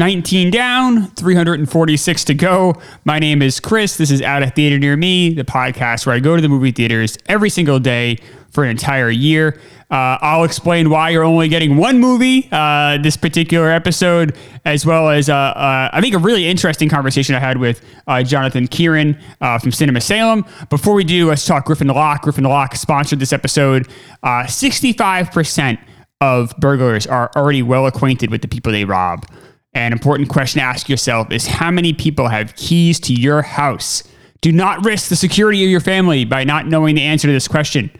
19 0.00 0.50
down, 0.50 1.08
346 1.08 2.24
to 2.24 2.32
go. 2.32 2.72
My 3.04 3.18
name 3.18 3.42
is 3.42 3.60
Chris. 3.60 3.98
This 3.98 4.10
is 4.10 4.22
Out 4.22 4.42
of 4.42 4.54
Theater 4.54 4.78
Near 4.78 4.96
Me, 4.96 5.34
the 5.34 5.44
podcast 5.44 6.06
where 6.06 6.14
I 6.14 6.20
go 6.20 6.36
to 6.36 6.40
the 6.40 6.48
movie 6.48 6.72
theaters 6.72 7.18
every 7.26 7.50
single 7.50 7.78
day 7.78 8.16
for 8.50 8.64
an 8.64 8.70
entire 8.70 9.10
year. 9.10 9.60
Uh, 9.90 10.16
I'll 10.22 10.44
explain 10.44 10.88
why 10.88 11.10
you're 11.10 11.22
only 11.22 11.48
getting 11.48 11.76
one 11.76 11.98
movie 11.98 12.48
uh, 12.50 12.96
this 12.96 13.18
particular 13.18 13.68
episode, 13.68 14.34
as 14.64 14.86
well 14.86 15.10
as 15.10 15.28
uh, 15.28 15.34
uh 15.34 15.90
I 15.92 16.00
think 16.00 16.14
a 16.14 16.18
really 16.18 16.46
interesting 16.46 16.88
conversation 16.88 17.34
I 17.34 17.40
had 17.40 17.58
with 17.58 17.84
uh, 18.06 18.22
Jonathan 18.22 18.68
Kieran 18.68 19.20
uh, 19.42 19.58
from 19.58 19.70
Cinema 19.70 20.00
Salem. 20.00 20.46
Before 20.70 20.94
we 20.94 21.04
do, 21.04 21.28
let's 21.28 21.44
talk 21.44 21.66
Griffin 21.66 21.88
Lock. 21.88 22.22
Griffin 22.22 22.44
Lock 22.44 22.74
sponsored 22.74 23.18
this 23.18 23.34
episode. 23.34 23.86
65% 24.24 25.78
of 26.22 26.54
burglars 26.58 27.06
are 27.06 27.30
already 27.36 27.62
well 27.62 27.86
acquainted 27.86 28.30
with 28.30 28.40
the 28.40 28.48
people 28.48 28.72
they 28.72 28.86
rob. 28.86 29.26
An 29.72 29.92
important 29.92 30.28
question 30.28 30.58
to 30.58 30.64
ask 30.64 30.88
yourself 30.88 31.30
is 31.30 31.46
how 31.46 31.70
many 31.70 31.92
people 31.92 32.28
have 32.28 32.56
keys 32.56 32.98
to 33.00 33.14
your 33.14 33.42
house? 33.42 34.02
Do 34.40 34.50
not 34.50 34.84
risk 34.84 35.08
the 35.08 35.16
security 35.16 35.62
of 35.64 35.70
your 35.70 35.80
family 35.80 36.24
by 36.24 36.44
not 36.44 36.66
knowing 36.66 36.96
the 36.96 37.02
answer 37.02 37.28
to 37.28 37.32
this 37.32 37.46
question. 37.46 37.90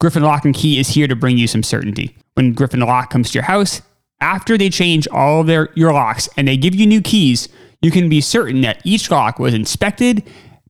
Griffin 0.00 0.22
Lock 0.22 0.46
and 0.46 0.54
Key 0.54 0.78
is 0.78 0.88
here 0.88 1.06
to 1.06 1.14
bring 1.14 1.36
you 1.36 1.46
some 1.46 1.62
certainty. 1.62 2.16
When 2.34 2.54
Griffin 2.54 2.80
Lock 2.80 3.10
comes 3.10 3.30
to 3.30 3.34
your 3.34 3.44
house, 3.44 3.82
after 4.20 4.56
they 4.56 4.70
change 4.70 5.06
all 5.08 5.42
of 5.42 5.46
their 5.46 5.68
your 5.74 5.92
locks 5.92 6.28
and 6.36 6.48
they 6.48 6.56
give 6.56 6.74
you 6.74 6.86
new 6.86 7.02
keys, 7.02 7.48
you 7.82 7.90
can 7.90 8.08
be 8.08 8.20
certain 8.20 8.60
that 8.62 8.80
each 8.84 9.10
lock 9.10 9.38
was 9.38 9.54
inspected 9.54 10.22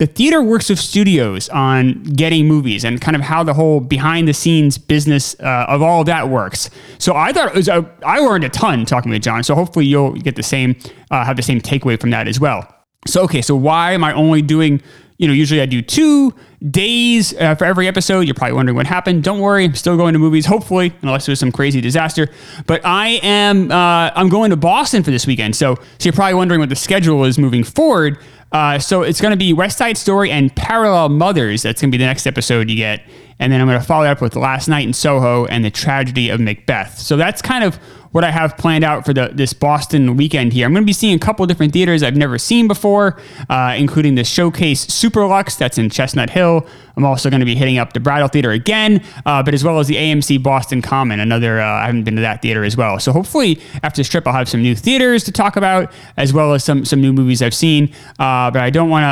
the 0.00 0.06
theater 0.06 0.42
works 0.42 0.70
with 0.70 0.78
studios 0.78 1.50
on 1.50 2.02
getting 2.04 2.48
movies 2.48 2.84
and 2.84 3.02
kind 3.02 3.14
of 3.14 3.20
how 3.20 3.42
the 3.42 3.52
whole 3.52 3.80
behind 3.80 4.26
the 4.26 4.32
scenes 4.32 4.78
business 4.78 5.38
uh, 5.40 5.66
of 5.68 5.82
all 5.82 6.00
of 6.00 6.06
that 6.06 6.30
works. 6.30 6.70
So 6.96 7.14
I 7.14 7.34
thought 7.34 7.48
it 7.48 7.54
was 7.54 7.68
a, 7.68 7.86
I 8.02 8.18
learned 8.18 8.44
a 8.44 8.48
ton 8.48 8.86
talking 8.86 9.12
with 9.12 9.20
John. 9.20 9.44
So 9.44 9.54
hopefully 9.54 9.84
you'll 9.84 10.12
get 10.12 10.36
the 10.36 10.42
same 10.42 10.75
uh, 11.10 11.22
have 11.22 11.36
the 11.36 11.42
same 11.42 11.60
takeaway 11.60 12.00
from 12.00 12.08
that 12.10 12.28
as 12.28 12.41
well. 12.41 12.66
So 13.06 13.25
okay, 13.25 13.42
so 13.42 13.54
why 13.54 13.92
am 13.92 14.02
I 14.02 14.14
only 14.14 14.41
doing? 14.41 14.80
You 15.20 15.28
know, 15.28 15.34
usually 15.34 15.60
I 15.60 15.66
do 15.66 15.82
two 15.82 16.32
days 16.70 17.34
uh, 17.36 17.54
for 17.54 17.66
every 17.66 17.86
episode. 17.86 18.20
You're 18.20 18.32
probably 18.32 18.54
wondering 18.54 18.75
what 18.75 18.86
happened. 18.86 19.22
Don't 19.22 19.41
worry, 19.41 19.66
I'm 19.66 19.75
still 19.75 19.98
going 19.98 20.14
to 20.14 20.19
movies. 20.19 20.47
Hopefully, 20.47 20.94
unless 21.03 21.26
there's 21.26 21.38
some 21.38 21.53
crazy 21.53 21.82
disaster. 21.82 22.31
But 22.66 22.81
I 22.86 23.20
am 23.22 23.70
uh, 23.70 24.12
I'm 24.14 24.31
going 24.31 24.48
to 24.48 24.56
Boston 24.56 25.03
for 25.03 25.10
this 25.10 25.26
weekend. 25.26 25.54
So 25.56 25.75
so 25.75 25.82
you're 26.04 26.14
probably 26.14 26.32
wondering 26.32 26.58
what 26.58 26.70
the 26.70 26.75
schedule 26.75 27.25
is 27.25 27.36
moving 27.36 27.64
forward. 27.64 28.19
Uh, 28.50 28.78
so 28.78 29.03
it's 29.03 29.20
going 29.20 29.32
to 29.32 29.36
be 29.36 29.53
West 29.53 29.76
Side 29.76 29.98
Story 29.98 30.31
and 30.31 30.56
Parallel 30.56 31.10
Mothers. 31.10 31.62
That's 31.62 31.82
going 31.82 31.91
to 31.92 31.98
be 31.98 32.02
the 32.02 32.08
next 32.08 32.26
episode 32.26 32.70
you 32.70 32.76
get. 32.76 33.02
And 33.38 33.52
then 33.52 33.60
I'm 33.60 33.66
going 33.66 33.78
to 33.78 33.87
follow 33.87 34.06
up 34.06 34.22
with 34.22 34.37
Last 34.37 34.69
Night 34.69 34.87
in 34.87 34.94
Soho 34.94 35.44
and 35.47 35.62
The 35.62 35.70
Tragedy 35.70 36.31
of 36.31 36.41
Macbeth. 36.41 36.98
So 36.98 37.19
that's 37.19 37.42
kind 37.42 37.62
of 37.62 37.78
what 38.12 38.25
I 38.25 38.31
have 38.31 38.56
planned 38.56 38.84
out 38.84 39.04
for 39.04 39.12
the 39.12 39.31
this 39.32 39.53
Boston 39.53 40.16
weekend 40.16 40.53
here. 40.53 40.66
I'm 40.66 40.72
going 40.72 40.82
to 40.82 40.87
be 40.87 40.93
seeing 40.93 41.15
a 41.15 41.19
couple 41.19 41.47
different 41.47 41.72
theaters 41.72 42.03
I've 42.03 42.16
never 42.16 42.38
seen 42.38 42.66
before, 42.66 43.21
uh, 43.48 43.75
including 43.78 44.16
the 44.16 44.25
Showcase 44.25 44.87
Superlux 44.87 45.56
that's 45.56 45.78
in 45.78 45.91
Chestnut 45.91 46.31
Hill. 46.31 46.66
I'm 46.97 47.04
also 47.04 47.31
going 47.31 47.41
to 47.41 47.47
be 47.47 47.54
hitting 47.54 47.78
up 47.78 47.93
the 47.93 48.00
Brattle 48.00 48.28
Theater 48.28 48.50
again, 48.50 49.03
uh, 49.25 49.43
but 49.43 49.54
as 49.54 49.62
well 49.62 49.78
as 49.78 49.87
the 49.87 49.94
AMC 49.94 50.43
Boston 50.43 50.82
Common. 50.82 51.20
Another 51.20 51.60
uh, 51.60 51.65
I 51.65 51.87
haven't 51.87 52.04
been 52.04 52.16
to 52.16 52.22
that 52.22 52.43
theater 52.43 52.65
as 52.65 52.76
well. 52.76 52.99
So 52.99 53.12
hopefully 53.12 53.60
after 53.82 54.00
this 54.00 54.09
trip 54.09 54.26
I'll 54.26 54.32
have 54.32 54.49
some 54.49 54.62
new 54.62 54.75
theaters 54.75 55.25
to 55.25 55.32
talk 55.32 55.56
about, 55.56 55.93
as 56.16 56.32
well 56.32 56.53
as 56.53 56.65
some 56.65 56.84
some 56.84 57.00
new 57.00 57.12
movies 57.12 57.43
I've 57.43 57.54
seen. 57.54 57.93
Uh, 58.19 58.50
but 58.50 58.62
I 58.62 58.70
don't 58.70 58.91
want 58.91 59.04
to 59.04 59.09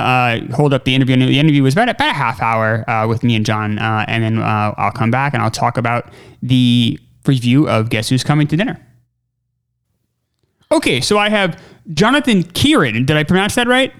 uh, 0.53 0.57
hold 0.57 0.75
up 0.75 0.85
the 0.85 0.95
interview. 0.95 1.17
The 1.17 1.39
interview 1.39 1.63
was 1.63 1.75
about 1.75 1.89
about 1.89 2.11
a 2.11 2.15
half 2.15 2.43
hour 2.43 2.89
uh, 2.91 3.07
with 3.07 3.23
me 3.23 3.37
and 3.37 3.47
John, 3.47 3.79
and 3.79 4.25
then 4.25 4.43
I'll 4.43 4.93
come 4.93 5.11
back 5.11 5.35
and 5.35 5.43
I'll 5.43 5.51
talk 5.51 5.79
about 5.79 6.13
the 6.43 6.99
review 7.27 7.69
of 7.69 7.91
Guess 7.91 8.09
Who's 8.09 8.25
Coming 8.25 8.47
to 8.49 8.57
Dinner. 8.57 8.88
Okay, 10.71 11.01
so 11.01 11.19
I 11.19 11.29
have 11.29 11.61
Jonathan 11.95 12.43
Kieran. 12.43 13.07
Did 13.07 13.17
I 13.17 13.25
pronounce 13.25 13.55
that 13.55 13.67
right? 13.67 13.93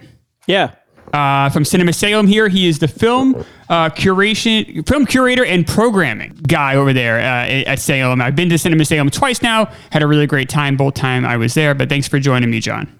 Yeah. 0.47 0.73
Uh, 1.13 1.49
from 1.49 1.65
Cinema 1.65 1.93
Salem 1.95 2.27
here. 2.27 2.49
He 2.49 2.69
is 2.69 2.79
the 2.79 2.89
film 2.89 3.35
uh, 3.71 3.89
curation, 3.91 4.87
film 4.87 5.07
curator 5.07 5.45
and 5.45 5.67
programming 5.67 6.35
guy 6.47 6.75
over 6.77 6.93
there 6.93 7.19
uh, 7.19 7.71
at 7.71 7.79
Salem. 7.79 8.21
I've 8.21 8.37
been 8.37 8.51
to 8.51 8.59
Cinema 8.59 8.85
Salem 8.85 9.09
twice 9.09 9.41
now. 9.41 9.73
Had 9.91 10.03
a 10.03 10.07
really 10.07 10.27
great 10.27 10.51
time 10.51 10.77
both 10.77 10.95
time 10.95 11.25
I 11.25 11.39
was 11.39 11.55
there. 11.55 11.75
But 11.75 11.89
thanks 11.89 12.07
for 12.07 12.19
joining 12.19 12.51
me, 12.51 12.61
John. 12.61 12.93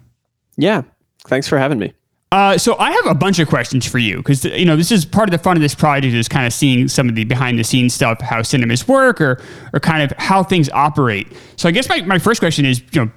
Yeah, 0.57 0.83
thanks 1.27 1.47
for 1.47 1.59
having 1.59 1.79
me. 1.79 1.93
Uh, 2.31 2.59
so 2.59 2.77
I 2.79 2.93
have 2.93 3.07
a 3.07 3.15
bunch 3.15 3.39
of 3.39 3.49
questions 3.49 3.87
for 3.87 3.99
you 3.99 4.19
because 4.19 4.45
you 4.45 4.67
know 4.67 4.77
this 4.77 4.93
is 4.93 5.07
part 5.07 5.29
of 5.29 5.33
the 5.33 5.39
fun 5.39 5.57
of 5.57 5.63
this 5.63 5.75
project 5.75 6.15
is 6.15 6.29
kind 6.29 6.47
of 6.47 6.53
seeing 6.53 6.87
some 6.87 7.09
of 7.09 7.15
the 7.15 7.25
behind 7.25 7.59
the 7.59 7.65
scenes 7.65 7.95
stuff, 7.95 8.21
how 8.21 8.43
cinemas 8.43 8.87
work, 8.87 9.21
or 9.21 9.41
or 9.73 9.81
kind 9.81 10.03
of 10.03 10.17
how 10.19 10.43
things 10.43 10.69
operate. 10.71 11.27
So 11.57 11.69
I 11.69 11.73
guess 11.73 11.89
my, 11.89 12.03
my 12.03 12.19
first 12.19 12.41
question 12.41 12.67
is, 12.67 12.83
you 12.93 13.05
know, 13.05 13.11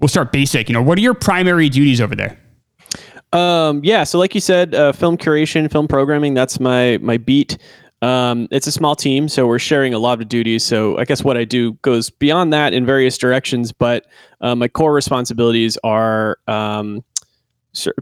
we'll 0.00 0.08
start 0.08 0.32
basic. 0.32 0.68
You 0.68 0.72
know, 0.74 0.82
what 0.82 0.98
are 0.98 1.02
your 1.02 1.14
primary 1.14 1.68
duties 1.68 2.00
over 2.00 2.14
there? 2.14 2.38
Um, 3.32 3.80
yeah, 3.84 4.04
so 4.04 4.18
like 4.18 4.34
you 4.34 4.40
said, 4.40 4.74
uh, 4.74 4.92
film 4.92 5.16
curation, 5.16 5.70
film 5.70 5.88
programming, 5.88 6.34
that's 6.34 6.60
my 6.60 6.98
my 6.98 7.16
beat. 7.16 7.58
Um, 8.02 8.46
it's 8.50 8.66
a 8.66 8.72
small 8.72 8.94
team, 8.94 9.28
so 9.28 9.46
we're 9.46 9.58
sharing 9.58 9.94
a 9.94 9.98
lot 9.98 10.20
of 10.20 10.28
duties. 10.28 10.62
So 10.62 10.98
I 10.98 11.04
guess 11.04 11.24
what 11.24 11.36
I 11.36 11.44
do 11.44 11.72
goes 11.82 12.10
beyond 12.10 12.52
that 12.52 12.72
in 12.72 12.84
various 12.84 13.16
directions, 13.18 13.72
but 13.72 14.06
uh, 14.42 14.54
my 14.54 14.68
core 14.68 14.92
responsibilities 14.92 15.78
are 15.82 16.38
um, 16.46 17.02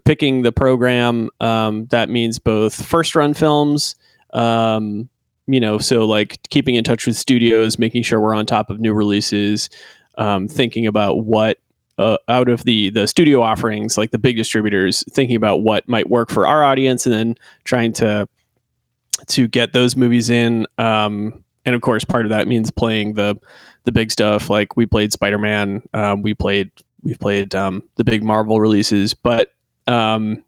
picking 0.04 0.42
the 0.42 0.52
program. 0.52 1.30
Um, 1.40 1.86
that 1.86 2.10
means 2.10 2.38
both 2.38 2.74
first 2.84 3.14
run 3.14 3.34
films, 3.34 3.94
um, 4.32 5.08
you 5.46 5.60
know, 5.60 5.78
so 5.78 6.04
like 6.04 6.40
keeping 6.50 6.74
in 6.74 6.84
touch 6.84 7.06
with 7.06 7.16
studios, 7.16 7.78
making 7.78 8.02
sure 8.02 8.20
we're 8.20 8.34
on 8.34 8.46
top 8.46 8.70
of 8.70 8.80
new 8.80 8.92
releases, 8.92 9.70
um, 10.18 10.48
thinking 10.48 10.86
about 10.86 11.24
what 11.24 11.58
uh, 11.98 12.16
out 12.28 12.48
of 12.48 12.64
the 12.64 12.90
the 12.90 13.06
studio 13.06 13.42
offerings, 13.42 13.96
like 13.96 14.10
the 14.10 14.18
big 14.18 14.36
distributors, 14.36 15.04
thinking 15.10 15.36
about 15.36 15.62
what 15.62 15.88
might 15.88 16.10
work 16.10 16.30
for 16.30 16.46
our 16.46 16.64
audience, 16.64 17.06
and 17.06 17.14
then 17.14 17.36
trying 17.64 17.92
to 17.94 18.28
to 19.28 19.48
get 19.48 19.72
those 19.72 19.96
movies 19.96 20.30
in. 20.30 20.66
Um, 20.78 21.44
and 21.64 21.74
of 21.74 21.80
course, 21.80 22.04
part 22.04 22.26
of 22.26 22.30
that 22.30 22.48
means 22.48 22.70
playing 22.70 23.14
the 23.14 23.36
the 23.84 23.92
big 23.92 24.10
stuff. 24.10 24.50
Like 24.50 24.76
we 24.76 24.86
played 24.86 25.12
Spider 25.12 25.38
Man, 25.38 25.82
um, 25.94 26.22
we 26.22 26.34
played 26.34 26.70
we've 27.02 27.18
played 27.18 27.54
um, 27.54 27.82
the 27.96 28.04
big 28.04 28.22
Marvel 28.22 28.60
releases, 28.60 29.14
but 29.14 29.52
um, 29.86 30.42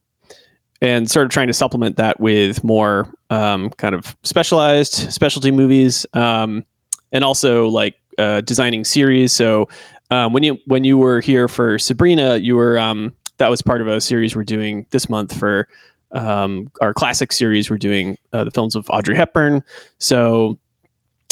and 0.81 1.11
sort 1.11 1.27
of 1.27 1.31
trying 1.31 1.47
to 1.47 1.53
supplement 1.55 1.97
that 1.97 2.19
with 2.21 2.65
more 2.65 3.13
um, 3.31 3.71
kind 3.71 3.95
of 3.95 4.17
specialized 4.23 5.13
specialty 5.13 5.51
movies, 5.51 6.07
um, 6.15 6.65
and 7.13 7.25
also 7.25 7.69
like 7.69 7.97
uh, 8.19 8.41
designing 8.43 8.85
series. 8.85 9.33
So 9.33 9.69
um, 10.11 10.33
when 10.33 10.43
you 10.43 10.59
when 10.67 10.85
you 10.85 10.99
were 10.99 11.21
here 11.21 11.49
for 11.49 11.79
Sabrina, 11.79 12.37
you 12.37 12.57
were 12.57 12.79
um, 12.79 13.15
that 13.39 13.51
was 13.51 13.63
part 13.63 13.81
of 13.81 13.89
a 13.89 14.01
series 14.01 14.37
we're 14.37 14.45
doing 14.45 14.87
this 14.91 15.09
month 15.09 15.37
for 15.37 15.69
um, 16.13 16.71
our 16.81 16.95
classic 16.95 17.33
series. 17.33 17.71
We're 17.71 17.79
doing 17.79 18.17
uh, 18.33 18.45
the 18.45 18.51
films 18.51 18.77
of 18.77 18.89
Audrey 18.91 19.17
Hepburn, 19.17 19.65
so 19.99 20.59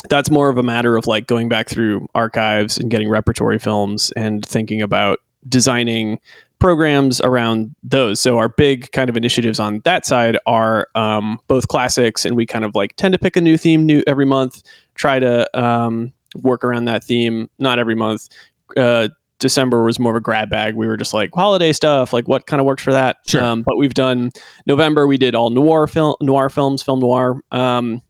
that's 0.08 0.30
more 0.30 0.48
of 0.48 0.58
a 0.58 0.62
matter 0.62 0.96
of 0.96 1.06
like 1.06 1.26
going 1.26 1.48
back 1.48 1.68
through 1.68 2.06
archives 2.14 2.76
and 2.76 2.90
getting 2.90 3.08
repertory 3.08 3.58
films 3.58 4.12
and 4.16 4.44
thinking 4.44 4.82
about 4.82 5.20
designing 5.48 6.18
programs 6.58 7.20
around 7.20 7.74
those. 7.82 8.20
So 8.20 8.38
our 8.38 8.48
big 8.48 8.90
kind 8.92 9.08
of 9.08 9.16
initiatives 9.16 9.60
on 9.60 9.80
that 9.84 10.04
side 10.06 10.38
are 10.46 10.88
um, 10.94 11.38
both 11.46 11.68
classics, 11.68 12.24
and 12.24 12.36
we 12.36 12.44
kind 12.44 12.64
of 12.64 12.74
like 12.74 12.96
tend 12.96 13.12
to 13.12 13.18
pick 13.18 13.36
a 13.36 13.40
new 13.40 13.56
theme 13.56 13.86
new 13.86 14.02
every 14.06 14.26
month. 14.26 14.62
Try 14.94 15.20
to 15.20 15.58
um, 15.58 16.12
work 16.36 16.64
around 16.64 16.86
that 16.86 17.04
theme, 17.04 17.48
not 17.58 17.78
every 17.78 17.94
month 17.94 18.28
uh, 18.76 19.08
December 19.38 19.82
was 19.82 19.98
more 19.98 20.12
of 20.12 20.16
a 20.16 20.20
grab 20.20 20.48
bag. 20.48 20.74
We 20.74 20.86
were 20.86 20.96
just 20.96 21.12
like 21.12 21.30
holiday 21.34 21.72
stuff, 21.72 22.12
like 22.12 22.28
what 22.28 22.46
kind 22.46 22.60
of 22.60 22.66
worked 22.66 22.80
for 22.80 22.92
that. 22.92 23.18
Sure. 23.26 23.42
Um, 23.42 23.62
but 23.62 23.76
we've 23.76 23.94
done 23.94 24.30
November. 24.66 25.06
We 25.06 25.18
did 25.18 25.34
all 25.34 25.50
noir 25.50 25.86
film, 25.86 26.14
noir 26.20 26.48
films, 26.48 26.82
film 26.82 27.00
noir. 27.00 27.40
Um, 27.50 28.02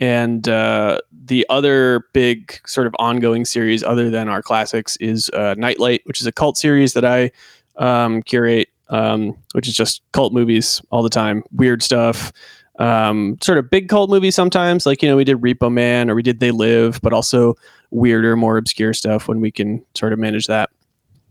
and 0.00 0.46
uh, 0.48 1.00
the 1.24 1.46
other 1.48 2.04
big 2.12 2.60
sort 2.66 2.86
of 2.86 2.94
ongoing 2.98 3.44
series, 3.44 3.82
other 3.82 4.10
than 4.10 4.28
our 4.28 4.42
classics, 4.42 4.96
is 4.96 5.30
uh, 5.30 5.54
Nightlight, 5.56 6.02
which 6.04 6.20
is 6.20 6.26
a 6.26 6.32
cult 6.32 6.58
series 6.58 6.92
that 6.92 7.04
I 7.04 7.30
um, 7.76 8.22
curate, 8.22 8.68
um, 8.88 9.36
which 9.52 9.68
is 9.68 9.74
just 9.74 10.02
cult 10.12 10.32
movies 10.32 10.82
all 10.90 11.02
the 11.02 11.08
time, 11.08 11.42
weird 11.52 11.82
stuff. 11.82 12.32
Um, 12.78 13.38
sort 13.42 13.58
of 13.58 13.70
big 13.70 13.88
cult 13.88 14.10
movies 14.10 14.34
sometimes, 14.34 14.84
like 14.86 15.02
you 15.02 15.08
know 15.08 15.16
we 15.16 15.24
did 15.24 15.38
Repo 15.38 15.72
Man 15.72 16.10
or 16.10 16.14
we 16.14 16.22
did 16.22 16.40
They 16.40 16.50
Live, 16.50 17.00
but 17.02 17.12
also 17.12 17.54
weirder, 17.90 18.36
more 18.36 18.58
obscure 18.58 18.92
stuff 18.92 19.28
when 19.28 19.40
we 19.40 19.50
can 19.50 19.84
sort 19.94 20.12
of 20.12 20.18
manage 20.18 20.46
that. 20.46 20.70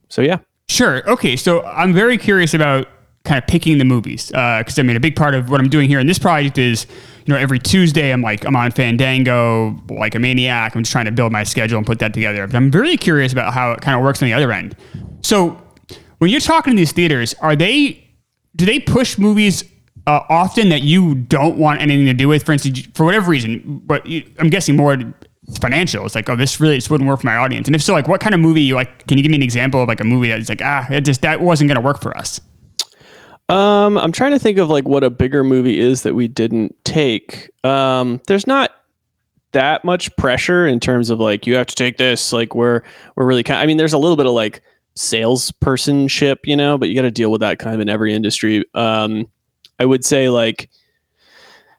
So 0.09 0.21
yeah, 0.21 0.39
Sure. 0.68 1.07
Okay. 1.09 1.36
So 1.36 1.63
I'm 1.63 1.94
very 1.94 2.18
curious 2.18 2.53
about 2.53 2.88
kind 3.24 3.42
of 3.42 3.47
picking 3.47 3.77
the 3.80 3.86
movies 3.86 4.27
because 4.27 4.77
I 4.77 4.83
mean 4.83 4.95
a 4.95 5.00
big 5.00 5.15
part 5.15 5.33
of 5.33 5.50
what 5.50 5.59
I'm 5.59 5.69
doing 5.69 5.89
here 5.89 6.00
in 6.00 6.06
this 6.06 6.19
project 6.19 6.57
is 6.59 6.86
you 7.25 7.33
know 7.33 7.39
every 7.39 7.57
Tuesday 7.59 8.12
I'm 8.12 8.21
like 8.21 8.45
I'm 8.45 8.56
on 8.56 8.71
Fandango 8.71 9.80
like 9.89 10.15
a 10.15 10.19
maniac. 10.19 10.75
I'm 10.75 10.83
just 10.83 10.91
trying 10.91 11.06
to 11.06 11.12
build 11.12 11.31
my 11.31 11.44
schedule 11.44 11.77
and 11.77 11.86
put 11.86 12.00
that 12.00 12.13
together. 12.13 12.45
But 12.48 12.56
I'm 12.56 12.71
very 12.71 12.98
curious 12.98 13.31
about 13.31 13.53
how 13.53 13.71
it 13.71 13.81
kind 13.81 13.98
of 13.98 14.03
works 14.03 14.21
on 14.21 14.27
the 14.27 14.33
other 14.33 14.51
end. 14.51 14.75
So 15.21 15.62
when 16.18 16.30
you're 16.30 16.39
talking 16.39 16.74
to 16.74 16.77
these 16.77 16.91
theaters, 16.91 17.33
are 17.36 17.56
they 17.56 18.03
do 18.56 18.65
they 18.65 18.80
push 18.80 19.18
movies 19.18 19.63
uh, 20.07 20.21
often 20.29 20.69
that 20.69 20.81
you 20.83 21.15
don't 21.15 21.57
want 21.57 21.81
anything 21.81 22.05
to 22.05 22.13
do 22.13 22.27
with? 22.27 22.43
For 22.43 22.51
instance, 22.51 22.87
for 22.93 23.05
whatever 23.05 23.29
reason, 23.29 23.81
but 23.85 24.05
you, 24.05 24.23
I'm 24.39 24.49
guessing 24.49 24.75
more 24.75 24.97
financial. 25.59 26.05
It's 26.05 26.15
like, 26.15 26.29
oh, 26.29 26.35
this 26.35 26.59
really 26.59 26.75
this 26.75 26.89
wouldn't 26.89 27.07
work 27.07 27.21
for 27.21 27.27
my 27.27 27.35
audience. 27.35 27.67
And 27.67 27.75
if 27.75 27.81
so, 27.81 27.93
like, 27.93 28.07
what 28.07 28.21
kind 28.21 28.33
of 28.33 28.41
movie 28.41 28.61
you 28.61 28.75
like? 28.75 29.07
Can 29.07 29.17
you 29.17 29.23
give 29.23 29.31
me 29.31 29.37
an 29.37 29.43
example 29.43 29.81
of 29.81 29.87
like 29.87 29.99
a 29.99 30.05
movie 30.05 30.29
that's 30.29 30.49
like, 30.49 30.61
ah, 30.63 30.87
it 30.89 31.01
just 31.01 31.21
that 31.21 31.41
wasn't 31.41 31.67
going 31.67 31.75
to 31.75 31.81
work 31.81 32.01
for 32.01 32.15
us? 32.17 32.39
Um, 33.47 33.97
I'm 33.97 34.11
trying 34.11 34.31
to 34.31 34.39
think 34.39 34.57
of 34.57 34.69
like 34.69 34.87
what 34.87 35.03
a 35.03 35.09
bigger 35.09 35.43
movie 35.43 35.79
is 35.79 36.01
that 36.03 36.15
we 36.15 36.27
didn't 36.27 36.75
take. 36.83 37.51
Um, 37.63 38.21
there's 38.27 38.47
not 38.47 38.71
that 39.51 39.85
much 39.85 40.15
pressure 40.17 40.67
in 40.67 40.79
terms 40.79 41.09
of 41.09 41.19
like 41.19 41.45
you 41.45 41.55
have 41.55 41.67
to 41.67 41.75
take 41.75 41.97
this. 41.97 42.33
Like 42.33 42.55
we're 42.55 42.81
we're 43.15 43.25
really 43.25 43.43
kind. 43.43 43.59
I 43.59 43.65
mean, 43.65 43.77
there's 43.77 43.93
a 43.93 43.97
little 43.99 44.17
bit 44.17 44.25
of 44.25 44.31
like 44.33 44.61
salespersonship, 44.95 46.39
you 46.45 46.55
know, 46.55 46.77
but 46.77 46.89
you 46.89 46.95
got 46.95 47.03
to 47.03 47.11
deal 47.11 47.31
with 47.31 47.41
that 47.41 47.59
kind 47.59 47.75
of 47.75 47.81
in 47.81 47.89
every 47.89 48.13
industry. 48.13 48.63
Um, 48.73 49.27
I 49.80 49.86
would 49.86 50.06
say 50.06 50.30
like, 50.30 50.69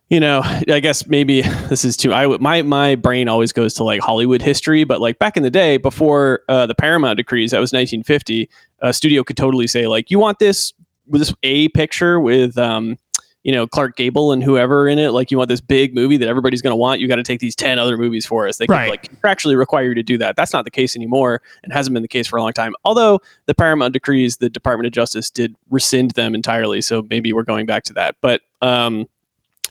you 0.09 0.21
know, 0.21 0.41
I 0.45 0.81
guess 0.81 1.07
maybe 1.07 1.43
this 1.69 1.85
is 1.85 1.97
too. 1.97 2.13
I 2.13 2.27
my 2.39 2.63
my 2.63 2.95
brain 2.95 3.29
always 3.29 3.53
goes 3.53 3.75
to 3.75 3.85
like 3.85 4.01
Hollywood 4.01 4.43
history, 4.43 4.85
but 4.85 5.01
like 5.01 5.19
back 5.19 5.37
in 5.37 5.43
the 5.43 5.51
day 5.51 5.77
before 5.77 6.43
uh, 6.49 6.67
the 6.67 6.75
Paramount 6.75 7.17
decrees, 7.17 7.51
that 7.51 7.61
was 7.61 7.73
1950. 7.73 8.49
A 8.81 8.93
studio 8.93 9.25
could 9.25 9.37
totally 9.37 9.67
say 9.67 9.87
like, 9.87 10.11
you 10.11 10.19
want 10.19 10.39
this 10.39 10.73
this 11.09 11.35
a 11.43 11.69
picture 11.71 12.21
with 12.21 12.59
um, 12.59 12.99
you 13.47 13.53
know 13.53 13.65
Clark 13.65 13.95
Gable 13.97 14.33
and 14.33 14.43
whoever 14.43 14.89
in 14.89 14.99
it. 14.99 15.11
Like 15.11 15.31
you 15.31 15.39
want 15.39 15.47
this 15.49 15.61
big 15.61 15.95
movie 15.95 16.17
that 16.17 16.27
everybody's 16.27 16.61
going 16.63 16.73
to 16.73 16.77
want. 16.77 17.01
You 17.01 17.07
got 17.07 17.17
to 17.17 17.23
take 17.23 17.39
these 17.39 17.55
ten 17.55 17.79
other 17.79 17.97
movies 17.97 18.27
for 18.27 18.49
us. 18.49 18.57
They 18.57 18.67
Right. 18.69 18.91
could 18.91 18.91
like 19.23 19.23
contractually 19.39 19.57
require 19.57 19.85
you 19.85 19.95
to 19.95 20.03
do 20.03 20.19
that. 20.19 20.35
That's 20.35 20.53
not 20.53 20.65
the 20.65 20.71
case 20.73 20.97
anymore, 20.97 21.41
and 21.63 21.73
hasn't 21.73 21.95
been 21.95 22.03
the 22.03 22.09
case 22.09 22.27
for 22.27 22.39
a 22.39 22.43
long 22.43 22.53
time. 22.53 22.75
Although 22.85 23.21
the 23.47 23.55
Paramount 23.55 23.93
decrees, 23.93 24.39
the 24.39 24.51
Department 24.51 24.89
of 24.89 24.93
Justice 24.93 25.31
did 25.31 25.55
rescind 25.71 26.11
them 26.11 26.35
entirely. 26.35 26.81
So 26.81 27.07
maybe 27.09 27.33
we're 27.33 27.45
going 27.45 27.67
back 27.67 27.85
to 27.85 27.93
that. 27.93 28.17
But 28.21 28.41
um, 28.63 29.07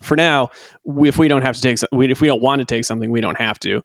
for 0.01 0.15
now, 0.15 0.51
we, 0.85 1.09
if 1.09 1.17
we 1.17 1.27
don't 1.27 1.41
have 1.41 1.57
to 1.57 1.61
take, 1.61 1.77
we, 1.91 2.09
if 2.09 2.21
we 2.21 2.27
don't 2.29 2.41
want 2.41 2.59
to 2.59 2.65
take 2.65 2.85
something, 2.85 3.11
we 3.11 3.19
don't 3.19 3.37
have 3.37 3.59
to. 3.59 3.83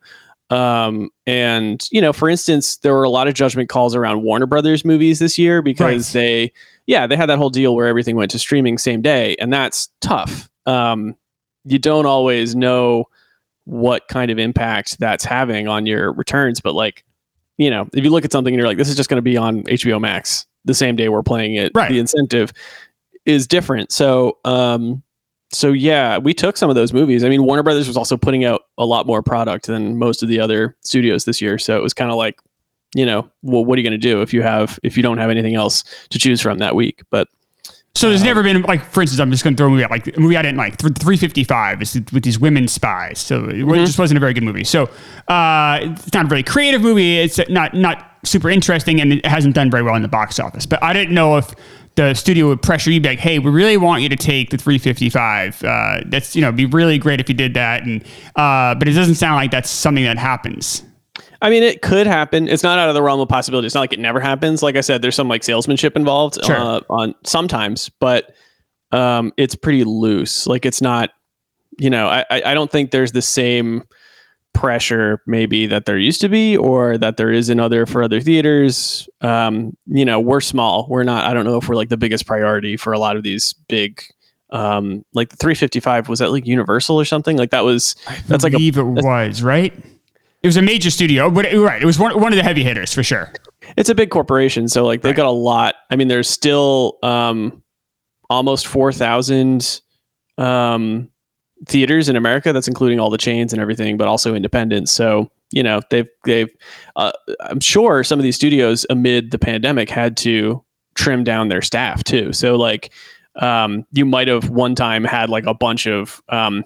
Um, 0.51 1.11
and 1.27 1.87
you 1.93 2.01
know, 2.01 2.13
for 2.13 2.29
instance, 2.29 2.77
there 2.79 2.93
were 2.95 3.05
a 3.05 3.11
lot 3.11 3.29
of 3.29 3.35
judgment 3.35 3.69
calls 3.69 3.95
around 3.95 4.23
Warner 4.23 4.47
Brothers 4.47 4.85
movies 4.85 5.19
this 5.21 5.39
year 5.39 5.63
because 5.63 6.15
Right. 6.15 6.21
they, 6.21 6.53
yeah, 6.87 7.07
they 7.07 7.17
had 7.17 7.29
that 7.29 7.39
whole 7.39 7.51
deal 7.51 7.75
where 7.77 7.87
everything 7.87 8.17
went 8.17 8.31
to 8.33 8.39
streaming 8.39 8.77
same 8.79 9.01
day, 9.01 9.37
and 9.39 9.53
that's 9.53 9.89
tough. 10.01 10.51
Um, 10.67 11.15
you 11.65 11.79
don't 11.79 12.07
always 12.07 12.55
know 12.57 13.05
what 13.65 14.09
kind 14.09 14.31
of 14.31 14.39
impact 14.39 14.99
that's 14.99 15.25
having 15.25 15.69
on 15.69 15.87
your 15.87 16.13
returns, 16.13 16.61
but 16.61 16.75
like, 16.75 17.05
you 17.59 17.71
know, 17.71 17.89
if 17.93 18.03
you 18.03 18.11
look 18.11 18.25
at 18.25 18.33
something 18.33 18.53
and 18.53 18.59
you're 18.59 18.67
like, 18.67 18.79
this 18.79 18.89
is 18.89 18.97
just 18.97 19.09
going 19.11 19.19
to 19.19 19.23
be 19.23 19.37
on 19.37 19.63
HBO 19.65 20.01
Max 20.01 20.47
the 20.65 20.75
same 20.75 20.97
day 20.97 21.09
we're 21.09 21.23
playing 21.23 21.55
it, 21.55 21.71
Right. 21.75 21.91
the 21.91 21.99
incentive 21.99 22.53
is 23.27 23.47
different. 23.47 23.93
So, 23.93 24.39
um, 24.45 25.03
so 25.53 25.73
yeah, 25.73 26.19
we 26.19 26.33
took 26.35 26.57
some 26.57 26.71
of 26.71 26.77
those 26.77 26.93
movies. 26.93 27.25
I 27.25 27.29
mean, 27.29 27.45
Warner 27.45 27.63
Brothers 27.63 27.89
was 27.89 27.97
also 27.97 28.17
putting 28.17 28.45
out 28.45 28.63
a 28.79 28.87
lot 28.87 29.07
more 29.07 29.23
product 29.23 29.67
than 29.67 29.99
most 29.99 30.23
of 30.23 30.29
the 30.29 30.39
other 30.41 30.77
studios 30.83 31.25
this 31.25 31.41
year. 31.41 31.59
So 31.59 31.77
it 31.77 31.83
was 31.83 31.93
kind 31.93 32.11
of 32.11 32.17
like, 32.17 32.39
you 32.95 33.05
know, 33.07 33.29
well, 33.43 33.65
what 33.65 33.77
are 33.77 33.81
you 33.83 33.89
going 33.89 34.01
to 34.01 34.09
do 34.09 34.23
if 34.23 34.33
you 34.33 34.43
have 34.43 34.79
if 34.83 34.97
you 34.97 35.03
don't 35.03 35.19
have 35.19 35.31
anything 35.31 35.55
else 35.55 35.85
to 36.11 36.19
choose 36.19 36.41
from 36.41 36.59
that 36.59 36.75
week? 36.75 37.03
But 37.11 37.29
So 37.95 38.09
there's 38.09 38.23
never 38.23 38.43
been 38.43 38.63
like, 38.63 38.85
for 38.85 39.03
instance, 39.03 39.19
I'm 39.21 39.31
just 39.31 39.43
going 39.45 39.55
to 39.57 39.61
throw 39.61 39.67
a 39.67 39.71
movie 39.71 39.85
out, 39.85 39.91
like 39.91 40.17
a 40.17 40.21
movie 40.21 40.37
I 40.37 40.43
didn't 40.43 40.59
like, 40.59 40.77
th- 40.77 40.95
355 40.99 41.83
is 41.83 41.95
with 42.13 42.23
these 42.23 42.39
women 42.39 42.69
spies. 42.69 43.19
So 43.19 43.45
it 43.47 43.65
wa- 43.65 43.75
just 43.77 43.99
wasn't 43.99 44.19
a 44.19 44.21
very 44.21 44.33
good 44.35 44.45
movie. 44.45 44.65
So 44.65 44.85
uh, 45.29 45.79
it's 45.83 46.13
not 46.15 46.27
a 46.27 46.29
very 46.29 46.43
creative 46.43 46.81
movie. 46.83 47.19
It's 47.19 47.39
not 47.49 47.75
not 47.75 48.07
super 48.25 48.51
interesting, 48.51 49.01
and 49.01 49.15
it 49.15 49.27
hasn't 49.27 49.55
done 49.55 49.71
very 49.71 49.83
well 49.83 49.95
in 49.95 50.03
the 50.03 50.09
box 50.09 50.39
office. 50.39 50.67
But 50.67 50.83
I 50.83 50.93
didn't 50.93 51.15
know 51.15 51.37
if 51.39 51.55
the 51.97 52.15
studio 52.15 52.49
would 52.49 52.63
pressure 52.63 52.91
you, 52.91 53.01
be 53.01 53.09
like, 53.11 53.19
hey, 53.19 53.39
we 53.39 53.51
really 53.51 53.77
want 53.77 54.03
you 54.03 54.09
to 54.09 54.17
take 54.17 54.51
the 54.51 54.57
355. 54.57 55.63
Uh, 55.65 56.01
that's 56.07 56.35
you 56.37 56.41
know, 56.43 56.53
be 56.53 56.67
really 56.67 56.99
great 56.99 57.21
if 57.21 57.29
you 57.29 57.35
did 57.35 57.55
that. 57.55 57.83
And 57.85 58.03
uh, 58.37 58.75
but 58.77 58.89
it 58.89 58.93
doesn't 58.93 59.17
sound 59.17 59.37
like 59.37 59.51
that's 59.51 59.71
something 59.71 60.05
that 60.05 60.19
happens. 60.19 60.85
I 61.43 61.51
mean, 61.51 61.63
it 61.63 61.81
could 61.83 62.07
happen. 62.07 62.49
It's 62.49 62.63
not 62.63 62.79
out 62.79 62.89
of 62.89 62.95
the 62.95 63.03
realm 63.03 63.19
of 63.21 63.29
possibility. 63.29 63.67
It's 63.67 63.75
not 63.75 63.81
like 63.81 63.93
it 63.93 63.99
never 63.99 64.21
happens. 64.21 64.63
Like 64.63 64.77
I 64.77 64.83
said, 64.83 65.03
there's 65.03 65.15
some 65.15 65.29
like 65.29 65.43
salesmanship 65.43 65.97
involved 65.97 66.39
Sure. 66.45 66.57
uh, 66.57 66.81
on 66.91 67.15
sometimes, 67.25 67.89
but 67.99 68.35
um, 68.93 69.33
it's 69.37 69.55
pretty 69.55 69.85
loose. 69.85 70.47
Like 70.47 70.67
it's 70.67 70.83
not, 70.83 71.11
you 71.79 71.89
know, 71.91 72.09
I 72.09 72.25
I 72.31 72.43
I 72.47 72.55
don't 72.55 72.71
think 72.71 72.91
there's 72.91 73.13
the 73.13 73.23
same 73.23 73.85
pressure 74.53 75.23
maybe 75.27 75.67
that 75.67 75.87
there 75.87 75.99
used 75.99 76.21
to 76.21 76.29
be 76.29 76.57
or 76.57 76.99
that 76.99 77.17
there 77.17 77.31
is 77.33 77.49
in 77.49 77.61
other 77.61 77.87
for 77.87 78.03
other 78.03 78.21
theaters. 78.21 79.09
Um, 79.21 79.77
you 79.87 80.05
know, 80.05 80.21
we're 80.21 80.41
small. 80.41 80.87
We're 80.89 81.05
not. 81.05 81.25
I 81.27 81.35
don't 81.35 81.45
know 81.45 81.57
if 81.57 81.69
we're 81.69 81.77
like 81.77 81.89
the 81.89 81.97
biggest 81.97 82.27
priority 82.27 82.77
for 82.77 82.93
a 82.93 82.99
lot 82.99 83.17
of 83.17 83.23
these 83.23 83.55
big. 83.69 84.03
Um, 84.53 85.05
like 85.15 85.29
the 85.29 85.37
355 85.37 86.09
was 86.09 86.19
that 86.19 86.33
like 86.33 86.45
Universal 86.47 86.97
or 87.01 87.05
something 87.05 87.37
like 87.37 87.51
that 87.51 87.65
was 87.65 87.95
that's 88.27 88.43
like 88.43 88.53
a 88.53 88.57
it 88.59 88.77
was 88.77 89.43
right. 89.43 89.73
It 90.43 90.47
was 90.49 90.57
a 90.57 90.63
major 90.63 90.91
studio, 90.91 91.31
but 91.31 91.45
right, 91.53 91.81
it 91.81 91.85
was 91.85 91.99
one, 91.99 92.19
one 92.19 92.33
of 92.33 92.37
the 92.37 92.43
heavy 92.43 92.65
hitters 92.65 92.93
for 92.93 93.03
sure. 93.05 93.33
it's 93.77 93.89
a 93.89 93.95
big 93.95 94.11
corporation 94.11 94.69
so 94.69 94.85
like 94.85 95.03
they've 95.03 95.15
got 95.15 95.27
a 95.27 95.31
lot 95.31 95.75
i 95.91 95.97
mean 95.97 96.09
there's 96.09 96.29
still 96.29 96.99
um 97.03 97.63
almost 98.29 98.67
4000 98.67 99.81
um 100.39 101.10
theaters 101.67 102.09
in 102.09 102.17
america 102.17 102.53
that's 102.53 102.69
including 102.69 102.99
all 102.99 103.11
the 103.11 103.19
chains 103.19 103.53
and 103.53 103.61
everything 103.61 103.97
but 103.97 104.09
also 104.09 104.35
independent. 104.35 104.89
So 104.89 105.31
you 105.53 105.63
know 105.63 105.81
they've 105.91 106.09
they've 106.25 106.51
uh, 106.97 107.13
i'm 107.41 107.61
sure 107.61 108.05
some 108.05 108.19
of 108.19 108.23
these 108.23 108.37
studios 108.37 108.87
amid 108.89 109.31
the 109.31 109.39
pandemic 109.39 109.91
had 109.91 110.17
to 110.19 110.65
trim 110.95 111.25
down 111.25 111.49
their 111.49 111.63
staff 111.63 112.05
too. 112.05 112.33
So 112.33 112.57
like 112.57 112.93
um 113.37 113.87
you 113.93 114.05
might 114.05 114.29
have 114.29 114.49
one 114.51 114.75
time 114.75 115.05
had 115.05 115.31
like 115.31 115.47
a 115.47 115.55
bunch 115.55 115.87
of 115.87 116.23
um 116.29 116.65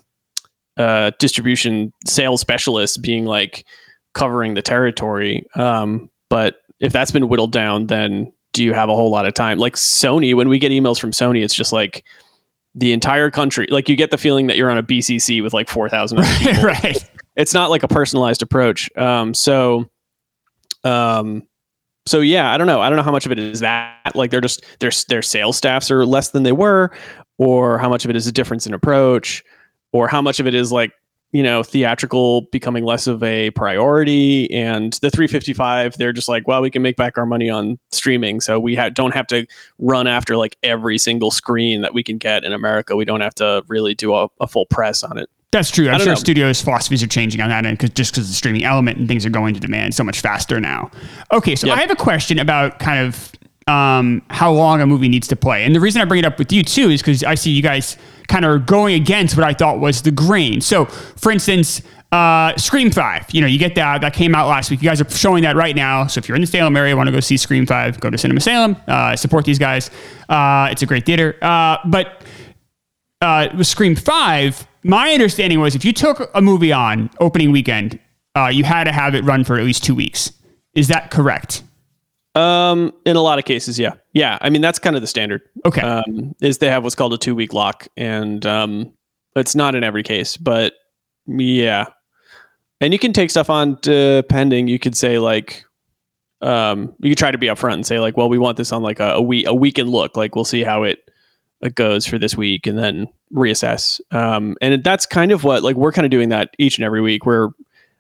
uh 0.76 1.12
distribution 1.18 1.92
sales 2.06 2.40
specialists 2.40 2.96
being 2.96 3.24
like 3.24 3.64
covering 4.12 4.54
the 4.54 4.62
territory. 4.62 5.44
Um 5.54 6.10
but 6.30 6.56
if 6.80 6.92
that's 6.92 7.10
been 7.12 7.28
whittled 7.28 7.52
down, 7.52 7.86
then 7.86 8.32
do 8.52 8.64
you 8.64 8.72
have 8.72 8.88
a 8.88 8.94
whole 8.94 9.10
lot 9.10 9.26
of 9.26 9.34
time? 9.34 9.58
Like 9.58 9.74
Sony, 9.74 10.34
when 10.34 10.48
we 10.48 10.58
get 10.58 10.72
emails 10.72 10.98
from 10.98 11.10
Sony, 11.10 11.44
it's 11.44 11.54
just 11.54 11.72
like 11.72 12.04
the 12.74 12.92
entire 12.92 13.30
country. 13.30 13.66
Like 13.70 13.88
you 13.88 13.96
get 13.96 14.10
the 14.10 14.18
feeling 14.18 14.46
that 14.48 14.56
you're 14.56 14.70
on 14.70 14.78
a 14.78 14.82
BCC 14.82 15.42
with 15.42 15.52
like 15.52 15.68
four 15.68 15.88
thousand. 15.88 16.18
right. 16.62 17.04
It's 17.36 17.54
not 17.54 17.70
like 17.70 17.82
a 17.82 17.88
personalized 17.88 18.42
approach. 18.42 18.88
Um, 18.96 19.34
so, 19.34 19.88
um, 20.84 21.42
so 22.06 22.20
yeah, 22.20 22.52
I 22.52 22.58
don't 22.58 22.66
know. 22.66 22.80
I 22.80 22.88
don't 22.88 22.96
know 22.96 23.02
how 23.02 23.12
much 23.12 23.26
of 23.26 23.32
it 23.32 23.38
is 23.38 23.60
that 23.60 24.14
like 24.14 24.30
they're 24.30 24.40
just 24.40 24.64
their 24.80 24.90
their 25.08 25.22
sales 25.22 25.56
staffs 25.56 25.90
are 25.90 26.04
less 26.04 26.30
than 26.30 26.42
they 26.42 26.52
were, 26.52 26.90
or 27.38 27.78
how 27.78 27.88
much 27.88 28.04
of 28.04 28.10
it 28.10 28.16
is 28.16 28.26
a 28.26 28.32
difference 28.32 28.66
in 28.66 28.74
approach, 28.74 29.42
or 29.92 30.08
how 30.08 30.20
much 30.22 30.40
of 30.40 30.46
it 30.46 30.54
is 30.54 30.70
like 30.70 30.92
you 31.34 31.42
know 31.42 31.62
theatrical 31.64 32.42
becoming 32.52 32.84
less 32.84 33.06
of 33.08 33.22
a 33.24 33.50
priority 33.50 34.50
and 34.52 34.94
the 35.02 35.10
355 35.10 35.98
they're 35.98 36.12
just 36.12 36.28
like 36.28 36.46
well 36.46 36.62
we 36.62 36.70
can 36.70 36.80
make 36.80 36.96
back 36.96 37.18
our 37.18 37.26
money 37.26 37.50
on 37.50 37.76
streaming 37.90 38.40
so 38.40 38.58
we 38.60 38.76
ha- 38.76 38.88
don't 38.88 39.12
have 39.12 39.26
to 39.26 39.44
run 39.78 40.06
after 40.06 40.36
like 40.36 40.56
every 40.62 40.96
single 40.96 41.32
screen 41.32 41.82
that 41.82 41.92
we 41.92 42.02
can 42.04 42.16
get 42.18 42.44
in 42.44 42.52
america 42.52 42.94
we 42.94 43.04
don't 43.04 43.20
have 43.20 43.34
to 43.34 43.62
really 43.66 43.94
do 43.94 44.14
a, 44.14 44.28
a 44.40 44.46
full 44.46 44.64
press 44.66 45.02
on 45.02 45.18
it 45.18 45.28
That's 45.50 45.70
true. 45.70 45.88
I'm 45.88 45.98
sure 46.00 46.08
know. 46.08 46.14
studios' 46.14 46.60
philosophies 46.62 47.02
are 47.02 47.08
changing 47.08 47.40
on 47.40 47.48
that 47.48 47.66
end 47.66 47.78
because 47.78 47.90
just 47.90 48.12
because 48.14 48.26
the 48.28 48.34
streaming 48.34 48.64
element 48.64 48.98
and 48.98 49.06
things 49.08 49.26
are 49.26 49.30
going 49.30 49.54
to 49.54 49.60
demand 49.60 49.94
so 49.94 50.02
much 50.02 50.20
faster 50.20 50.60
now. 50.60 50.90
Okay, 51.32 51.54
so 51.54 51.68
Yep. 51.68 51.76
I 51.76 51.80
have 51.80 51.90
a 51.90 51.96
question 51.96 52.40
about 52.40 52.80
kind 52.80 53.06
of 53.06 53.32
um, 53.68 54.20
how 54.30 54.50
long 54.52 54.80
a 54.80 54.86
movie 54.86 55.08
needs 55.08 55.28
to 55.28 55.36
play, 55.36 55.64
and 55.64 55.72
the 55.72 55.78
reason 55.80 56.02
I 56.02 56.06
bring 56.06 56.18
it 56.18 56.24
up 56.24 56.40
with 56.40 56.52
you 56.52 56.64
too 56.64 56.90
is 56.90 57.02
because 57.02 57.22
I 57.22 57.36
see 57.36 57.52
you 57.52 57.62
guys 57.62 57.96
kind 58.28 58.44
of 58.44 58.66
going 58.66 58.94
against 58.94 59.36
what 59.36 59.44
I 59.44 59.52
thought 59.52 59.80
was 59.80 60.02
the 60.02 60.10
grain. 60.10 60.60
So, 60.60 60.86
for 60.86 61.30
instance, 61.30 61.82
uh, 62.14 62.56
Scream 62.56 62.92
5, 62.92 63.26
you 63.32 63.40
know, 63.40 63.46
you 63.46 63.58
get 63.58 63.74
that. 63.74 64.00
That 64.02 64.14
came 64.14 64.34
out 64.34 64.46
last 64.46 64.70
week. 64.70 64.80
You 64.80 64.88
guys 64.88 65.00
are 65.00 65.10
showing 65.10 65.42
that 65.42 65.56
right 65.56 65.74
now. 65.74 66.06
So 66.06 66.18
if 66.18 66.28
you're 66.28 66.36
in 66.36 66.42
the 66.42 66.46
Salem 66.46 66.76
area, 66.76 66.96
want 66.96 67.08
to 67.08 67.12
go 67.12 67.18
see 67.18 67.36
Scream 67.36 67.66
5, 67.66 67.98
go 67.98 68.08
to 68.08 68.16
Cinema 68.16 68.40
Salem, 68.40 68.76
uh, 68.86 69.16
support 69.16 69.44
these 69.44 69.58
guys. 69.58 69.90
Uh, 70.28 70.68
it's 70.70 70.82
a 70.82 70.86
great 70.86 71.04
theater. 71.06 71.36
Uh, 71.42 71.78
but 71.86 72.22
uh, 73.20 73.48
with 73.58 73.66
Scream 73.66 73.96
5, 73.96 74.66
my 74.84 75.12
understanding 75.12 75.58
was 75.58 75.74
if 75.74 75.84
you 75.84 75.92
took 75.92 76.30
a 76.34 76.40
movie 76.40 76.72
on 76.72 77.10
opening 77.18 77.50
weekend, 77.50 77.98
uh, 78.36 78.46
you 78.46 78.62
had 78.62 78.84
to 78.84 78.92
have 78.92 79.14
it 79.16 79.24
run 79.24 79.42
for 79.42 79.58
at 79.58 79.64
least 79.64 79.82
two 79.82 79.94
weeks. 79.94 80.32
Is 80.74 80.88
that 80.88 81.10
correct? 81.10 81.64
Um, 82.34 82.92
in 83.06 83.16
a 83.16 83.20
lot 83.20 83.38
of 83.38 83.44
cases, 83.44 83.78
yeah, 83.78 83.94
yeah. 84.12 84.38
I 84.40 84.50
mean, 84.50 84.60
that's 84.60 84.78
kind 84.78 84.96
of 84.96 85.02
the 85.02 85.08
standard. 85.08 85.42
Okay. 85.64 85.80
Um, 85.80 86.34
is 86.40 86.58
they 86.58 86.68
have 86.68 86.82
what's 86.82 86.96
called 86.96 87.14
a 87.14 87.18
two 87.18 87.34
week 87.34 87.52
lock, 87.52 87.86
and 87.96 88.44
um, 88.44 88.92
it's 89.36 89.54
not 89.54 89.74
in 89.74 89.84
every 89.84 90.02
case, 90.02 90.36
but 90.36 90.74
yeah. 91.26 91.86
And 92.80 92.92
you 92.92 92.98
can 92.98 93.12
take 93.12 93.30
stuff 93.30 93.50
on 93.50 93.78
depending. 93.82 94.66
You 94.68 94.78
could 94.78 94.96
say 94.96 95.18
like, 95.18 95.64
um, 96.42 96.94
you 97.00 97.14
try 97.14 97.30
to 97.30 97.38
be 97.38 97.46
upfront 97.46 97.74
and 97.74 97.86
say 97.86 98.00
like, 98.00 98.16
well, 98.16 98.28
we 98.28 98.36
want 98.36 98.56
this 98.56 98.72
on 98.72 98.82
like 98.82 99.00
a, 99.00 99.12
a 99.12 99.22
week, 99.22 99.46
a 99.46 99.54
weekend 99.54 99.90
look. 99.90 100.16
Like 100.16 100.34
we'll 100.34 100.44
see 100.44 100.64
how 100.64 100.82
it 100.82 100.98
it 101.60 101.76
goes 101.76 102.04
for 102.04 102.18
this 102.18 102.36
week, 102.36 102.66
and 102.66 102.76
then 102.76 103.06
reassess. 103.32 104.00
Um, 104.10 104.56
and 104.60 104.82
that's 104.82 105.06
kind 105.06 105.30
of 105.30 105.44
what 105.44 105.62
like 105.62 105.76
we're 105.76 105.92
kind 105.92 106.04
of 106.04 106.10
doing 106.10 106.30
that 106.30 106.50
each 106.58 106.78
and 106.78 106.84
every 106.84 107.00
week. 107.00 107.24
We're 107.24 107.50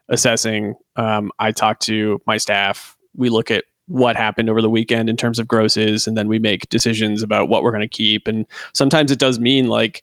assessing. 0.08 0.74
Um, 0.96 1.30
I 1.38 1.52
talk 1.52 1.78
to 1.80 2.20
my 2.26 2.36
staff. 2.36 2.96
We 3.16 3.30
look 3.30 3.50
at 3.52 3.64
what 3.86 4.16
happened 4.16 4.48
over 4.48 4.62
the 4.62 4.70
weekend 4.70 5.08
in 5.08 5.16
terms 5.16 5.38
of 5.38 5.46
grosses 5.46 6.06
and 6.06 6.16
then 6.16 6.28
we 6.28 6.38
make 6.38 6.68
decisions 6.70 7.22
about 7.22 7.48
what 7.48 7.62
we're 7.62 7.70
going 7.70 7.82
to 7.82 7.88
keep. 7.88 8.26
And 8.26 8.46
sometimes 8.72 9.10
it 9.10 9.18
does 9.18 9.38
mean 9.38 9.68
like 9.68 10.02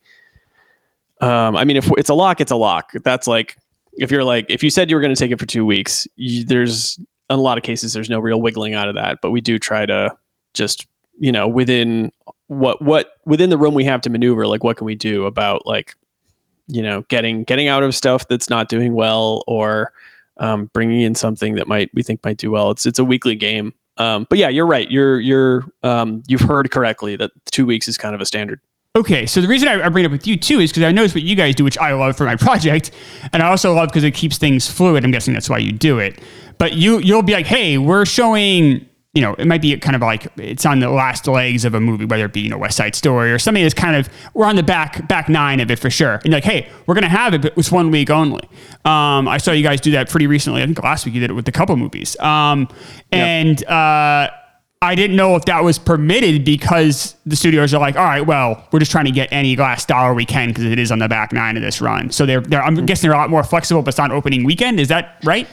um, 1.21 1.55
i 1.55 1.63
mean 1.63 1.77
if 1.77 1.89
it's 1.97 2.09
a 2.09 2.13
lock 2.13 2.41
it's 2.41 2.51
a 2.51 2.55
lock. 2.55 2.91
That's 3.03 3.27
like 3.27 3.57
if 3.93 4.11
you're 4.11 4.23
like 4.23 4.45
if 4.49 4.63
you 4.63 4.69
said 4.69 4.89
you 4.89 4.95
were 4.95 5.01
going 5.01 5.13
to 5.13 5.19
take 5.19 5.31
it 5.31 5.39
for 5.39 5.45
two 5.45 5.65
weeks 5.65 6.07
you, 6.15 6.43
there's 6.43 6.97
in 7.29 7.39
a 7.39 7.41
lot 7.41 7.57
of 7.57 7.63
cases 7.63 7.93
there's 7.93 8.09
no 8.09 8.19
real 8.19 8.41
wiggling 8.41 8.73
out 8.73 8.87
of 8.87 8.95
that. 8.95 9.19
But 9.21 9.31
we 9.31 9.41
do 9.41 9.57
try 9.57 9.85
to 9.85 10.15
just 10.53 10.87
you 11.19 11.31
know 11.31 11.47
within 11.47 12.11
what 12.47 12.81
what 12.81 13.13
within 13.25 13.49
the 13.49 13.57
room 13.57 13.73
we 13.73 13.85
have 13.85 14.01
to 14.01 14.09
maneuver 14.09 14.45
like 14.45 14.63
what 14.63 14.77
can 14.77 14.85
we 14.85 14.95
do 14.95 15.25
about 15.25 15.65
like 15.65 15.95
you 16.67 16.81
know 16.81 17.01
getting 17.03 17.43
getting 17.43 17.67
out 17.67 17.83
of 17.83 17.95
stuff 17.95 18.27
that's 18.27 18.49
not 18.49 18.69
doing 18.69 18.93
well 18.93 19.43
or 19.47 19.93
um, 20.41 20.69
bringing 20.73 21.01
in 21.01 21.15
something 21.15 21.55
that 21.55 21.67
might 21.67 21.89
we 21.93 22.03
think 22.03 22.19
might 22.25 22.37
do 22.37 22.51
well. 22.51 22.71
It's 22.71 22.85
it's 22.85 22.99
a 22.99 23.05
weekly 23.05 23.35
game. 23.35 23.73
Um, 23.97 24.25
but 24.29 24.37
yeah, 24.39 24.49
you're 24.49 24.65
right. 24.65 24.89
You're 24.89 25.19
you're 25.19 25.63
um, 25.83 26.23
you've 26.27 26.41
heard 26.41 26.69
correctly 26.71 27.15
that 27.15 27.31
two 27.51 27.65
weeks 27.65 27.87
is 27.87 27.97
kind 27.97 28.13
of 28.13 28.19
a 28.19 28.25
standard. 28.25 28.59
Okay, 28.93 29.25
so 29.25 29.39
the 29.39 29.47
reason 29.47 29.69
I, 29.69 29.85
I 29.85 29.89
bring 29.89 30.03
it 30.03 30.07
up 30.07 30.11
with 30.11 30.27
you 30.27 30.35
too 30.35 30.59
is 30.59 30.69
because 30.69 30.83
I 30.83 30.91
noticed 30.91 31.15
what 31.15 31.23
you 31.23 31.35
guys 31.35 31.55
do, 31.55 31.63
which 31.63 31.77
I 31.77 31.93
love 31.93 32.17
for 32.17 32.25
my 32.25 32.35
project, 32.47 32.91
and 33.31 33.41
I 33.41 33.49
also 33.49 33.73
love 33.73 33.89
because 33.89 34.03
it 34.03 34.11
keeps 34.11 34.37
things 34.37 34.69
fluid. 34.69 35.05
I'm 35.05 35.11
guessing 35.11 35.33
that's 35.33 35.49
why 35.49 35.59
you 35.59 35.71
do 35.71 35.99
it. 35.99 36.19
But 36.57 36.73
you 36.73 36.99
you'll 36.99 37.21
be 37.21 37.33
like, 37.33 37.45
hey, 37.45 37.77
we're 37.77 38.05
showing 38.05 38.85
you 39.13 39.21
know, 39.21 39.33
it 39.33 39.45
might 39.45 39.61
be 39.61 39.75
kind 39.77 39.95
of 39.95 40.01
like 40.01 40.27
it's 40.37 40.65
on 40.65 40.79
the 40.79 40.89
last 40.89 41.27
legs 41.27 41.65
of 41.65 41.73
a 41.73 41.81
movie, 41.81 42.05
whether 42.05 42.25
it 42.25 42.33
be, 42.33 42.41
you 42.41 42.49
know, 42.49 42.57
West 42.57 42.77
Side 42.77 42.95
Story 42.95 43.31
or 43.31 43.39
something 43.39 43.61
that's 43.61 43.73
kind 43.73 43.95
of, 43.97 44.09
we're 44.33 44.45
on 44.45 44.55
the 44.55 44.63
back, 44.63 45.05
back 45.09 45.27
nine 45.27 45.59
of 45.59 45.69
it 45.69 45.79
for 45.79 45.89
sure. 45.89 46.21
And 46.23 46.31
like, 46.31 46.45
hey, 46.45 46.69
we're 46.85 46.95
going 46.95 47.03
to 47.03 47.09
have 47.09 47.33
it, 47.33 47.41
but 47.41 47.57
it's 47.57 47.71
one 47.71 47.91
week 47.91 48.09
only. 48.09 48.47
Um, 48.85 49.27
I 49.27 49.37
saw 49.37 49.51
you 49.51 49.63
guys 49.63 49.81
do 49.81 49.91
that 49.91 50.09
pretty 50.09 50.27
recently. 50.27 50.61
I 50.61 50.65
think 50.65 50.81
last 50.81 51.05
week 51.05 51.13
you 51.13 51.19
did 51.19 51.29
it 51.29 51.33
with 51.33 51.47
a 51.49 51.51
couple 51.51 51.75
movies. 51.75 52.17
Um, 52.19 52.69
and, 53.11 53.59
yep. 53.59 53.69
uh, 53.69 54.29
I 54.83 54.95
didn't 54.95 55.15
know 55.15 55.35
if 55.35 55.45
that 55.45 55.63
was 55.63 55.77
permitted 55.77 56.43
because 56.43 57.15
the 57.27 57.35
studios 57.35 57.71
are 57.71 57.79
like, 57.79 57.97
all 57.97 58.03
right, 58.03 58.25
well, 58.25 58.67
we're 58.71 58.79
just 58.79 58.91
trying 58.91 59.05
to 59.05 59.11
get 59.11 59.31
any 59.31 59.55
last 59.55 59.87
dollar 59.87 60.11
we 60.15 60.25
can 60.25 60.47
because 60.47 60.63
it 60.63 60.79
is 60.79 60.91
on 60.91 60.97
the 60.97 61.07
back 61.07 61.31
nine 61.31 61.55
of 61.55 61.61
this 61.61 61.81
run. 61.81 62.09
So 62.09 62.25
they're, 62.25 62.41
they're 62.41 62.63
I'm 62.63 62.83
guessing 62.87 63.07
they're 63.07 63.15
a 63.15 63.21
lot 63.21 63.29
more 63.29 63.43
flexible, 63.43 63.83
but 63.83 63.89
it's 63.89 63.99
on 63.99 64.11
opening 64.11 64.43
weekend. 64.43 64.79
Is 64.79 64.87
that 64.87 65.19
right? 65.23 65.47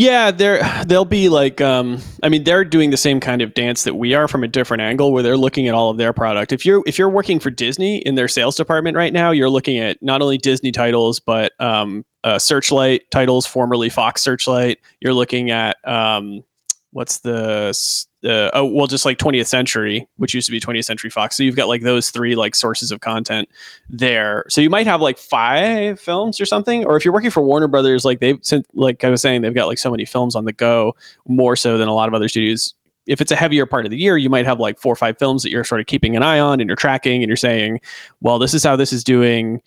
Yeah, 0.00 0.30
they're 0.30 0.62
they'll 0.86 1.04
be 1.04 1.28
like 1.28 1.60
um, 1.60 1.98
I 2.22 2.30
mean 2.30 2.44
they're 2.44 2.64
doing 2.64 2.88
the 2.88 2.96
same 2.96 3.20
kind 3.20 3.42
of 3.42 3.52
dance 3.52 3.84
that 3.84 3.96
we 3.96 4.14
are 4.14 4.28
from 4.28 4.42
a 4.42 4.48
different 4.48 4.80
angle 4.80 5.12
where 5.12 5.22
they're 5.22 5.36
looking 5.36 5.68
at 5.68 5.74
all 5.74 5.90
of 5.90 5.98
their 5.98 6.14
product. 6.14 6.52
If 6.52 6.64
you're 6.64 6.82
if 6.86 6.98
you're 6.98 7.10
working 7.10 7.38
for 7.38 7.50
Disney 7.50 7.98
in 7.98 8.14
their 8.14 8.26
sales 8.26 8.56
department 8.56 8.96
right 8.96 9.12
now, 9.12 9.30
you're 9.30 9.50
looking 9.50 9.76
at 9.76 10.02
not 10.02 10.22
only 10.22 10.38
Disney 10.38 10.72
titles 10.72 11.20
but 11.20 11.52
um, 11.60 12.06
uh, 12.24 12.38
Searchlight 12.38 13.10
titles, 13.10 13.44
formerly 13.44 13.90
Fox 13.90 14.22
Searchlight. 14.22 14.78
You're 15.00 15.12
looking 15.12 15.50
at 15.50 15.76
um, 15.86 16.44
what's 16.92 17.18
the 17.18 17.78
uh, 18.24 18.50
oh 18.52 18.64
well 18.64 18.86
just 18.86 19.04
like 19.04 19.18
20th 19.18 19.46
century 19.46 20.06
which 20.16 20.34
used 20.34 20.46
to 20.46 20.52
be 20.52 20.60
20th 20.60 20.84
century 20.84 21.10
fox. 21.10 21.36
So 21.36 21.42
you've 21.42 21.56
got 21.56 21.68
like 21.68 21.82
those 21.82 22.10
three 22.10 22.36
like 22.36 22.54
sources 22.54 22.90
of 22.90 23.00
content 23.00 23.48
there. 23.88 24.44
So 24.48 24.60
you 24.60 24.70
might 24.70 24.86
have 24.86 25.00
like 25.00 25.18
five 25.18 25.98
films 25.98 26.40
or 26.40 26.46
something 26.46 26.84
or 26.84 26.96
if 26.96 27.04
you're 27.04 27.14
working 27.14 27.30
for 27.30 27.42
warner 27.42 27.68
brothers 27.68 28.04
like 28.04 28.20
they've 28.20 28.38
like 28.74 29.02
i 29.04 29.10
was 29.10 29.22
saying 29.22 29.42
they've 29.42 29.54
got 29.54 29.66
like 29.66 29.78
so 29.78 29.90
many 29.90 30.04
films 30.04 30.34
on 30.34 30.44
the 30.44 30.52
go 30.52 30.94
more 31.26 31.56
so 31.56 31.78
than 31.78 31.88
a 31.88 31.94
lot 31.94 32.08
of 32.08 32.14
other 32.14 32.28
studios. 32.28 32.74
If 33.06 33.20
it's 33.20 33.32
a 33.32 33.36
heavier 33.36 33.66
part 33.66 33.86
of 33.86 33.90
the 33.90 33.96
year 33.96 34.18
you 34.18 34.28
might 34.28 34.46
have 34.46 34.60
like 34.60 34.78
four 34.78 34.92
or 34.92 34.96
five 34.96 35.18
films 35.18 35.42
that 35.42 35.50
you're 35.50 35.64
sort 35.64 35.80
of 35.80 35.86
keeping 35.86 36.16
an 36.16 36.22
eye 36.22 36.38
on 36.38 36.60
and 36.60 36.68
you're 36.68 36.76
tracking 36.76 37.22
and 37.22 37.28
you're 37.28 37.36
saying 37.36 37.80
well 38.20 38.38
this 38.38 38.54
is 38.54 38.62
how 38.62 38.76
this 38.76 38.92
is 38.92 39.02
doing. 39.02 39.62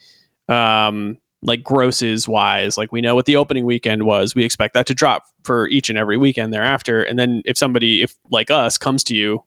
Um 0.47 1.17
like 1.45 1.63
grosses 1.63 2.27
wise 2.27 2.77
like 2.77 2.91
we 2.91 3.01
know 3.01 3.15
what 3.15 3.25
the 3.25 3.35
opening 3.35 3.65
weekend 3.65 4.03
was 4.03 4.33
we 4.33 4.43
expect 4.43 4.73
that 4.73 4.85
to 4.85 4.93
drop 4.93 5.25
for 5.43 5.67
each 5.67 5.89
and 5.89 5.97
every 5.97 6.17
weekend 6.17 6.53
thereafter 6.53 7.03
and 7.03 7.19
then 7.19 7.41
if 7.45 7.57
somebody 7.57 8.01
if 8.01 8.15
like 8.31 8.49
us 8.49 8.77
comes 8.77 9.03
to 9.03 9.15
you 9.15 9.43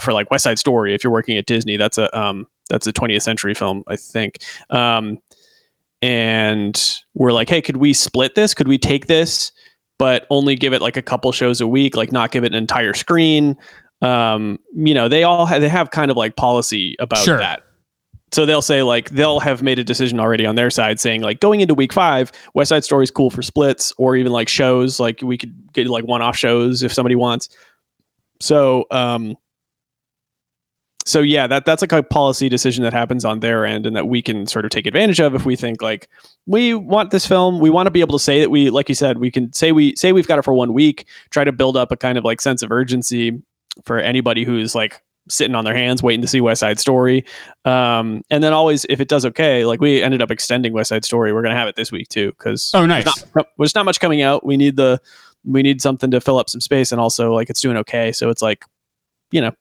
for 0.00 0.12
like 0.12 0.30
west 0.30 0.44
side 0.44 0.58
story 0.58 0.94
if 0.94 1.02
you're 1.02 1.12
working 1.12 1.36
at 1.36 1.46
disney 1.46 1.76
that's 1.76 1.96
a 1.96 2.18
um 2.18 2.46
that's 2.68 2.86
a 2.86 2.92
20th 2.92 3.22
century 3.22 3.54
film 3.54 3.82
i 3.86 3.96
think 3.96 4.38
um 4.70 5.18
and 6.02 6.96
we're 7.14 7.32
like 7.32 7.48
hey 7.48 7.60
could 7.60 7.78
we 7.78 7.92
split 7.92 8.34
this? 8.34 8.54
Could 8.54 8.68
we 8.68 8.78
take 8.78 9.06
this 9.06 9.52
but 9.98 10.26
only 10.30 10.54
give 10.54 10.72
it 10.72 10.80
like 10.80 10.96
a 10.96 11.02
couple 11.02 11.32
shows 11.32 11.60
a 11.60 11.66
week 11.66 11.96
like 11.96 12.12
not 12.12 12.30
give 12.30 12.44
it 12.44 12.52
an 12.52 12.58
entire 12.58 12.94
screen? 12.94 13.56
Um 14.02 14.58
you 14.74 14.94
know 14.94 15.08
they 15.08 15.24
all 15.24 15.46
have 15.46 15.60
they 15.60 15.68
have 15.68 15.90
kind 15.90 16.10
of 16.10 16.16
like 16.16 16.36
policy 16.36 16.94
about 16.98 17.24
sure. 17.24 17.38
that 17.38 17.62
so 18.32 18.44
they'll 18.44 18.62
say 18.62 18.82
like 18.82 19.10
they'll 19.10 19.40
have 19.40 19.62
made 19.62 19.78
a 19.78 19.84
decision 19.84 20.20
already 20.20 20.44
on 20.44 20.54
their 20.54 20.70
side 20.70 21.00
saying 21.00 21.22
like 21.22 21.40
going 21.40 21.60
into 21.60 21.74
week 21.74 21.92
five 21.92 22.30
west 22.54 22.68
side 22.68 22.84
story 22.84 23.04
is 23.04 23.10
cool 23.10 23.30
for 23.30 23.42
splits 23.42 23.92
or 23.96 24.16
even 24.16 24.32
like 24.32 24.48
shows 24.48 25.00
like 25.00 25.20
we 25.22 25.38
could 25.38 25.54
get 25.72 25.86
like 25.88 26.04
one-off 26.04 26.36
shows 26.36 26.82
if 26.82 26.92
somebody 26.92 27.14
wants. 27.14 27.48
So 28.40 28.86
um 28.90 29.36
so 31.06 31.20
yeah 31.20 31.46
that 31.46 31.64
that's 31.64 31.80
like 31.80 31.92
a 31.92 32.02
policy 32.02 32.50
decision 32.50 32.84
that 32.84 32.92
happens 32.92 33.24
on 33.24 33.40
their 33.40 33.64
end 33.64 33.86
and 33.86 33.96
that 33.96 34.08
we 34.08 34.20
can 34.20 34.46
sort 34.46 34.66
of 34.66 34.70
take 34.70 34.86
advantage 34.86 35.20
of 35.20 35.34
if 35.34 35.46
we 35.46 35.56
think 35.56 35.80
like 35.80 36.08
we 36.46 36.74
want 36.74 37.10
this 37.10 37.26
film. 37.26 37.60
We 37.60 37.70
want 37.70 37.86
to 37.86 37.90
be 37.90 38.00
able 38.00 38.18
to 38.18 38.22
say 38.22 38.40
that 38.40 38.50
we 38.50 38.68
like 38.68 38.88
you 38.88 38.94
said 38.94 39.18
we 39.18 39.30
can 39.30 39.52
say 39.52 39.72
we 39.72 39.96
say 39.96 40.12
we've 40.12 40.28
got 40.28 40.38
it 40.38 40.42
for 40.42 40.52
one 40.52 40.74
week 40.74 41.06
try 41.30 41.44
to 41.44 41.52
build 41.52 41.76
up 41.76 41.90
a 41.92 41.96
kind 41.96 42.18
of 42.18 42.24
like 42.24 42.40
sense 42.42 42.62
of 42.62 42.70
urgency 42.70 43.40
for 43.84 43.98
anybody 43.98 44.44
who's 44.44 44.74
like 44.74 45.02
sitting 45.28 45.54
on 45.54 45.64
their 45.64 45.74
hands 45.74 46.02
waiting 46.02 46.22
to 46.22 46.28
see 46.28 46.40
West 46.40 46.60
Side 46.60 46.78
Story. 46.78 47.24
Um, 47.64 48.22
and 48.30 48.42
then 48.42 48.52
always, 48.52 48.84
if 48.88 49.00
it 49.00 49.08
does 49.08 49.24
okay, 49.26 49.64
like 49.64 49.80
we 49.80 50.02
ended 50.02 50.22
up 50.22 50.30
extending 50.30 50.72
West 50.72 50.88
Side 50.88 51.04
Story, 51.04 51.32
we're 51.32 51.42
gonna 51.42 51.56
have 51.56 51.68
it 51.68 51.76
this 51.76 51.92
week 51.92 52.08
too 52.08 52.32
because 52.32 52.70
oh 52.74 52.86
nice, 52.86 53.04
there's 53.04 53.34
not, 53.34 53.46
there's 53.58 53.74
not 53.74 53.84
much 53.84 54.00
coming 54.00 54.22
out. 54.22 54.44
We 54.44 54.56
need 54.56 54.76
the 54.76 55.00
we 55.44 55.62
need 55.62 55.80
something 55.80 56.10
to 56.10 56.20
fill 56.20 56.38
up 56.38 56.50
some 56.50 56.60
space, 56.60 56.92
and 56.92 57.00
also 57.00 57.32
like 57.32 57.50
it's 57.50 57.60
doing 57.60 57.76
okay. 57.78 58.12
So 58.12 58.30
it's 58.30 58.42
like, 58.42 58.64
you 59.30 59.40
know, 59.40 59.52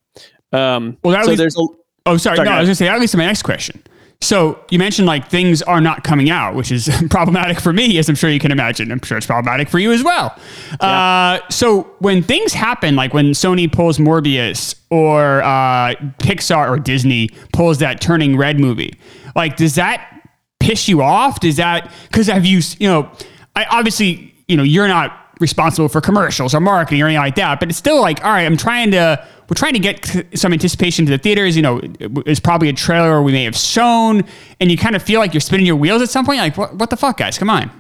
um, 0.52 0.98
well, 1.04 1.14
that 1.14 1.26
so 1.26 1.32
least, 1.32 1.40
there's 1.40 1.58
a, 1.58 1.68
oh 2.06 2.18
sorry, 2.18 2.38
sorry 2.38 2.50
no, 2.50 2.56
I 2.56 2.60
was 2.60 2.68
gonna 2.68 2.76
say 2.76 2.86
that 2.86 3.00
leads 3.00 3.12
to 3.12 3.18
my 3.18 3.26
next 3.26 3.44
question. 3.44 3.82
So 4.20 4.60
you 4.72 4.80
mentioned 4.80 5.06
like 5.06 5.30
things 5.30 5.62
are 5.62 5.80
not 5.80 6.04
coming 6.04 6.30
out, 6.30 6.56
which 6.56 6.72
is 6.72 6.90
problematic 7.10 7.60
for 7.60 7.72
me, 7.72 7.98
as 7.98 8.10
I'm 8.10 8.16
sure 8.16 8.30
you 8.30 8.40
can 8.40 8.52
imagine. 8.52 8.92
I'm 8.92 9.02
sure 9.02 9.18
it's 9.18 9.28
problematic 9.28 9.70
for 9.70 9.80
you 9.80 9.92
as 9.92 10.04
well. 10.04 10.36
Yeah. 10.82 10.88
Uh, 10.88 11.50
so 11.50 11.84
when 12.00 12.24
things 12.24 12.54
happen, 12.54 12.96
like 12.96 13.14
when 13.14 13.28
Sony 13.28 13.72
pulls 13.72 14.00
Morbius 14.00 14.76
or 14.90 15.44
uh, 15.44 15.94
Pixar 16.20 16.70
or 16.70 16.80
Disney 16.80 17.30
pulls 17.54 17.78
that 17.78 18.02
Turning 18.02 18.38
Red 18.38 18.60
movie, 18.60 18.96
like 19.36 19.56
does 19.56 19.76
that 19.76 20.22
piss 20.60 20.88
you 20.88 21.02
off? 21.02 21.40
Does 21.40 21.58
that 21.58 21.92
because 22.10 22.28
have 22.28 22.46
you 22.46 22.62
you 22.80 22.88
know, 22.88 23.12
I 23.56 23.66
obviously 23.66 24.34
you 24.48 24.58
know 24.58 24.64
you're 24.64 24.88
not 24.88 25.26
responsible 25.40 25.88
for 25.88 26.02
commercials 26.02 26.56
or 26.56 26.60
marketing 26.60 27.04
or 27.04 27.06
anything 27.06 27.22
like 27.22 27.36
that, 27.36 27.60
but 27.60 27.70
it's 27.70 27.78
still 27.78 28.02
like 28.02 28.24
all 28.26 28.32
right, 28.32 28.46
I'm 28.46 28.58
trying 28.58 28.92
to 28.92 29.26
we're 29.50 29.56
trying 29.56 29.74
to 29.74 29.80
get 29.80 30.26
some 30.36 30.54
anticipation 30.54 31.06
to 31.06 31.12
the 31.12 31.18
theaters. 31.18 31.56
You 31.56 31.62
know, 31.62 31.82
it's 32.26 32.40
probably 32.40 32.70
a 32.70 32.74
trailer 32.74 33.22
we 33.22 33.32
may 33.32 33.44
have 33.44 33.56
shown, 33.56 34.24
and 34.60 34.70
you 34.70 34.78
kind 34.78 34.96
of 34.96 35.04
feel 35.04 35.20
like 35.20 35.34
you're 35.34 35.42
spinning 35.42 35.66
your 35.66 35.76
wheels 35.76 36.02
at 36.02 36.10
some 36.10 36.26
point. 36.26 36.40
Like, 36.40 36.58
what, 36.58 36.76
what 36.76 36.90
the 36.90 36.98
fuck, 36.98 37.18
guys? 37.18 37.38
Come 37.38 37.50
on. 37.50 37.72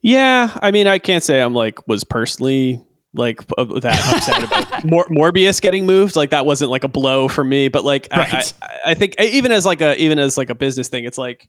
Yeah, 0.00 0.56
I 0.60 0.70
mean, 0.70 0.86
I 0.86 0.98
can't 0.98 1.22
say 1.22 1.40
I'm 1.40 1.54
like 1.54 1.86
was 1.86 2.04
personally 2.04 2.84
like 3.14 3.40
uh, 3.56 3.64
that 3.80 4.14
upset 4.14 4.42
about 4.42 4.84
Mor- 4.84 5.06
Morbius 5.08 5.60
getting 5.60 5.86
moved. 5.86 6.16
Like 6.16 6.30
that 6.30 6.46
wasn't 6.46 6.70
like 6.70 6.84
a 6.84 6.88
blow 6.88 7.28
for 7.28 7.44
me, 7.44 7.68
but 7.68 7.84
like 7.84 8.08
right. 8.16 8.54
I, 8.62 8.66
I, 8.66 8.90
I 8.92 8.94
think 8.94 9.20
even 9.20 9.52
as 9.52 9.64
like 9.64 9.80
a 9.80 9.96
even 10.00 10.18
as 10.18 10.36
like 10.36 10.50
a 10.50 10.54
business 10.54 10.88
thing, 10.88 11.04
it's 11.04 11.18
like 11.18 11.48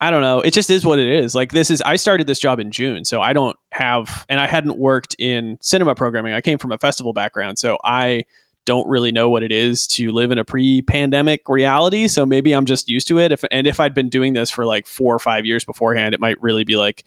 I 0.00 0.10
don't 0.10 0.20
know. 0.20 0.40
It 0.40 0.52
just 0.52 0.68
is 0.68 0.84
what 0.84 0.98
it 0.98 1.08
is. 1.08 1.34
Like 1.34 1.52
this 1.52 1.70
is 1.70 1.80
I 1.82 1.96
started 1.96 2.26
this 2.26 2.38
job 2.38 2.60
in 2.60 2.70
June, 2.70 3.04
so 3.04 3.22
I 3.22 3.32
don't 3.32 3.56
have 3.72 4.26
and 4.28 4.40
I 4.40 4.46
hadn't 4.46 4.78
worked 4.78 5.16
in 5.18 5.58
cinema 5.60 5.94
programming. 5.94 6.34
I 6.34 6.40
came 6.40 6.58
from 6.58 6.72
a 6.72 6.78
festival 6.78 7.12
background, 7.12 7.58
so 7.58 7.78
I 7.82 8.24
don't 8.66 8.86
really 8.88 9.12
know 9.12 9.30
what 9.30 9.42
it 9.42 9.52
is 9.52 9.86
to 9.86 10.10
live 10.10 10.30
in 10.30 10.38
a 10.38 10.44
pre-pandemic 10.44 11.48
reality. 11.48 12.08
So 12.08 12.26
maybe 12.26 12.52
I'm 12.52 12.66
just 12.66 12.88
used 12.88 13.08
to 13.08 13.18
it. 13.18 13.32
If 13.32 13.44
and 13.50 13.66
if 13.66 13.80
I'd 13.80 13.94
been 13.94 14.08
doing 14.08 14.34
this 14.34 14.50
for 14.50 14.66
like 14.66 14.86
four 14.86 15.14
or 15.14 15.18
five 15.18 15.46
years 15.46 15.64
beforehand, 15.64 16.14
it 16.14 16.20
might 16.20 16.40
really 16.42 16.64
be 16.64 16.76
like. 16.76 17.04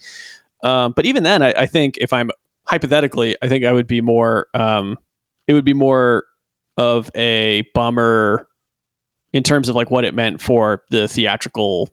Um, 0.63 0.93
but 0.93 1.05
even 1.05 1.23
then, 1.23 1.41
I, 1.41 1.51
I 1.51 1.65
think 1.67 1.97
if 1.99 2.11
I'm 2.11 2.31
hypothetically, 2.65 3.35
I 3.41 3.47
think 3.47 3.65
I 3.65 3.71
would 3.71 3.87
be 3.87 4.01
more. 4.01 4.47
Um, 4.53 4.97
it 5.47 5.53
would 5.53 5.65
be 5.65 5.73
more 5.73 6.25
of 6.77 7.11
a 7.13 7.63
bummer 7.73 8.47
in 9.33 9.43
terms 9.43 9.69
of 9.69 9.75
like 9.75 9.91
what 9.91 10.05
it 10.05 10.15
meant 10.15 10.41
for 10.41 10.83
the 10.89 11.07
theatrical 11.07 11.89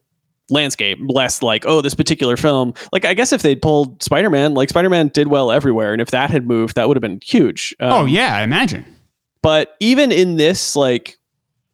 landscape 0.51 0.99
less 1.03 1.43
like 1.43 1.65
oh 1.67 1.81
this 1.81 1.95
particular 1.95 2.37
film. 2.37 2.73
Like 2.93 3.05
i 3.05 3.15
guess 3.15 3.33
if 3.33 3.43
they'd 3.43 3.61
pulled 3.61 4.03
spider-man 4.03 4.55
like 4.55 4.69
spider-man 4.69 5.09
did 5.09 5.29
well 5.29 5.51
everywhere 5.51 5.93
and 5.93 6.01
if 6.01 6.11
that 6.13 6.31
had 6.31 6.47
moved 6.47 6.77
that 6.77 6.89
would 6.89 6.97
have 6.97 7.03
been 7.03 7.21
huge. 7.23 7.75
Um, 7.81 7.93
oh 7.93 8.05
yeah 8.05 8.37
i 8.37 8.43
imagine. 8.43 8.85
but 9.43 9.77
even 9.81 10.13
in 10.13 10.37
this 10.37 10.77
like 10.77 11.19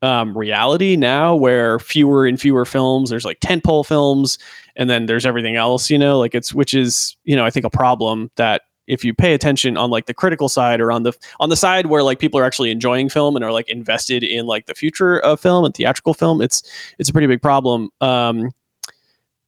um, 0.03 0.37
reality 0.37 0.97
now 0.97 1.37
where 1.37 1.79
fewer 1.79 2.27
and 2.27 2.41
fewer 2.41 2.65
films 2.65 3.11
there's 3.11 3.25
like 3.25 3.39
tentpole 3.41 3.87
films 3.87 4.37
and 4.75 4.91
then 4.91 5.07
there's 5.07 5.25
everything 5.25 5.55
else 5.55 5.91
you 5.91 5.99
know 5.99 6.19
like 6.19 6.35
it's 6.35 6.53
which 6.53 6.75
is 6.75 7.17
you 7.23 7.37
know 7.37 7.45
i 7.45 7.51
think 7.51 7.65
a 7.65 7.71
problem 7.71 8.29
that 8.35 8.63
if 8.89 9.05
you 9.05 9.15
pay 9.15 9.33
attention 9.33 9.77
on 9.77 9.91
like 9.91 10.07
the 10.07 10.15
critical 10.15 10.49
side 10.49 10.81
or 10.81 10.91
on 10.91 11.05
the 11.05 11.13
on 11.39 11.51
the 11.51 11.57
side 11.57 11.87
where 11.87 12.03
like 12.03 12.19
people 12.19 12.39
are 12.41 12.45
actually 12.45 12.71
enjoying 12.71 13.09
film 13.09 13.37
and 13.37 13.45
are 13.45 13.53
like 13.53 13.69
invested 13.69 14.25
in 14.25 14.47
like 14.47 14.67
the 14.67 14.75
future 14.75 15.21
of 15.21 15.41
film 15.41 15.65
and 15.65 15.75
theatrical 15.75 16.15
film 16.15 16.43
it's 16.43 16.63
it's 16.99 17.09
a 17.09 17.13
pretty 17.13 17.29
big 17.29 17.41
problem. 17.41 17.91
Um 18.01 18.51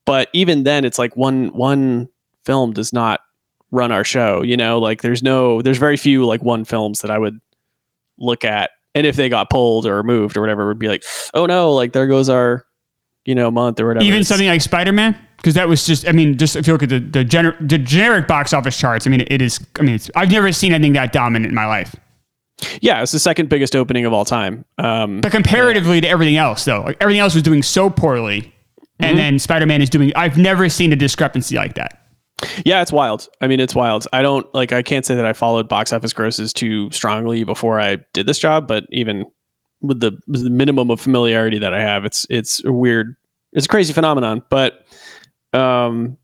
but 0.05 0.29
even 0.33 0.65
then 0.65 0.85
it's 0.85 0.99
like 0.99 1.17
one 1.17 1.49
one 1.49 2.09
film 2.45 2.73
does 2.73 2.93
not 2.93 3.21
run 3.71 3.91
our 3.91 4.05
show 4.05 4.43
you 4.43 4.57
know? 4.57 4.79
Like 4.79 5.03
there's 5.03 5.23
no 5.23 5.63
there's 5.63 5.79
very 5.79 5.97
few 5.97 6.25
like 6.25 6.43
one 6.43 6.65
films 6.65 7.01
that 7.01 7.11
i 7.11 7.19
would 7.19 7.41
look 8.19 8.45
at. 8.45 8.71
And 8.95 9.07
if 9.07 9.17
they 9.17 9.29
got 9.29 9.51
pulled 9.51 9.87
or 9.87 10.03
moved 10.03 10.37
or 10.37 10.41
whatever 10.41 10.63
it 10.63 10.67
would 10.67 10.79
be 10.79 10.89
like 10.89 11.05
oh 11.35 11.47
no 11.47 11.73
like 11.73 11.93
there 11.93 12.07
goes 12.07 12.29
our 12.29 12.65
you 13.25 13.35
know 13.35 13.51
month 13.51 13.81
or 13.81 13.89
whatever. 13.89 14.05
Even 14.05 14.23
something 14.23 14.47
like 14.47 14.61
spider-man? 14.61 15.19
Because 15.39 15.55
that 15.55 15.69
was 15.69 15.87
just 15.87 16.07
I 16.07 16.13
mean 16.13 16.39
just 16.39 16.57
if 16.57 16.67
you 16.67 16.73
look 16.73 16.83
at 16.83 16.89
the 16.91 17.01
the, 17.01 17.25
gener- 17.25 17.57
the 17.69 17.79
generic 17.79 18.29
box 18.29 18.53
office 18.53 18.79
charts 18.79 19.07
I 19.07 19.11
mean 19.11 19.25
it 19.27 19.43
is 19.43 19.65
I 19.79 19.83
mean 19.83 19.97
it's 19.97 20.11
I've 20.15 20.31
never 20.31 20.53
seen 20.53 20.73
anything 20.73 20.93
that 20.95 21.13
dominant 21.13 21.51
in 21.51 21.55
my 21.55 21.67
life. 21.67 21.97
Yeah, 22.81 23.03
it's 23.03 23.13
the 23.13 23.19
second 23.19 23.49
biggest 23.49 23.75
opening 23.75 24.05
of 24.05 24.13
all 24.13 24.25
time. 24.25 24.65
Um, 24.79 25.21
but 25.21 25.33
comparatively 25.33 25.97
yeah. 25.97 26.03
to 26.03 26.09
everything 26.09 26.37
else, 26.37 26.65
though, 26.65 26.83
like 26.83 26.97
everything 27.01 27.21
else 27.21 27.35
was 27.35 27.43
doing 27.43 27.63
so 27.63 27.91
poorly, 27.91 28.55
and 29.01 29.11
mm-hmm. 29.11 29.17
then 29.17 29.39
Spider 29.39 29.67
Man 29.67 29.83
is 29.83 29.91
doing. 29.91 30.13
I've 30.17 30.39
never 30.39 30.69
seen 30.69 30.93
a 30.93 30.97
discrepancy 30.97 31.57
like 31.57 31.75
that. 31.75 32.01
Yeah, 32.65 32.83
it's 32.83 32.93
wild. 32.93 33.29
I 33.41 33.47
mean, 33.47 33.61
it's 33.61 33.75
wild. 33.75 34.07
I 34.13 34.23
don't 34.23 34.53
like. 34.55 34.73
I 34.73 34.83
can't 34.83 35.07
say 35.07 35.15
that 35.15 35.25
I 35.25 35.33
followed 35.33 35.69
box 35.69 35.93
office 35.93 36.13
grosses 36.13 36.53
too 36.53 36.91
strongly 36.91 37.45
before 37.45 37.81
I 37.81 37.99
did 38.13 38.27
this 38.27 38.39
job, 38.39 38.67
but 38.67 38.85
even 38.91 39.25
with 39.81 40.01
the, 40.01 40.19
with 40.27 40.43
the 40.43 40.51
minimum 40.51 40.91
of 40.91 41.01
familiarity 41.01 41.59
that 41.59 41.75
I 41.75 41.81
have, 41.81 42.05
it's 42.05 42.27
it's 42.31 42.65
a 42.65 42.73
weird. 42.73 43.17
It's 43.53 43.67
a 43.67 43.69
crazy 43.69 43.93
phenomenon, 43.93 44.43
but 44.51 44.85
um, 45.53 46.19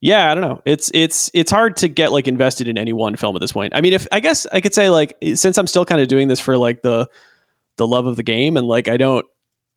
yeah, 0.00 0.30
I 0.30 0.34
don't 0.34 0.42
know. 0.42 0.62
It's 0.64 0.90
it's 0.94 1.30
it's 1.34 1.50
hard 1.50 1.76
to 1.78 1.88
get 1.88 2.12
like 2.12 2.26
invested 2.26 2.68
in 2.68 2.78
any 2.78 2.92
one 2.92 3.16
film 3.16 3.36
at 3.36 3.40
this 3.40 3.52
point. 3.52 3.74
I 3.74 3.80
mean, 3.80 3.92
if 3.92 4.06
I 4.12 4.20
guess 4.20 4.46
I 4.52 4.60
could 4.60 4.74
say 4.74 4.90
like 4.90 5.16
since 5.34 5.58
I'm 5.58 5.66
still 5.66 5.84
kind 5.84 6.00
of 6.00 6.08
doing 6.08 6.28
this 6.28 6.40
for 6.40 6.56
like 6.56 6.82
the 6.82 7.08
the 7.76 7.86
love 7.86 8.06
of 8.06 8.16
the 8.16 8.22
game 8.22 8.56
and 8.56 8.66
like 8.66 8.88
I 8.88 8.96
don't 8.96 9.26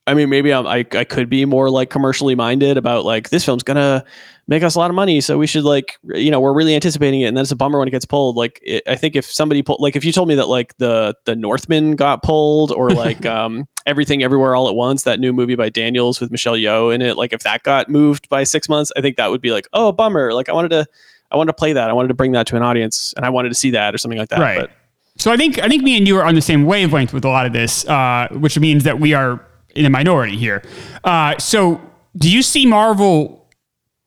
I 0.06 0.14
mean, 0.14 0.30
maybe 0.30 0.54
I'm, 0.54 0.68
I 0.68 0.86
I 0.92 1.06
could 1.06 1.30
be 1.30 1.46
more 1.46 1.70
like 1.70 1.90
commercially 1.90 2.36
minded 2.36 2.78
about 2.78 3.06
like 3.06 3.30
this 3.30 3.46
film's 3.46 3.64
gonna 3.64 4.04
make 4.48 4.62
us 4.62 4.76
a 4.76 4.80
lot 4.80 4.90
of 4.90 4.96
money, 4.96 5.22
so 5.22 5.38
we 5.38 5.48
should 5.48 5.64
like 5.64 5.98
you 6.04 6.30
know 6.30 6.42
we're 6.42 6.54
really 6.54 6.76
anticipating 6.76 7.22
it, 7.22 7.26
and 7.28 7.38
then 7.38 7.44
it's 7.44 7.52
a 7.52 7.56
bummer 7.56 7.80
when 7.80 7.88
it 7.88 7.92
gets 7.92 8.04
pulled. 8.04 8.36
Like 8.36 8.60
it, 8.64 8.84
I 8.86 8.96
think 8.96 9.16
if 9.16 9.26
somebody 9.26 9.62
pulled 9.62 9.80
like 9.80 9.96
if 9.96 10.04
you 10.04 10.12
told 10.12 10.28
me 10.28 10.36
that 10.36 10.50
like 10.50 10.76
the 10.78 11.16
the 11.24 11.38
Northman 11.38 11.96
got 11.96 12.22
pulled 12.22 12.72
or 12.74 12.90
like 12.92 13.26
um 13.26 13.66
everything 13.86 14.24
everywhere 14.24 14.56
all 14.56 14.68
at 14.68 14.76
once 14.76 15.04
that 15.04 15.22
new 15.22 15.32
movie 15.32 15.56
by 15.56 15.70
Daniels 15.70 16.20
with 16.20 16.32
Michelle 16.32 16.56
Yeoh 16.56 16.94
in 16.94 17.02
it, 17.02 17.16
like 17.16 17.32
if 17.32 17.44
that 17.44 17.64
got 17.64 17.88
moved 17.88 18.28
by 18.28 18.44
six 18.44 18.68
months, 18.68 18.92
I 18.98 19.02
think 19.02 19.16
that 19.16 19.32
would 19.32 19.42
be 19.42 19.52
like 19.52 19.70
oh 19.72 19.94
bummer. 19.94 20.34
Like 20.34 20.50
I 20.50 20.54
wanted 20.54 20.70
to 20.70 20.86
I 21.32 21.38
wanted 21.38 21.52
to 21.52 21.56
play 21.56 21.72
that, 21.72 21.89
I 21.89 21.94
wanted 21.94 22.10
to 22.10 22.13
bring 22.13 22.34
that 22.34 22.46
to 22.48 22.58
an 22.58 22.62
audience, 22.62 23.13
and 23.16 23.26
I 23.26 23.30
wanted 23.30 23.50
to 23.50 23.56
see 23.56 23.72
that 23.72 23.96
or 23.96 23.98
something 23.98 24.20
like 24.20 24.30
that. 24.30 24.39
Right. 24.39 24.60
But, 24.60 24.72
so 25.18 25.32
I 25.32 25.38
think 25.38 25.60
I 25.60 25.70
think 25.70 25.82
me 25.82 25.96
and 25.96 26.06
you 26.06 26.18
are 26.18 26.26
on 26.26 26.36
the 26.36 26.42
same 26.42 26.66
wavelength 26.66 27.13
with 27.13 27.24
a 27.24 27.30
lot 27.30 27.46
of 27.46 27.54
this, 27.54 27.88
uh, 27.88 28.28
which 28.32 28.60
means 28.60 28.84
that 28.84 29.00
we 29.00 29.13
are 29.13 29.39
in 29.76 29.86
a 29.86 29.90
minority 29.90 30.38
here. 30.38 30.64
Uh, 31.04 31.38
so, 31.38 31.82
do 32.18 32.32
you 32.32 32.42
see 32.42 32.66
Marvel? 32.66 33.48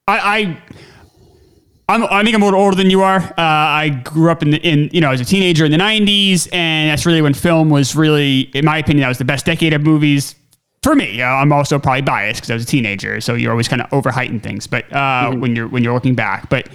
I, 0.07 0.19
I 0.19 0.63
I'm, 1.89 2.03
I 2.05 2.25
think 2.25 2.35
I'm 2.35 2.43
a 2.43 2.45
little 2.45 2.61
older 2.61 2.77
than 2.77 2.91
you 2.91 3.03
are. 3.03 3.21
Uh, 3.21 3.33
I 3.39 4.01
grew 4.05 4.31
up 4.31 4.43
in, 4.43 4.51
the, 4.51 4.59
in, 4.59 4.91
you 4.93 5.01
know, 5.01 5.13
as 5.13 5.21
a 5.21 5.25
teenager 5.25 5.65
in 5.65 5.71
the 5.71 5.79
90s, 5.79 6.49
and 6.53 6.91
that's 6.91 7.07
really 7.07 7.23
when 7.23 7.33
film 7.33 7.71
was 7.71 7.95
really, 7.95 8.43
in 8.55 8.65
my 8.65 8.79
opinion, 8.79 9.03
that 9.03 9.09
was 9.09 9.19
the 9.19 9.25
best 9.25 9.47
decade 9.47 9.73
of 9.73 9.83
movies 9.83 10.35
for 10.83 10.97
me. 10.97 11.23
Uh, 11.23 11.27
I'm 11.27 11.53
also 11.53 11.79
probably 11.79 12.03
biased 12.03 12.41
because 12.41 12.51
I 12.51 12.55
was 12.55 12.65
a 12.65 12.67
teenager, 12.67 13.21
so 13.21 13.35
you're 13.35 13.53
always 13.53 13.69
kind 13.69 13.83
of 13.83 13.93
over 13.93 14.11
heightened 14.11 14.43
things. 14.43 14.67
But 14.67 14.85
uh, 14.93 14.97
mm-hmm. 14.97 15.41
when 15.41 15.55
you're 15.57 15.69
when 15.69 15.85
you're 15.85 15.95
looking 15.95 16.17
back, 16.17 16.49
but 16.49 16.69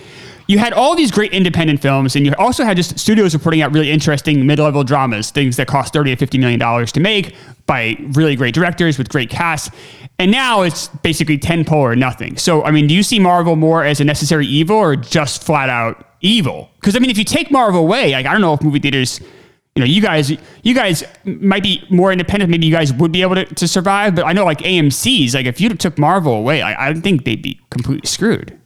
you 0.48 0.60
had 0.60 0.74
all 0.74 0.96
these 0.96 1.12
great 1.12 1.34
independent 1.34 1.82
films, 1.82 2.16
and 2.16 2.26
you 2.26 2.34
also 2.38 2.64
had 2.64 2.78
just 2.78 2.98
studios 2.98 3.34
were 3.34 3.40
putting 3.40 3.62
out 3.62 3.74
really 3.74 3.92
interesting 3.92 4.46
mid-level 4.46 4.84
dramas, 4.84 5.32
things 5.32 5.56
that 5.58 5.68
cost 5.68 5.94
thirty 5.94 6.10
to 6.12 6.16
fifty 6.16 6.38
million 6.38 6.60
dollars 6.60 6.92
to 6.94 7.00
make 7.00 7.36
by 7.72 7.96
really 8.12 8.36
great 8.36 8.54
directors 8.54 8.98
with 8.98 9.08
great 9.08 9.30
casts. 9.30 9.74
And 10.20 10.30
now 10.30 10.62
it's 10.62 10.90
basically 10.90 11.38
tentpole 11.38 11.78
or 11.78 11.96
nothing. 11.96 12.36
So, 12.36 12.64
I 12.64 12.72
mean, 12.72 12.86
do 12.86 12.94
you 12.94 13.02
see 13.02 13.18
Marvel 13.18 13.56
more 13.56 13.86
as 13.86 14.02
a 14.02 14.04
necessary 14.04 14.46
evil 14.46 14.76
or 14.76 14.98
just 14.98 15.42
flat 15.42 15.70
out 15.70 16.06
evil? 16.20 16.70
Because 16.76 16.98
I 16.98 17.00
mean, 17.00 17.10
if 17.10 17.18
you 17.18 17.24
take 17.24 17.50
Marvel 17.50 17.80
away, 17.80 18.12
like 18.12 18.26
I 18.26 18.34
don't 18.34 18.42
know 18.42 18.54
if 18.54 18.62
movie 18.62 18.80
theaters 18.80 19.22
you 19.76 19.80
know, 19.80 19.86
you 19.86 20.02
guys, 20.02 20.30
you 20.64 20.76
guys 20.76 21.02
might 21.24 21.64
be 21.64 21.82
more 21.90 22.12
independent. 22.12 22.52
Maybe 22.52 22.66
you 22.66 22.74
guys 22.74 22.92
would 22.92 23.14
be 23.14 23.22
able 23.22 23.36
to, 23.36 23.46
to 23.46 23.70
survive. 23.70 24.16
But 24.16 24.26
I 24.26 24.34
know, 24.34 24.44
like 24.44 24.60
AMC's, 24.60 25.34
like 25.34 25.46
if 25.46 25.62
you 25.62 25.70
took 25.70 25.98
Marvel 25.98 26.34
away, 26.34 26.62
I, 26.62 26.90
I 26.90 26.94
think 26.94 27.24
they'd 27.24 27.42
be 27.42 27.58
completely 27.70 28.06
screwed. 28.06 28.60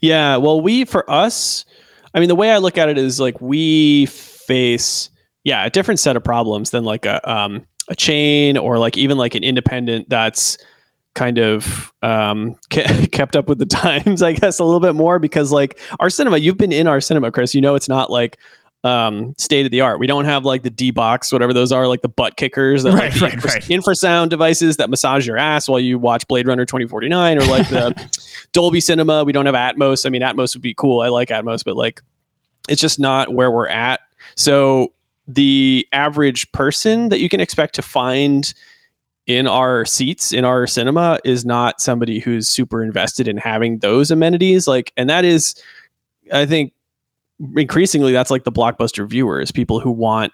Yeah, 0.00 0.36
well, 0.36 0.60
we 0.60 0.84
for 0.84 1.10
us, 1.10 1.64
I 2.14 2.20
mean, 2.20 2.28
the 2.28 2.36
way 2.36 2.52
I 2.52 2.58
look 2.58 2.78
at 2.78 2.88
it 2.88 2.98
is 2.98 3.18
like 3.18 3.40
we 3.40 4.06
face 4.06 5.10
yeah 5.42 5.64
a 5.66 5.70
different 5.70 5.98
set 5.98 6.16
of 6.16 6.22
problems 6.22 6.70
than 6.70 6.84
like 6.84 7.04
a 7.04 7.18
um, 7.28 7.66
a 7.88 7.96
chain 7.96 8.56
or 8.56 8.78
like 8.78 8.96
even 8.96 9.18
like 9.18 9.34
an 9.34 9.42
independent 9.42 10.08
that's 10.08 10.58
kind 11.14 11.38
of 11.38 11.92
um, 12.02 12.54
kept 12.70 13.36
up 13.36 13.48
with 13.48 13.58
the 13.58 13.66
times, 13.66 14.22
I 14.22 14.32
guess, 14.32 14.58
a 14.58 14.64
little 14.64 14.80
bit 14.80 14.94
more 14.94 15.18
because 15.18 15.52
like 15.52 15.78
our 16.00 16.10
cinema, 16.10 16.38
you've 16.38 16.56
been 16.56 16.72
in 16.72 16.86
our 16.86 17.00
cinema, 17.00 17.32
Chris. 17.32 17.54
You 17.54 17.60
know, 17.60 17.74
it's 17.74 17.88
not 17.88 18.10
like 18.10 18.38
um, 18.84 19.34
state 19.36 19.66
of 19.66 19.72
the 19.72 19.80
art. 19.80 19.98
We 19.98 20.06
don't 20.06 20.24
have 20.24 20.44
like 20.44 20.62
the 20.62 20.70
D 20.70 20.90
box, 20.90 21.32
whatever 21.32 21.52
those 21.52 21.72
are, 21.72 21.88
like 21.88 22.02
the 22.02 22.08
butt 22.08 22.36
kickers, 22.36 22.84
that, 22.84 22.94
right, 22.94 23.12
like, 23.14 23.22
right, 23.22 23.34
infra- 23.34 23.50
right. 23.50 23.62
infrasound 23.64 24.28
devices 24.28 24.76
that 24.76 24.88
massage 24.88 25.26
your 25.26 25.36
ass 25.36 25.68
while 25.68 25.80
you 25.80 25.98
watch 25.98 26.26
Blade 26.28 26.46
Runner 26.46 26.64
2049 26.64 27.38
or 27.38 27.44
like 27.46 27.68
the 27.68 28.08
Dolby 28.52 28.80
Cinema. 28.80 29.24
We 29.24 29.32
don't 29.32 29.46
have 29.46 29.54
Atmos. 29.56 30.06
I 30.06 30.10
mean, 30.10 30.22
Atmos 30.22 30.54
would 30.54 30.62
be 30.62 30.74
cool. 30.74 31.00
I 31.00 31.08
like 31.08 31.28
Atmos, 31.28 31.64
but 31.64 31.76
like 31.76 32.00
it's 32.68 32.80
just 32.80 33.00
not 33.00 33.34
where 33.34 33.50
we're 33.50 33.68
at. 33.68 34.00
So 34.36 34.92
the 35.28 35.86
average 35.92 36.50
person 36.52 37.10
that 37.10 37.20
you 37.20 37.28
can 37.28 37.38
expect 37.38 37.74
to 37.74 37.82
find 37.82 38.54
in 39.26 39.46
our 39.46 39.84
seats 39.84 40.32
in 40.32 40.44
our 40.44 40.66
cinema 40.66 41.18
is 41.22 41.44
not 41.44 41.82
somebody 41.82 42.18
who's 42.18 42.48
super 42.48 42.82
invested 42.82 43.28
in 43.28 43.36
having 43.36 43.78
those 43.80 44.10
amenities 44.10 44.66
like 44.66 44.90
and 44.96 45.08
that 45.08 45.24
is 45.24 45.54
i 46.32 46.46
think 46.46 46.72
increasingly 47.54 48.10
that's 48.10 48.30
like 48.30 48.44
the 48.44 48.50
blockbuster 48.50 49.06
viewers 49.06 49.52
people 49.52 49.80
who 49.80 49.90
want 49.90 50.32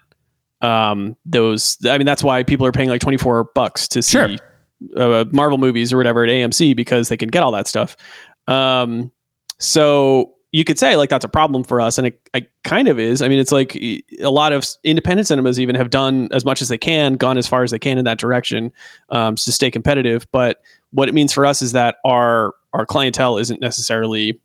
um 0.61 1.15
those 1.25 1.77
i 1.89 1.97
mean 1.97 2.05
that's 2.05 2.23
why 2.23 2.41
people 2.41 2.65
are 2.65 2.71
paying 2.71 2.89
like 2.89 3.01
24 3.01 3.43
bucks 3.53 3.85
to 3.85 4.01
see 4.01 4.17
sure. 4.17 4.37
uh, 4.95 5.25
marvel 5.31 5.57
movies 5.57 5.91
or 5.91 5.97
whatever 5.97 6.23
at 6.23 6.29
amc 6.29 6.73
because 6.73 7.09
they 7.09 7.17
can 7.17 7.27
get 7.27 7.43
all 7.43 7.51
that 7.51 7.67
stuff 7.67 7.97
um 8.47 9.11
so 9.59 10.34
you 10.55 10.63
could 10.63 10.79
say 10.79 10.95
like 10.95 11.09
that's 11.09 11.25
a 11.25 11.29
problem 11.29 11.63
for 11.63 11.81
us 11.81 11.97
and 11.97 12.07
it, 12.07 12.29
it, 12.33 12.51
kind 12.63 12.87
of 12.87 12.97
is 12.99 13.21
i 13.21 13.27
mean 13.27 13.39
it's 13.39 13.51
like 13.51 13.75
a 13.75 14.29
lot 14.29 14.53
of 14.53 14.65
independent 14.83 15.27
cinemas 15.27 15.59
even 15.59 15.75
have 15.75 15.89
done 15.89 16.29
as 16.31 16.45
much 16.45 16.61
as 16.61 16.69
they 16.69 16.77
can 16.77 17.15
gone 17.15 17.37
as 17.37 17.47
far 17.47 17.63
as 17.63 17.71
they 17.71 17.79
can 17.79 17.97
in 17.97 18.05
that 18.05 18.17
direction 18.17 18.71
um, 19.09 19.35
to 19.35 19.51
stay 19.51 19.69
competitive 19.69 20.25
but 20.31 20.61
what 20.91 21.09
it 21.09 21.13
means 21.13 21.33
for 21.33 21.45
us 21.45 21.61
is 21.61 21.73
that 21.73 21.97
our 22.05 22.53
our 22.73 22.85
clientele 22.85 23.37
isn't 23.37 23.61
necessarily 23.61 24.39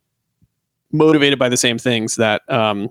motivated 0.91 1.39
by 1.39 1.49
the 1.49 1.57
same 1.57 1.77
things 1.77 2.15
that 2.15 2.41
um, 2.51 2.89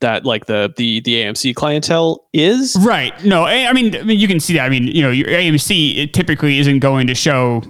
that 0.00 0.24
like 0.24 0.46
the 0.46 0.72
the 0.76 1.00
the 1.00 1.16
AMC 1.16 1.54
clientele 1.54 2.26
is. 2.32 2.76
Right. 2.80 3.12
No, 3.24 3.44
I 3.44 3.72
mean, 3.72 3.94
I 3.96 4.02
mean, 4.02 4.18
you 4.18 4.28
can 4.28 4.40
see 4.40 4.54
that. 4.54 4.64
I 4.64 4.68
mean, 4.68 4.88
you 4.88 5.02
know, 5.02 5.10
your 5.10 5.28
AMC 5.28 6.12
typically 6.12 6.58
isn't 6.58 6.80
going 6.80 7.06
to 7.06 7.14
show 7.14 7.62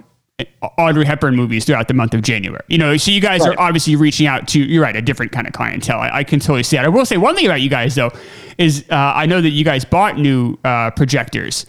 Audrey 0.77 1.05
Hepburn 1.05 1.35
movies 1.35 1.65
throughout 1.65 1.87
the 1.87 1.93
month 1.93 2.13
of 2.13 2.21
January. 2.21 2.63
You 2.67 2.77
know, 2.77 2.97
so 2.97 3.11
you 3.11 3.21
guys 3.21 3.41
right. 3.41 3.57
are 3.57 3.59
obviously 3.59 3.95
reaching 3.95 4.27
out 4.27 4.47
to, 4.49 4.59
you're 4.59 4.83
right, 4.83 4.95
a 4.95 5.01
different 5.01 5.31
kind 5.31 5.47
of 5.47 5.53
clientele. 5.53 5.99
I, 5.99 6.09
I, 6.19 6.23
can 6.23 6.39
totally 6.39 6.63
see 6.63 6.77
that. 6.77 6.85
I 6.85 6.89
will 6.89 7.05
say 7.05 7.17
one 7.17 7.35
thing 7.35 7.45
about 7.45 7.61
you 7.61 7.69
guys, 7.69 7.95
though, 7.95 8.11
is 8.57 8.85
uh, 8.89 8.95
I 8.95 9.25
know 9.25 9.41
that 9.41 9.49
you 9.49 9.63
guys 9.63 9.85
bought 9.85 10.17
new 10.17 10.57
uh, 10.63 10.91
projectors 10.91 11.65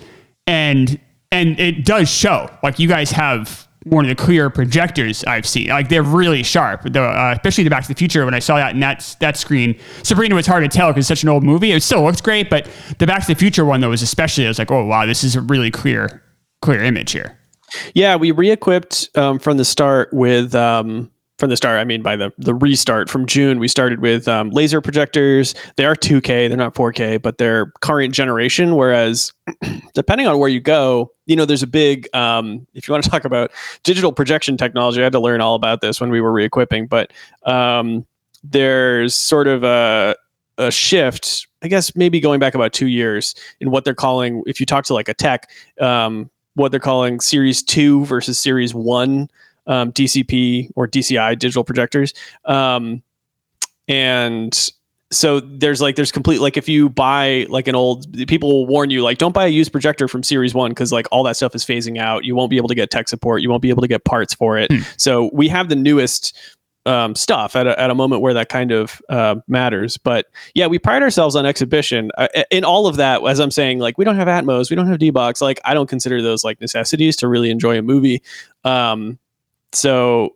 and 0.46 1.00
and 1.30 1.58
it 1.58 1.84
does 1.84 2.10
show. 2.10 2.48
Like 2.62 2.78
you 2.78 2.88
guys 2.88 3.10
have 3.10 3.66
one 3.84 4.04
of 4.04 4.08
the 4.10 4.22
clearer 4.22 4.50
projectors 4.50 5.24
I've 5.24 5.46
seen. 5.46 5.68
Like 5.68 5.88
they're 5.88 6.02
really 6.02 6.42
sharp. 6.42 6.92
The, 6.92 7.02
uh, 7.02 7.32
especially 7.36 7.64
the 7.64 7.70
Back 7.70 7.82
to 7.82 7.88
the 7.88 7.94
Future. 7.94 8.24
When 8.24 8.34
I 8.34 8.38
saw 8.38 8.56
that 8.56 8.74
in 8.74 8.80
that 8.80 9.16
that 9.20 9.36
screen, 9.36 9.78
Sabrina 10.02 10.34
was 10.34 10.46
hard 10.46 10.62
to 10.62 10.68
tell 10.68 10.88
because 10.88 11.10
it's 11.10 11.20
such 11.20 11.22
an 11.22 11.28
old 11.28 11.42
movie. 11.42 11.72
It 11.72 11.82
still 11.82 12.02
looks 12.02 12.20
great, 12.20 12.50
but 12.50 12.68
the 12.98 13.06
Back 13.06 13.22
to 13.22 13.28
the 13.28 13.38
Future 13.38 13.64
one 13.64 13.80
though 13.80 13.90
was 13.90 14.02
especially. 14.02 14.44
I 14.44 14.48
was 14.48 14.58
like, 14.58 14.70
oh 14.70 14.84
wow, 14.84 15.06
this 15.06 15.24
is 15.24 15.34
a 15.34 15.40
really 15.40 15.70
clear 15.70 16.22
clear 16.60 16.82
image 16.82 17.12
here. 17.12 17.38
Yeah, 17.94 18.16
we 18.16 18.30
re-equipped 18.30 19.10
um, 19.16 19.38
from 19.38 19.56
the 19.56 19.64
start 19.64 20.12
with 20.12 20.54
um, 20.54 21.10
from 21.38 21.50
the 21.50 21.56
start. 21.56 21.78
I 21.78 21.84
mean, 21.84 22.02
by 22.02 22.16
the 22.16 22.32
the 22.38 22.54
restart 22.54 23.10
from 23.10 23.26
June, 23.26 23.58
we 23.58 23.68
started 23.68 24.00
with 24.00 24.28
um, 24.28 24.50
laser 24.50 24.80
projectors. 24.80 25.54
They 25.76 25.84
are 25.84 25.96
2K, 25.96 26.48
they're 26.48 26.56
not 26.56 26.74
4K, 26.74 27.20
but 27.20 27.38
they're 27.38 27.66
current 27.80 28.14
generation. 28.14 28.76
Whereas, 28.76 29.32
depending 29.94 30.26
on 30.26 30.38
where 30.38 30.48
you 30.48 30.60
go, 30.60 31.12
you 31.26 31.36
know, 31.36 31.44
there's 31.44 31.62
a 31.62 31.66
big. 31.66 32.08
Um, 32.14 32.66
if 32.74 32.86
you 32.86 32.92
want 32.92 33.04
to 33.04 33.10
talk 33.10 33.24
about 33.24 33.50
digital 33.82 34.12
projection 34.12 34.56
technology, 34.56 35.00
I 35.00 35.04
had 35.04 35.12
to 35.12 35.20
learn 35.20 35.40
all 35.40 35.54
about 35.54 35.80
this 35.80 36.00
when 36.00 36.10
we 36.10 36.20
were 36.20 36.32
re-equipping. 36.32 36.86
But 36.86 37.12
um, 37.44 38.06
there's 38.44 39.14
sort 39.14 39.48
of 39.48 39.64
a 39.64 40.16
a 40.58 40.70
shift, 40.70 41.46
I 41.62 41.68
guess 41.68 41.96
maybe 41.96 42.20
going 42.20 42.38
back 42.38 42.54
about 42.54 42.72
two 42.72 42.86
years 42.86 43.34
in 43.60 43.70
what 43.70 43.84
they're 43.84 43.94
calling, 43.94 44.42
if 44.46 44.60
you 44.60 44.66
talk 44.66 44.84
to 44.86 44.94
like 44.94 45.08
a 45.08 45.14
tech, 45.14 45.50
um, 45.80 46.30
what 46.54 46.70
they're 46.70 46.80
calling 46.80 47.20
Series 47.20 47.62
2 47.62 48.04
versus 48.06 48.38
Series 48.38 48.74
1 48.74 49.28
um, 49.66 49.92
DCP 49.92 50.70
or 50.76 50.88
DCI 50.88 51.38
digital 51.38 51.64
projectors. 51.64 52.12
Um, 52.44 53.02
and 53.88 54.72
so 55.10 55.40
there's 55.40 55.80
like 55.82 55.94
there's 55.94 56.10
complete 56.10 56.40
like 56.40 56.56
if 56.56 56.68
you 56.68 56.88
buy 56.88 57.46
like 57.50 57.68
an 57.68 57.74
old 57.74 58.06
people 58.26 58.50
will 58.50 58.66
warn 58.66 58.88
you 58.88 59.02
like 59.02 59.18
don't 59.18 59.32
buy 59.34 59.44
a 59.44 59.50
used 59.50 59.70
projector 59.70 60.08
from 60.08 60.22
series 60.22 60.54
one 60.54 60.70
because 60.70 60.90
like 60.90 61.06
all 61.12 61.22
that 61.22 61.36
stuff 61.36 61.54
is 61.54 61.64
phasing 61.66 61.98
out 61.98 62.24
you 62.24 62.34
won't 62.34 62.48
be 62.48 62.56
able 62.56 62.68
to 62.68 62.74
get 62.74 62.90
tech 62.90 63.08
support 63.08 63.42
you 63.42 63.50
won't 63.50 63.60
be 63.60 63.68
able 63.68 63.82
to 63.82 63.88
get 63.88 64.04
parts 64.04 64.32
for 64.32 64.56
it 64.56 64.72
Hmm. 64.72 64.80
so 64.96 65.28
we 65.34 65.48
have 65.48 65.68
the 65.68 65.76
newest 65.76 66.34
um, 66.86 67.14
stuff 67.14 67.54
at 67.54 67.66
a, 67.66 67.78
at 67.80 67.90
a 67.90 67.94
moment 67.94 68.22
where 68.22 68.34
that 68.34 68.48
kind 68.48 68.72
of 68.72 69.00
uh, 69.08 69.36
matters. 69.46 69.96
But 69.96 70.26
yeah 70.54 70.66
we 70.66 70.78
pride 70.78 71.02
ourselves 71.02 71.36
on 71.36 71.46
exhibition. 71.46 72.10
Uh, 72.18 72.28
in 72.50 72.64
all 72.64 72.86
of 72.86 72.96
that 72.96 73.24
as 73.26 73.40
i'm 73.40 73.50
saying 73.50 73.78
like 73.78 73.96
we 73.98 74.04
don't 74.04 74.16
have 74.16 74.28
atmos 74.28 74.70
we 74.70 74.76
don't 74.76 74.86
have 74.86 74.98
d-box 74.98 75.40
like 75.40 75.60
i 75.64 75.74
don't 75.74 75.88
consider 75.88 76.20
those 76.20 76.44
like 76.44 76.60
necessities 76.60 77.16
to 77.16 77.28
really 77.28 77.50
enjoy 77.50 77.78
a 77.78 77.82
movie. 77.82 78.22
Um, 78.64 79.18
so 79.72 80.34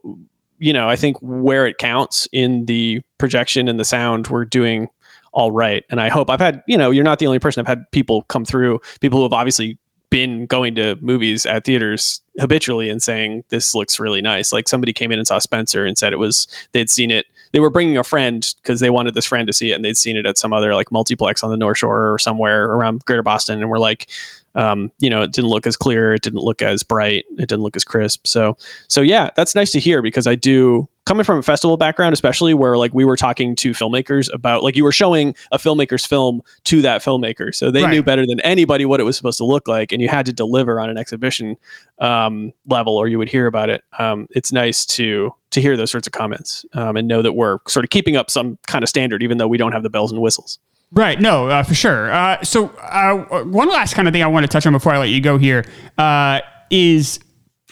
you 0.59 0.73
know 0.73 0.89
i 0.89 0.97
think 0.97 1.17
where 1.21 1.67
it 1.67 1.79
counts 1.79 2.29
in 2.33 2.65
the 2.67 3.03
projection 3.19 3.69
and 3.69 3.79
the 3.79 3.85
sound 3.85 4.29
we're 4.29 4.45
doing 4.45 4.89
all 5.33 5.51
right. 5.53 5.85
And 5.91 6.01
i 6.01 6.09
hope 6.09 6.31
i've 6.31 6.41
had 6.41 6.63
you 6.67 6.79
know 6.79 6.91
you're 6.91 7.05
not 7.05 7.19
the 7.19 7.27
only 7.27 7.39
person 7.39 7.61
i've 7.61 7.67
had 7.67 7.91
people 7.91 8.23
come 8.23 8.45
through 8.45 8.81
people 9.01 9.19
who 9.19 9.25
have 9.25 9.33
obviously 9.33 9.79
been 10.11 10.47
going 10.47 10.75
to 10.77 10.97
movies 11.01 11.47
at 11.47 11.65
theaters 11.65 12.21
habitually 12.39 12.89
and 12.89 13.03
saying 13.03 13.45
this 13.49 13.75
looks 13.75 13.99
really 13.99 14.23
nice. 14.23 14.53
Like 14.53 14.69
somebody 14.69 14.93
came 14.93 15.11
in 15.13 15.19
and 15.19 15.27
saw 15.27 15.39
spencer 15.39 15.85
and 15.85 15.99
said 15.99 16.13
it 16.13 16.19
was 16.19 16.47
they'd 16.73 16.91
seen 16.91 17.11
it. 17.11 17.27
They 17.53 17.61
were 17.61 17.71
bringing 17.71 17.97
a 17.97 18.05
friend 18.05 18.55
because 18.63 18.81
they 18.81 18.91
wanted 18.91 19.15
this 19.15 19.25
friend 19.25 19.47
to 19.47 19.53
see 19.53 19.73
it 19.73 19.75
and 19.75 19.85
they'd 19.85 19.97
seen 19.97 20.17
it 20.17 20.27
at 20.27 20.39
some 20.39 20.53
other 20.53 20.75
like 20.75 20.93
multiplex 20.93 21.43
on 21.43 21.51
the 21.51 21.57
north 21.57 21.79
shore 21.79 22.13
or 22.13 22.19
somewhere 22.19 22.67
around 22.67 23.05
greater 23.05 23.23
boston 23.23 23.61
and 23.61 23.71
we're 23.71 23.79
like 23.79 24.09
um, 24.57 24.91
you 24.99 25.11
know, 25.11 25.23
it 25.23 25.33
didn't 25.33 25.51
look 25.51 25.67
as 25.67 25.77
clear, 25.77 26.15
it 26.15 26.23
didn't 26.23 26.41
look 26.41 26.63
as 26.63 26.83
bright, 26.83 27.27
it 27.33 27.47
didn't 27.47 27.61
look 27.61 27.77
as 27.77 27.85
crisp. 27.85 28.27
So, 28.27 28.57
so 28.89 29.03
yeah, 29.03 29.31
that's 29.37 29.55
nice 29.55 29.71
to 29.73 29.79
hear 29.79 30.01
because 30.01 30.27
I 30.27 30.35
do 30.35 30.89
coming 31.07 31.25
from 31.25 31.39
a 31.39 31.43
festival 31.43 31.77
background, 31.79 32.13
especially 32.13 32.53
where 32.53 32.77
like 32.77 32.93
we 32.93 33.05
were 33.05 33.17
talking 33.17 33.57
to 33.57 33.71
filmmakers 33.71 34.31
about 34.35 34.63
like 34.63 34.77
you 34.77 34.85
were 34.85 34.93
showing 34.93 35.35
a 35.53 35.59
filmmaker's 35.59 36.05
film 36.05 36.43
to 36.65 36.83
that 36.83 37.01
filmmaker, 37.03 37.55
so 37.55 37.71
they 37.71 37.83
Right. 37.85 37.91
knew 37.93 38.03
better 38.03 38.27
than 38.27 38.41
anybody 38.41 38.85
what 38.85 39.01
it 39.01 39.05
was 39.05 39.17
supposed 39.17 39.39
to 39.39 39.45
look 39.45 39.67
like, 39.67 39.93
and 39.93 40.03
you 40.03 40.09
had 40.09 40.27
to 40.27 40.33
deliver 40.33 40.79
on 40.81 40.91
an 40.91 40.99
exhibition 40.99 41.57
um, 42.01 42.53
level, 42.69 42.97
or 42.97 43.09
you 43.09 43.19
would 43.19 43.29
hear 43.31 43.47
about 43.47 43.71
it. 43.71 43.83
Um, 43.99 44.27
it's 44.33 44.53
nice 44.53 44.85
to 44.87 45.33
to 45.53 45.61
hear 45.63 45.77
those 45.77 45.91
sorts 45.91 46.07
of 46.07 46.13
comments 46.13 46.67
um, 46.75 46.97
and 46.97 47.09
know 47.09 47.23
that 47.23 47.33
we're 47.33 47.59
sort 47.67 47.85
of 47.85 47.91
keeping 47.91 48.17
up 48.17 48.31
some 48.31 48.59
kind 48.67 48.83
of 48.83 48.89
standard, 48.91 49.23
even 49.23 49.39
though 49.39 49.49
we 49.49 49.57
don't 49.57 49.73
have 49.73 49.83
the 49.85 49.89
bells 49.91 50.13
and 50.13 50.21
whistles. 50.21 50.59
Right. 50.93 51.21
No, 51.21 51.49
uh, 51.49 51.63
for 51.63 51.75
sure. 51.75 52.13
Uh, 52.13 52.43
so 52.45 52.69
uh, 52.81 53.43
one 53.45 53.69
last 53.69 53.95
kind 53.95 54.07
of 54.07 54.13
thing 54.13 54.23
I 54.23 54.27
want 54.29 54.45
to 54.45 54.49
touch 54.49 54.67
on 54.67 54.73
before 54.73 54.93
I 54.93 54.99
let 54.99 55.09
you 55.09 55.21
go 55.21 55.37
here 55.39 55.65
uh, 55.99 56.41
is 56.71 57.19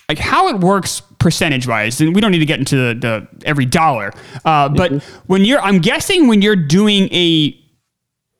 like 0.09 0.19
how 0.19 0.49
it 0.49 0.61
works 0.61 1.01
percentage 1.19 1.67
wise, 1.67 2.01
and 2.01 2.14
we 2.14 2.21
don't 2.21 2.31
need 2.33 2.40
to 2.40 2.47
get 2.47 2.59
into 2.59 2.77
the, 2.77 2.95
the 2.95 3.47
every 3.47 3.64
dollar. 3.67 4.12
Uh, 4.45 4.69
but 4.69 5.03
when 5.27 5.45
you're, 5.45 5.61
I'm 5.61 5.79
guessing 5.79 6.27
when 6.27 6.43
you're 6.43 6.57
doing 6.57 7.09
a 7.12 7.59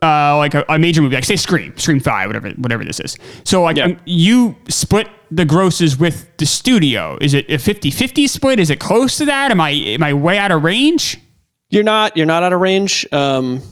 uh, 0.03 0.37
like 0.37 0.53
a, 0.55 0.65
a 0.69 0.79
major 0.79 1.01
movie, 1.01 1.15
like 1.15 1.25
say 1.25 1.37
Scream, 1.37 1.77
Scream 1.79 2.01
Five, 2.01 2.29
whatever, 2.29 2.51
whatever 2.51 2.85
this 2.85 3.01
is. 3.01 3.17
So 3.45 3.63
like 3.63 3.77
Yeah. 3.79 3.85
um, 3.87 4.01
you 4.05 4.55
split 4.69 5.09
the 5.31 5.45
grosses 5.47 5.97
with 5.99 6.29
the 6.37 6.45
studio. 6.47 7.17
Is 7.23 7.33
it 7.33 7.49
a 7.49 7.55
50-50 7.55 8.29
split? 8.29 8.61
Is 8.61 8.69
it 8.71 8.79
close 8.81 9.17
to 9.19 9.25
that? 9.25 9.51
Am 9.51 9.61
I 9.61 9.71
am 9.71 10.03
I 10.03 10.13
way 10.13 10.37
out 10.39 10.53
of 10.53 10.63
range? 10.63 11.19
You're 11.71 11.85
not 11.85 12.17
you're 12.17 12.27
not 12.27 12.43
out 12.43 12.53
of 12.53 12.61
range. 12.61 13.07
Um, 13.13 13.63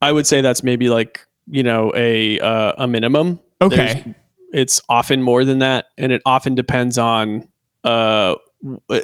I 0.00 0.10
would 0.12 0.26
say 0.26 0.40
that's 0.40 0.62
maybe 0.62 0.88
like 0.88 1.20
you 1.46 1.62
know 1.62 1.92
a 1.94 2.40
uh, 2.40 2.72
a 2.78 2.88
minimum. 2.88 3.40
Okay. 3.60 3.76
There's- 3.76 4.14
it's 4.56 4.80
often 4.88 5.22
more 5.22 5.44
than 5.44 5.58
that, 5.60 5.86
and 5.98 6.10
it 6.12 6.22
often 6.24 6.54
depends 6.54 6.96
on. 6.98 7.46
Uh, 7.84 8.34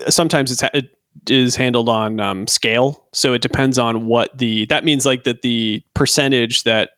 sometimes 0.08 0.50
it's 0.50 0.62
it 0.74 0.96
is 1.28 1.54
handled 1.54 1.88
on 1.88 2.18
um, 2.20 2.46
scale, 2.46 3.06
so 3.12 3.32
it 3.34 3.42
depends 3.42 3.78
on 3.78 4.06
what 4.06 4.36
the 4.38 4.64
that 4.66 4.84
means 4.84 5.04
like 5.06 5.24
that 5.24 5.42
the 5.42 5.82
percentage 5.94 6.62
that 6.64 6.90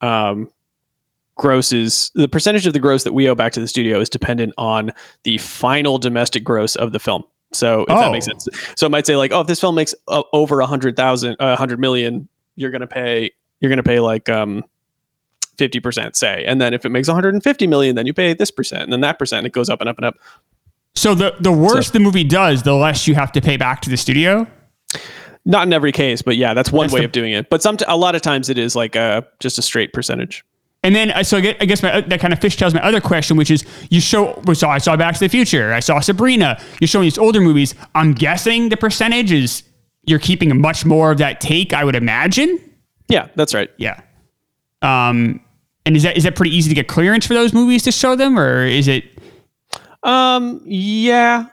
um, 0.00 0.50
grosses 1.36 2.10
the 2.14 2.28
percentage 2.28 2.66
of 2.66 2.72
the 2.72 2.80
gross 2.80 3.04
that 3.04 3.12
we 3.12 3.28
owe 3.28 3.34
back 3.34 3.52
to 3.52 3.60
the 3.60 3.68
studio 3.68 4.00
is 4.00 4.08
dependent 4.08 4.52
on 4.58 4.90
the 5.24 5.38
final 5.38 5.98
domestic 5.98 6.42
gross 6.44 6.74
of 6.76 6.92
the 6.92 6.98
film. 6.98 7.22
So 7.52 7.82
if 7.82 7.88
that 7.88 8.10
makes 8.12 8.26
Oh. 8.28 8.32
sense. 8.32 8.48
So 8.76 8.86
it 8.86 8.90
might 8.90 9.06
say 9.06 9.16
like, 9.16 9.32
oh, 9.32 9.40
if 9.40 9.46
this 9.46 9.60
film 9.60 9.74
makes 9.74 9.94
uh, 10.08 10.22
over 10.32 10.60
a 10.60 10.66
hundred 10.66 10.96
thousand, 10.96 11.36
a 11.40 11.56
hundred 11.56 11.78
million, 11.78 12.28
you're 12.56 12.70
gonna 12.70 12.86
pay, 12.86 13.30
you're 13.60 13.70
gonna 13.70 13.82
pay 13.82 14.00
like 14.00 14.28
um, 14.28 14.64
fifty 15.58 15.80
percent, 15.80 16.16
say, 16.16 16.44
and 16.46 16.60
then 16.60 16.72
if 16.72 16.84
it 16.86 16.88
makes 16.90 17.08
150 17.08 17.66
million, 17.66 17.96
then 17.96 18.06
you 18.06 18.14
pay 18.14 18.32
this 18.32 18.50
percent, 18.50 18.84
and 18.84 18.92
then 18.92 19.00
that 19.02 19.18
percent, 19.18 19.46
it 19.46 19.52
goes 19.52 19.68
up 19.68 19.80
and 19.80 19.88
up 19.88 19.98
and 19.98 20.06
up. 20.06 20.14
So 20.94 21.14
the 21.14 21.34
the 21.40 21.52
worse 21.52 21.90
the 21.90 22.00
movie 22.00 22.24
does, 22.24 22.62
the 22.62 22.74
less 22.74 23.06
you 23.06 23.14
have 23.14 23.32
to 23.32 23.40
pay 23.40 23.56
back 23.56 23.82
to 23.82 23.90
the 23.90 23.96
studio. 23.96 24.46
Not 25.44 25.66
in 25.66 25.72
every 25.72 25.92
case, 25.92 26.20
but 26.20 26.36
yeah, 26.36 26.52
that's 26.52 26.70
one 26.70 26.84
That's 26.84 26.94
way 26.94 27.00
the- 27.00 27.06
of 27.06 27.12
doing 27.12 27.32
it. 27.32 27.48
But 27.48 27.62
some, 27.62 27.78
a 27.86 27.96
lot 27.96 28.14
of 28.14 28.20
times 28.22 28.50
it 28.50 28.58
is 28.58 28.76
like 28.76 28.96
a 28.96 29.26
just 29.40 29.58
a 29.58 29.62
straight 29.62 29.92
percentage. 29.92 30.44
And 30.84 30.94
then, 30.94 31.10
uh, 31.10 31.22
so 31.24 31.38
I 31.38 31.52
guess 31.52 31.82
my, 31.82 32.02
that 32.02 32.20
kind 32.20 32.32
of 32.32 32.38
fishtails 32.38 32.72
my 32.72 32.80
other 32.84 33.00
question, 33.00 33.36
which 33.36 33.50
is 33.50 33.64
you 33.90 34.00
show, 34.00 34.40
saw, 34.52 34.70
I 34.70 34.78
saw 34.78 34.94
Back 34.96 35.14
to 35.14 35.20
the 35.20 35.28
Future, 35.28 35.72
I 35.72 35.80
saw 35.80 35.98
Sabrina, 36.00 36.60
you're 36.80 36.86
showing 36.88 37.04
these 37.04 37.18
older 37.18 37.40
movies. 37.40 37.74
I'm 37.96 38.12
guessing 38.12 38.68
the 38.68 38.76
percentage 38.76 39.32
is 39.32 39.64
you're 40.04 40.20
keeping 40.20 40.60
much 40.60 40.84
more 40.84 41.10
of 41.10 41.18
that 41.18 41.40
take, 41.40 41.72
I 41.72 41.82
would 41.82 41.96
imagine. 41.96 42.60
Yeah, 43.08 43.28
that's 43.34 43.54
right. 43.54 43.70
Yeah. 43.76 44.00
Um, 44.82 45.40
and 45.88 45.96
is 45.96 46.02
that 46.02 46.18
is 46.18 46.24
that 46.24 46.36
pretty 46.36 46.54
easy 46.54 46.68
to 46.68 46.74
get 46.74 46.86
clearance 46.86 47.26
for 47.26 47.32
those 47.32 47.54
movies 47.54 47.82
to 47.84 47.90
show 47.90 48.14
them, 48.14 48.38
or 48.38 48.62
is 48.66 48.88
it? 48.88 49.04
Um, 50.02 50.60
yeah. 50.66 51.46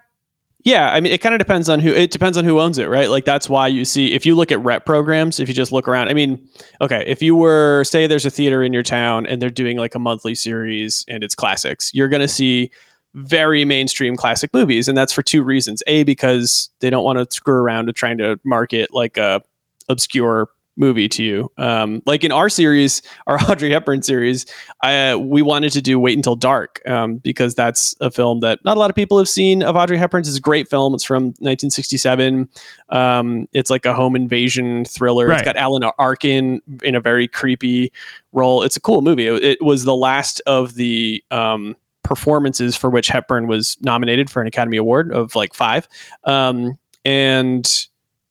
Yeah, 0.65 0.91
I 0.91 0.99
mean, 0.99 1.13
it 1.13 1.21
kind 1.21 1.33
of 1.33 1.39
depends 1.39 1.69
on 1.69 1.79
who. 1.79 1.91
It 1.93 2.11
depends 2.11 2.37
on 2.37 2.43
who 2.43 2.59
owns 2.59 2.77
it, 2.77 2.89
right? 2.89 3.09
Like 3.09 3.23
that's 3.23 3.47
why 3.47 3.67
you 3.67 3.85
see 3.85 4.13
if 4.13 4.25
you 4.25 4.35
look 4.35 4.51
at 4.51 4.59
rep 4.59 4.85
programs. 4.85 5.39
If 5.39 5.47
you 5.47 5.53
just 5.53 5.71
look 5.71 5.87
around, 5.87 6.09
I 6.09 6.13
mean, 6.13 6.45
okay, 6.81 7.01
if 7.07 7.21
you 7.21 7.33
were 7.33 7.85
say 7.85 8.07
there's 8.07 8.25
a 8.25 8.29
theater 8.29 8.61
in 8.61 8.73
your 8.73 8.83
town 8.83 9.25
and 9.25 9.41
they're 9.41 9.49
doing 9.49 9.77
like 9.77 9.95
a 9.95 9.99
monthly 9.99 10.35
series 10.35 11.05
and 11.07 11.23
it's 11.23 11.35
classics, 11.35 11.93
you're 11.93 12.09
gonna 12.09 12.27
see 12.27 12.71
very 13.13 13.63
mainstream 13.63 14.17
classic 14.17 14.53
movies, 14.53 14.89
and 14.89 14.97
that's 14.97 15.13
for 15.13 15.23
two 15.23 15.43
reasons. 15.43 15.81
A 15.87 16.03
because 16.03 16.69
they 16.81 16.89
don't 16.89 17.05
want 17.05 17.19
to 17.19 17.33
screw 17.33 17.55
around 17.55 17.85
with 17.85 17.95
trying 17.95 18.17
to 18.17 18.37
market 18.43 18.93
like 18.93 19.15
a 19.15 19.41
obscure 19.87 20.49
movie 20.77 21.07
to 21.09 21.23
you. 21.23 21.51
Um, 21.57 22.01
like 22.05 22.23
in 22.23 22.31
our 22.31 22.49
series, 22.49 23.01
our 23.27 23.39
Audrey 23.49 23.71
Hepburn 23.71 24.01
series, 24.01 24.45
I, 24.81 25.15
we 25.15 25.41
wanted 25.41 25.71
to 25.73 25.81
do 25.81 25.99
Wait 25.99 26.15
Until 26.15 26.35
Dark 26.35 26.81
um, 26.87 27.17
because 27.17 27.55
that's 27.55 27.95
a 28.01 28.11
film 28.11 28.41
that 28.41 28.63
not 28.65 28.77
a 28.77 28.79
lot 28.79 28.89
of 28.89 28.95
people 28.95 29.17
have 29.17 29.29
seen 29.29 29.63
of 29.63 29.75
Audrey 29.75 29.97
Hepburn's. 29.97 30.27
It's 30.27 30.37
a 30.37 30.41
great 30.41 30.69
film. 30.69 30.93
It's 30.93 31.03
from 31.03 31.25
1967. 31.25 32.49
Um, 32.89 33.47
it's 33.53 33.69
like 33.69 33.85
a 33.85 33.93
home 33.93 34.15
invasion 34.15 34.85
thriller. 34.85 35.27
Right. 35.27 35.39
It's 35.39 35.45
got 35.45 35.55
Alan 35.55 35.83
Arkin 35.97 36.61
in 36.83 36.95
a 36.95 36.99
very 36.99 37.27
creepy 37.27 37.91
role. 38.31 38.63
It's 38.63 38.77
a 38.77 38.81
cool 38.81 39.01
movie. 39.01 39.27
It, 39.27 39.43
it 39.43 39.61
was 39.61 39.85
the 39.85 39.95
last 39.95 40.41
of 40.45 40.75
the 40.75 41.23
um, 41.31 41.75
performances 42.03 42.75
for 42.75 42.89
which 42.89 43.07
Hepburn 43.07 43.47
was 43.47 43.77
nominated 43.81 44.29
for 44.29 44.41
an 44.41 44.47
Academy 44.47 44.77
Award 44.77 45.11
of 45.11 45.35
like 45.35 45.53
five. 45.53 45.87
Um, 46.23 46.77
and 47.03 47.87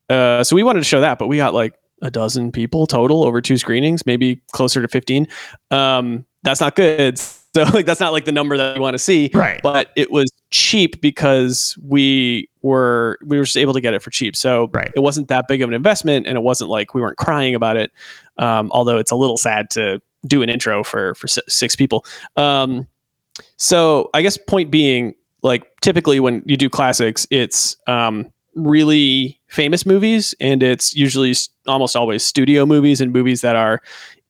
uh, 0.09 0.45
so 0.45 0.57
we 0.57 0.63
wanted 0.63 0.81
to 0.81 0.85
show 0.85 1.01
that, 1.01 1.19
but 1.19 1.29
we 1.29 1.37
got 1.37 1.55
like 1.55 1.75
a 2.05 2.11
dozen 2.11 2.53
people 2.53 2.87
total 2.87 3.25
over 3.25 3.41
two 3.41 3.57
screenings, 3.59 4.07
maybe 4.07 4.41
closer 4.53 4.81
to 4.81 4.87
15. 4.87 5.27
Um, 5.73 6.25
that's 6.45 6.61
not 6.61 6.77
good. 6.77 7.21
So 7.55 7.63
like 7.73 7.87
that's 7.87 8.01
not 8.01 8.13
like 8.13 8.25
the 8.25 8.33
number 8.33 8.57
that 8.57 8.75
we 8.75 8.81
want 8.81 8.95
to 8.95 8.99
see. 8.99 9.31
Right. 9.33 9.63
But 9.63 9.91
it 9.95 10.11
was 10.11 10.29
cheap 10.51 11.01
because 11.01 11.79
we 11.81 12.51
were 12.63 13.17
we 13.25 13.39
were 13.39 13.45
just 13.45 13.57
able 13.57 13.73
to 13.75 13.81
get 13.81 13.95
it 13.95 14.03
for 14.03 14.11
cheap. 14.11 14.35
So 14.35 14.69
Right. 14.73 14.91
it 14.97 14.99
wasn't 14.99 15.29
that 15.29 15.47
big 15.47 15.63
of 15.63 15.69
an 15.69 15.73
investment 15.77 16.27
and 16.27 16.37
it 16.37 16.41
wasn't 16.41 16.69
like 16.69 16.95
we 16.95 17.01
weren't 17.01 17.17
crying 17.17 17.55
about 17.55 17.77
it. 17.77 17.93
Um, 18.39 18.73
although 18.73 18.99
it's 18.99 19.13
a 19.13 19.15
little 19.15 19.37
sad 19.37 19.71
to 19.71 20.03
do 20.27 20.43
an 20.43 20.49
intro 20.49 20.83
for 20.83 21.15
for 21.15 21.29
six 21.29 21.77
people. 21.77 22.05
Um, 22.35 22.89
so 23.57 24.11
I 24.15 24.23
guess 24.23 24.37
point 24.37 24.73
being 24.73 25.15
like 25.45 25.65
typically 25.81 26.19
when 26.19 26.43
you 26.47 26.57
do 26.57 26.69
classics, 26.69 27.25
it's 27.31 27.77
um, 27.87 28.33
really 28.55 29.41
famous 29.49 29.87
movies, 29.87 30.35
and 30.41 30.63
it's 30.63 30.95
usually 30.95 31.35
almost 31.67 31.97
always 31.97 32.25
studio 32.25 32.67
movies 32.67 33.01
and 33.01 33.13
movies 33.13 33.41
that 33.41 33.57
are 33.57 33.83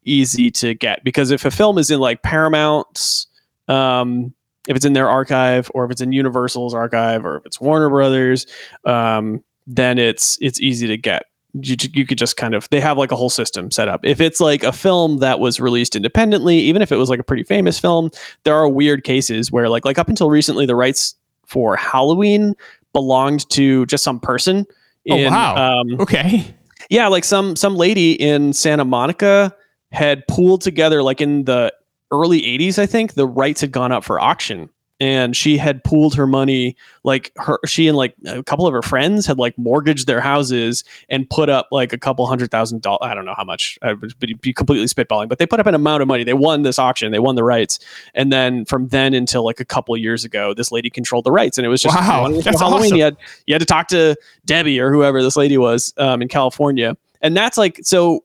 easy 0.05 0.51
to 0.51 0.75
get. 0.75 1.03
Because 1.05 1.31
if 1.31 1.45
a 1.45 1.51
film 1.51 1.79
is 1.79 1.91
in 1.91 2.01
like 2.01 2.23
Paramount's, 2.23 3.27
um, 3.69 4.35
if 4.69 4.77
it's 4.77 4.85
in 4.85 4.95
their 4.95 5.09
archive, 5.09 5.71
or 5.75 5.85
if 5.85 5.91
it's 5.91 6.01
in 6.01 6.13
Universal's 6.13 6.75
archive, 6.75 7.25
or 7.25 7.39
if 7.39 7.47
it's 7.47 7.61
Warner 7.61 7.91
Brothers, 7.91 8.47
um, 8.85 9.43
then 9.67 9.99
it's 9.99 10.39
it's 10.41 10.61
easy 10.61 10.87
to 10.87 10.97
get. 10.97 11.25
You, 11.61 11.77
you 11.93 12.05
could 12.05 12.19
just 12.19 12.37
kind 12.37 12.53
of 12.53 12.69
they 12.71 12.81
have 12.81 12.99
like 12.99 13.13
a 13.13 13.17
whole 13.17 13.31
system 13.31 13.71
set 13.71 13.87
up. 13.87 14.05
If 14.05 14.21
it's 14.21 14.41
like 14.41 14.65
a 14.65 14.73
film 14.73 15.19
that 15.19 15.39
was 15.39 15.61
released 15.61 15.95
independently, 15.95 16.59
even 16.59 16.83
if 16.83 16.91
it 16.91 16.97
was 16.97 17.09
like 17.09 17.21
a 17.21 17.25
pretty 17.25 17.45
famous 17.45 17.79
film, 17.79 18.11
there 18.43 18.57
are 18.57 18.69
weird 18.69 19.05
cases 19.05 19.53
where 19.53 19.69
like 19.69 19.85
like 19.85 19.99
up 19.99 20.09
until 20.09 20.31
recently 20.31 20.67
the 20.67 20.75
rights 20.75 21.15
for 21.47 21.77
Halloween 21.77 22.57
belonged 22.95 23.47
to 23.51 23.85
just 23.87 24.03
some 24.03 24.19
person. 24.19 24.67
Oh, 25.11 25.17
wow. 25.29 25.81
Um, 25.81 26.01
Okay. 26.01 26.55
yeah, 26.89 27.09
like 27.09 27.25
some 27.25 27.57
some 27.57 27.77
lady 27.77 28.13
in 28.13 28.55
Santa 28.55 28.87
Monica 28.87 29.55
had 29.93 30.27
pooled 30.29 30.63
together 30.63 31.03
like 31.03 31.21
in 31.21 31.45
the 31.45 31.71
early 32.11 32.41
80s 32.41 32.79
I 32.79 32.87
think 32.87 33.15
the 33.15 33.27
rights 33.27 33.61
had 33.61 33.71
gone 33.73 33.93
up 33.93 34.03
for 34.05 34.19
auction 34.21 34.69
and 35.05 35.37
she 35.37 35.59
had 35.59 35.85
pooled 35.85 36.15
her 36.15 36.27
money 36.27 36.75
like 37.03 37.31
her 37.37 37.59
she 37.67 37.87
and 37.89 37.97
like 37.97 38.15
a 38.27 38.43
couple 38.43 38.67
of 38.67 38.73
her 38.73 38.81
friends 38.81 39.27
had 39.27 39.39
like 39.39 39.57
mortgaged 39.59 40.07
their 40.07 40.21
houses 40.21 40.83
and 41.11 41.29
put 41.29 41.49
up 41.51 41.69
like 41.71 41.93
a 41.93 41.99
couple 41.99 42.27
hundred 42.27 42.51
thousand 42.51 42.81
dollars 42.81 43.01
I 43.03 43.13
don't 43.15 43.27
know 43.27 43.35
how 43.37 43.45
much 43.45 43.79
I 43.83 43.93
would 43.93 44.19
be 44.41 44.53
completely 44.55 44.87
spitballing 44.87 45.29
but 45.29 45.39
they 45.39 45.47
put 45.47 45.61
up 45.61 45.67
an 45.67 45.75
amount 45.75 46.01
of 46.01 46.09
money. 46.09 46.25
They 46.25 46.33
won 46.33 46.63
this 46.63 46.79
auction. 46.79 47.13
They 47.13 47.19
won 47.19 47.35
the 47.35 47.45
rights. 47.45 47.79
And 48.15 48.33
then 48.33 48.65
from 48.65 48.89
then 48.89 49.13
until 49.13 49.45
like 49.45 49.61
a 49.61 49.65
couple 49.65 49.95
of 49.95 50.01
years 50.01 50.25
ago 50.25 50.55
this 50.55 50.73
lady 50.73 50.89
controlled 50.89 51.25
the 51.25 51.33
rights. 51.33 51.59
And 51.59 51.67
it 51.67 51.69
was 51.69 51.83
just 51.83 51.95
Wow, 51.95 52.17
you 52.17 52.23
wanted 52.23 52.37
to 52.39 52.43
that's 52.45 52.61
Halloween. 52.61 52.85
awesome. 52.87 52.97
you 52.97 53.05
had 53.05 53.17
you 53.47 53.55
had 53.55 53.61
to 53.61 53.67
talk 53.67 53.89
to 53.89 54.17
Debbie 54.47 54.81
or 54.81 54.91
whoever 54.93 55.23
this 55.23 55.37
lady 55.37 55.59
was 55.59 55.93
um, 55.99 56.23
in 56.23 56.29
California. 56.29 56.97
And 57.21 57.37
that's 57.37 57.59
like 57.59 57.81
so 57.83 58.24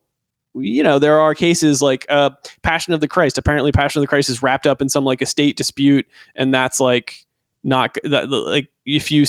you 0.61 0.83
know 0.83 0.99
there 0.99 1.19
are 1.19 1.33
cases 1.35 1.81
like 1.81 2.05
uh 2.09 2.29
passion 2.61 2.93
of 2.93 3.01
the 3.01 3.07
christ. 3.07 3.37
Apparently 3.37 3.71
passion 3.71 3.99
of 3.99 4.03
the 4.03 4.07
christ 4.07 4.29
is 4.29 4.41
wrapped 4.41 4.67
up 4.67 4.81
in 4.81 4.89
some 4.89 5.03
like 5.03 5.21
estate 5.21 5.57
dispute 5.57 6.05
and 6.35 6.53
that's 6.53 6.79
like 6.79 7.25
not 7.63 7.97
that 8.03 8.29
like 8.29 8.69
if 8.85 9.11
you 9.11 9.25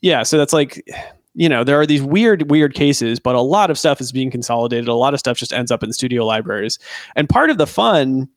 yeah 0.00 0.22
so 0.22 0.36
that's 0.36 0.52
like 0.52 0.86
you 1.34 1.48
know 1.48 1.64
there 1.64 1.80
are 1.80 1.86
these 1.86 2.02
weird 2.02 2.50
weird 2.50 2.74
cases 2.74 3.18
but 3.18 3.34
a 3.34 3.40
lot 3.40 3.70
of 3.70 3.78
stuff 3.78 4.00
is 4.00 4.12
being 4.12 4.30
consolidated. 4.30 4.88
A 4.88 4.94
lot 4.94 5.14
of 5.14 5.20
stuff 5.20 5.38
just 5.38 5.52
ends 5.52 5.70
up 5.70 5.82
in 5.82 5.92
studio 5.92 6.24
libraries. 6.24 6.78
And 7.16 7.28
part 7.28 7.50
of 7.50 7.58
the 7.58 7.66
fun 7.66 8.28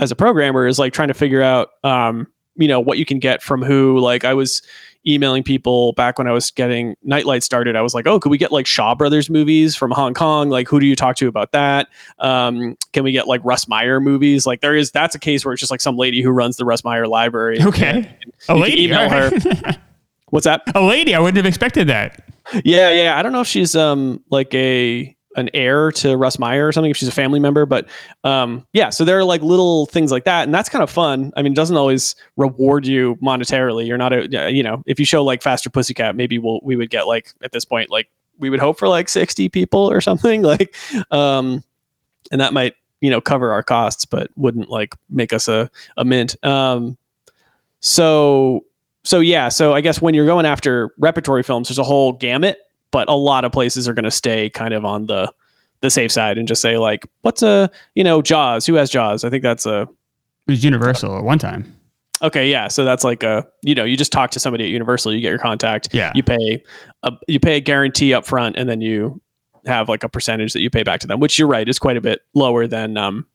as 0.00 0.10
a 0.10 0.16
programmer 0.16 0.66
is 0.66 0.78
like 0.78 0.92
trying 0.92 1.08
to 1.08 1.14
figure 1.14 1.42
out 1.42 1.70
um 1.84 2.26
you 2.56 2.68
know 2.68 2.80
what 2.80 2.98
you 2.98 3.04
can 3.04 3.18
get 3.18 3.42
from 3.42 3.62
who. 3.62 3.98
Like 3.98 4.24
i 4.24 4.34
was 4.34 4.62
emailing 5.06 5.42
people 5.42 5.92
back 5.94 6.18
when 6.18 6.26
i 6.26 6.32
was 6.32 6.50
getting 6.50 6.96
nightlight 7.02 7.42
started 7.42 7.76
i 7.76 7.82
was 7.82 7.94
like 7.94 8.06
oh 8.06 8.18
could 8.18 8.30
we 8.30 8.38
get 8.38 8.50
like 8.52 8.66
shaw 8.66 8.94
brothers 8.94 9.28
movies 9.28 9.76
from 9.76 9.90
hong 9.90 10.14
kong 10.14 10.48
like 10.50 10.66
who 10.68 10.80
do 10.80 10.86
you 10.86 10.96
talk 10.96 11.14
to 11.16 11.28
about 11.28 11.52
that 11.52 11.88
um 12.20 12.76
can 12.92 13.04
we 13.04 13.12
get 13.12 13.26
like 13.28 13.40
russ 13.44 13.68
meyer 13.68 14.00
movies 14.00 14.46
like 14.46 14.60
there 14.60 14.74
is 14.74 14.90
that's 14.90 15.14
a 15.14 15.18
case 15.18 15.44
where 15.44 15.52
it's 15.52 15.60
just 15.60 15.70
like 15.70 15.80
some 15.80 15.96
lady 15.96 16.22
who 16.22 16.30
runs 16.30 16.56
the 16.56 16.64
russ 16.64 16.82
meyer 16.84 17.06
library 17.06 17.60
Okay. 17.62 17.90
A 18.48 18.54
You 18.54 18.60
can 18.60 18.60
lady. 18.60 18.84
email 18.84 19.08
her. 19.10 19.30
what's 20.30 20.44
that 20.44 20.62
a 20.74 20.82
lady. 20.82 21.14
I 21.14 21.18
wouldn't 21.18 21.36
have 21.36 21.46
expected 21.46 21.86
that. 21.88 22.22
Yeah, 22.64 22.90
yeah. 22.90 23.18
I 23.18 23.22
don't 23.22 23.32
know 23.32 23.40
if 23.40 23.46
she's 23.46 23.74
um 23.76 24.22
like 24.30 24.52
a 24.54 25.13
an 25.36 25.50
heir 25.54 25.90
to 25.92 26.16
Russ 26.16 26.38
Meyer 26.38 26.66
or 26.66 26.72
something, 26.72 26.90
if 26.90 26.96
she's 26.96 27.08
a 27.08 27.12
family 27.12 27.40
member, 27.40 27.66
but 27.66 27.86
um 28.24 28.66
yeah, 28.72 28.90
so 28.90 29.04
there 29.04 29.18
are 29.18 29.24
like 29.24 29.42
little 29.42 29.86
things 29.86 30.10
like 30.12 30.24
that, 30.24 30.44
and 30.44 30.54
that's 30.54 30.68
kind 30.68 30.82
of 30.82 30.90
fun. 30.90 31.32
I 31.36 31.42
mean, 31.42 31.52
it 31.52 31.56
doesn't 31.56 31.76
always 31.76 32.14
reward 32.36 32.86
you 32.86 33.16
monetarily. 33.16 33.86
You're 33.86 33.98
not 33.98 34.12
a 34.12 34.52
you 34.52 34.62
know, 34.62 34.82
if 34.86 34.98
you 34.98 35.04
show 35.04 35.24
like 35.24 35.42
Faster 35.42 35.70
Pussycat, 35.70 36.16
maybe 36.16 36.38
we'll 36.38 36.60
we 36.62 36.76
would 36.76 36.90
get 36.90 37.06
like 37.06 37.32
at 37.42 37.52
this 37.52 37.64
point, 37.64 37.90
like 37.90 38.08
we 38.38 38.50
would 38.50 38.60
hope 38.60 38.78
for 38.78 38.88
like 38.88 39.08
60 39.08 39.48
people 39.48 39.90
or 39.90 40.00
something. 40.00 40.42
Like 40.54 40.74
um 41.10 41.64
and 42.30 42.40
that 42.40 42.52
might, 42.52 42.74
you 43.00 43.10
know, 43.10 43.20
cover 43.20 43.52
our 43.52 43.62
costs, 43.62 44.04
but 44.04 44.30
wouldn't 44.36 44.70
like 44.70 44.94
make 45.10 45.32
us 45.32 45.48
a, 45.48 45.70
a 45.96 46.04
mint. 46.04 46.36
Um 46.44 46.96
so 47.80 48.64
so 49.04 49.20
yeah, 49.20 49.50
so 49.50 49.74
I 49.74 49.80
guess 49.82 50.00
when 50.00 50.14
you're 50.14 50.26
going 50.26 50.46
after 50.46 50.94
repertory 50.98 51.42
films, 51.42 51.68
there's 51.68 51.78
a 51.78 51.84
whole 51.84 52.12
gamut, 52.12 52.58
but 52.94 53.08
a 53.08 53.14
lot 53.16 53.44
of 53.44 53.50
places 53.50 53.88
are 53.88 53.92
going 53.92 54.04
to 54.04 54.10
stay 54.12 54.48
kind 54.48 54.72
of 54.72 54.84
on 54.84 55.06
the 55.06 55.30
the 55.80 55.90
safe 55.90 56.12
side 56.12 56.38
and 56.38 56.46
just 56.48 56.62
say 56.62 56.78
like, 56.78 57.04
what's 57.22 57.42
a 57.42 57.68
you 57.96 58.04
know 58.04 58.22
Jaws? 58.22 58.64
Who 58.66 58.74
has 58.74 58.88
Jaws? 58.88 59.24
I 59.24 59.30
think 59.30 59.42
that's 59.42 59.66
a 59.66 59.82
It 59.82 60.52
was 60.52 60.64
Universal 60.64 61.18
at 61.18 61.24
one 61.24 61.38
time. 61.40 61.76
okay. 62.22 62.48
Yeah, 62.48 62.68
so 62.68 62.84
that's 62.84 63.02
like 63.04 63.22
a 63.24 63.44
you 63.62 63.74
know 63.74 63.84
you 63.84 63.96
just 63.96 64.12
talk 64.12 64.30
to 64.30 64.40
somebody 64.40 64.64
at 64.64 64.70
Universal, 64.70 65.12
you 65.12 65.20
get 65.20 65.30
your 65.30 65.38
contact, 65.38 65.88
Yeah. 65.92 66.12
you 66.14 66.22
pay 66.22 66.62
a 67.02 67.12
you 67.28 67.40
pay 67.40 67.56
a 67.56 67.60
guarantee 67.60 68.14
up 68.14 68.24
front, 68.24 68.56
and 68.56 68.68
then 68.68 68.80
you 68.80 69.20
have 69.66 69.88
like 69.88 70.04
a 70.04 70.08
percentage 70.08 70.52
that 70.52 70.60
you 70.60 70.70
pay 70.70 70.84
back 70.84 71.00
to 71.00 71.06
them, 71.08 71.18
which 71.20 71.38
you're 71.38 71.48
right 71.48 71.68
is 71.68 71.78
quite 71.80 71.96
a 71.96 72.00
bit 72.00 72.20
lower 72.34 72.66
than 72.68 72.96
um 72.96 73.26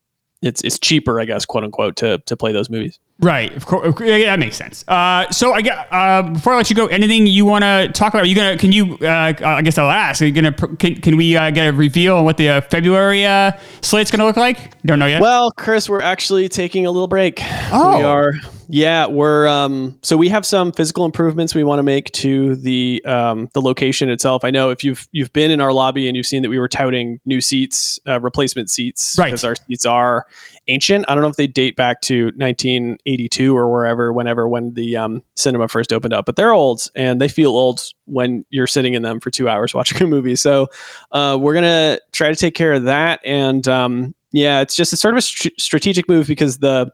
it's 0.41 0.61
it's 0.63 0.79
cheaper 0.79 1.19
I 1.19 1.25
guess 1.25 1.45
quote 1.45 1.63
unquote 1.63 1.95
to 1.97 2.19
to 2.19 2.37
play 2.37 2.51
those 2.51 2.69
movies. 2.69 2.99
Right. 3.21 3.53
Of 3.53 3.65
course. 3.65 3.93
Yeah, 3.99 4.15
yeah, 4.15 4.25
that 4.27 4.39
makes 4.39 4.55
sense. 4.55 4.85
Uh, 4.87 5.29
so 5.29 5.51
I 5.51 5.61
got 5.61 5.87
uh, 5.91 6.21
before 6.31 6.53
I 6.53 6.57
let 6.57 6.69
you 6.69 6.75
go, 6.75 6.87
anything 6.87 7.27
you 7.27 7.45
want 7.45 7.63
to 7.63 7.89
talk 7.93 8.13
about? 8.13 8.23
Are 8.23 8.27
you 8.27 8.35
gonna? 8.35 8.57
Can 8.57 8.71
you? 8.71 8.97
Uh, 9.01 9.33
I 9.43 9.61
guess 9.61 9.77
I'll 9.77 9.89
ask. 9.89 10.21
Are 10.21 10.25
you 10.25 10.31
gonna? 10.31 10.53
Can, 10.53 10.95
can 11.01 11.17
we 11.17 11.35
uh, 11.35 11.51
get 11.51 11.67
a 11.67 11.73
reveal 11.73 12.15
on 12.15 12.23
what 12.23 12.37
the 12.37 12.47
uh, 12.47 12.61
February 12.61 13.25
uh, 13.25 13.51
slate's 13.81 14.09
gonna 14.09 14.23
look 14.23 14.37
like? 14.37 14.81
Don't 14.83 14.99
know 14.99 15.05
yet. 15.05 15.21
Well, 15.21 15.51
Chris, 15.51 15.89
we're 15.89 16.01
actually 16.01 16.47
taking 16.47 16.85
a 16.85 16.91
little 16.91 17.09
break. 17.09 17.41
Oh. 17.73 17.97
We 17.97 18.03
are. 18.05 18.33
Yeah, 18.71 19.07
we're 19.07 19.47
um 19.47 19.97
so 20.03 20.15
we 20.15 20.29
have 20.29 20.45
some 20.45 20.71
physical 20.71 21.03
improvements 21.03 21.55
we 21.55 21.63
want 21.63 21.79
to 21.79 21.83
make 21.83 22.11
to 22.11 22.55
the 22.55 23.03
um 23.03 23.49
the 23.53 23.61
location 23.63 24.09
itself. 24.11 24.45
I 24.45 24.51
know 24.51 24.69
if 24.69 24.83
you've 24.83 25.07
you've 25.11 25.33
been 25.33 25.49
in 25.49 25.59
our 25.59 25.73
lobby 25.73 26.07
and 26.07 26.15
you've 26.15 26.27
seen 26.27 26.43
that 26.43 26.49
we 26.49 26.59
were 26.59 26.67
touting 26.67 27.19
new 27.25 27.41
seats, 27.41 27.99
uh, 28.07 28.19
replacement 28.21 28.69
seats 28.69 29.15
Right. 29.17 29.25
because 29.25 29.43
our 29.43 29.55
seats 29.55 29.87
are 29.87 30.27
ancient. 30.67 31.05
I 31.07 31.15
don't 31.15 31.23
know 31.23 31.29
if 31.29 31.35
they 31.35 31.47
date 31.47 31.75
back 31.77 32.01
to 32.01 32.25
1982 32.35 33.57
or 33.57 33.71
wherever 33.71 34.13
whenever 34.13 34.47
when 34.47 34.75
the 34.75 34.97
um 34.97 35.23
cinema 35.35 35.67
first 35.67 35.91
opened 35.91 36.13
up, 36.13 36.27
but 36.27 36.35
they're 36.35 36.53
old 36.53 36.85
and 36.93 37.19
they 37.19 37.27
feel 37.27 37.49
old 37.57 37.81
when 38.05 38.45
you're 38.51 38.67
sitting 38.67 38.93
in 38.93 39.01
them 39.01 39.19
for 39.19 39.31
2 39.31 39.49
hours 39.49 39.73
watching 39.73 39.99
a 40.03 40.05
movie. 40.07 40.35
So, 40.35 40.67
uh 41.11 41.39
we're 41.41 41.53
going 41.53 41.63
to 41.63 41.99
try 42.11 42.29
to 42.29 42.35
take 42.35 42.53
care 42.53 42.73
of 42.73 42.83
that 42.83 43.19
and 43.25 43.67
um 43.67 44.13
yeah, 44.31 44.61
it's 44.61 44.75
just 44.75 44.93
a 44.93 44.95
sort 44.95 45.15
of 45.15 45.17
a 45.17 45.21
str- 45.23 45.47
strategic 45.57 46.07
move 46.07 46.27
because 46.27 46.59
the 46.59 46.91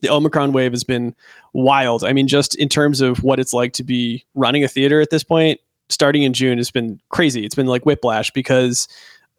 the 0.00 0.10
Omicron 0.10 0.52
wave 0.52 0.72
has 0.72 0.84
been 0.84 1.14
wild. 1.52 2.04
I 2.04 2.12
mean, 2.12 2.28
just 2.28 2.54
in 2.56 2.68
terms 2.68 3.00
of 3.00 3.22
what 3.22 3.40
it's 3.40 3.52
like 3.52 3.72
to 3.74 3.84
be 3.84 4.24
running 4.34 4.64
a 4.64 4.68
theater 4.68 5.00
at 5.00 5.10
this 5.10 5.24
point, 5.24 5.60
starting 5.88 6.22
in 6.22 6.32
June 6.32 6.58
has 6.58 6.70
been 6.70 7.00
crazy. 7.08 7.44
It's 7.44 7.54
been 7.54 7.66
like 7.66 7.84
whiplash 7.84 8.30
because 8.30 8.88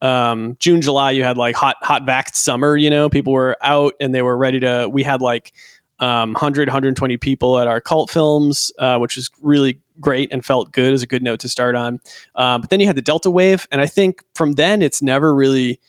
um, 0.02 0.58
June, 0.60 0.82
July, 0.82 1.12
you 1.12 1.24
had 1.24 1.38
like 1.38 1.56
hot, 1.56 1.78
hot 1.82 2.06
vaxxed 2.06 2.36
summer, 2.36 2.76
you 2.76 2.90
know, 2.90 3.10
people 3.10 3.34
were 3.34 3.58
out 3.62 3.94
and 4.00 4.14
they 4.14 4.22
were 4.22 4.38
ready 4.38 4.60
to, 4.60 4.90
we 4.92 5.04
had 5.04 5.22
like 5.22 5.54
um, 6.00 6.34
100, 6.34 6.68
120 6.68 7.18
people 7.18 7.60
at 7.60 7.68
our 7.68 7.80
cult 7.80 8.10
films, 8.10 8.72
uh, 8.80 8.98
which 8.98 9.16
was 9.16 9.30
really 9.42 9.80
great 10.00 10.32
and 10.34 10.44
felt 10.44 10.72
good 10.72 10.94
as 10.94 11.04
a 11.04 11.08
good 11.08 11.22
note 11.22 11.40
to 11.42 11.50
start 11.50 11.76
on. 11.76 12.00
Um, 12.36 12.62
but 12.62 12.72
then 12.72 12.80
you 12.80 12.88
had 12.88 12.98
the 12.98 13.04
Delta 13.04 13.30
wave. 13.30 13.68
And 13.72 13.80
I 13.80 13.86
think 13.86 14.24
from 14.34 14.54
then 14.54 14.82
it's 14.82 15.02
never 15.02 15.34
really 15.34 15.80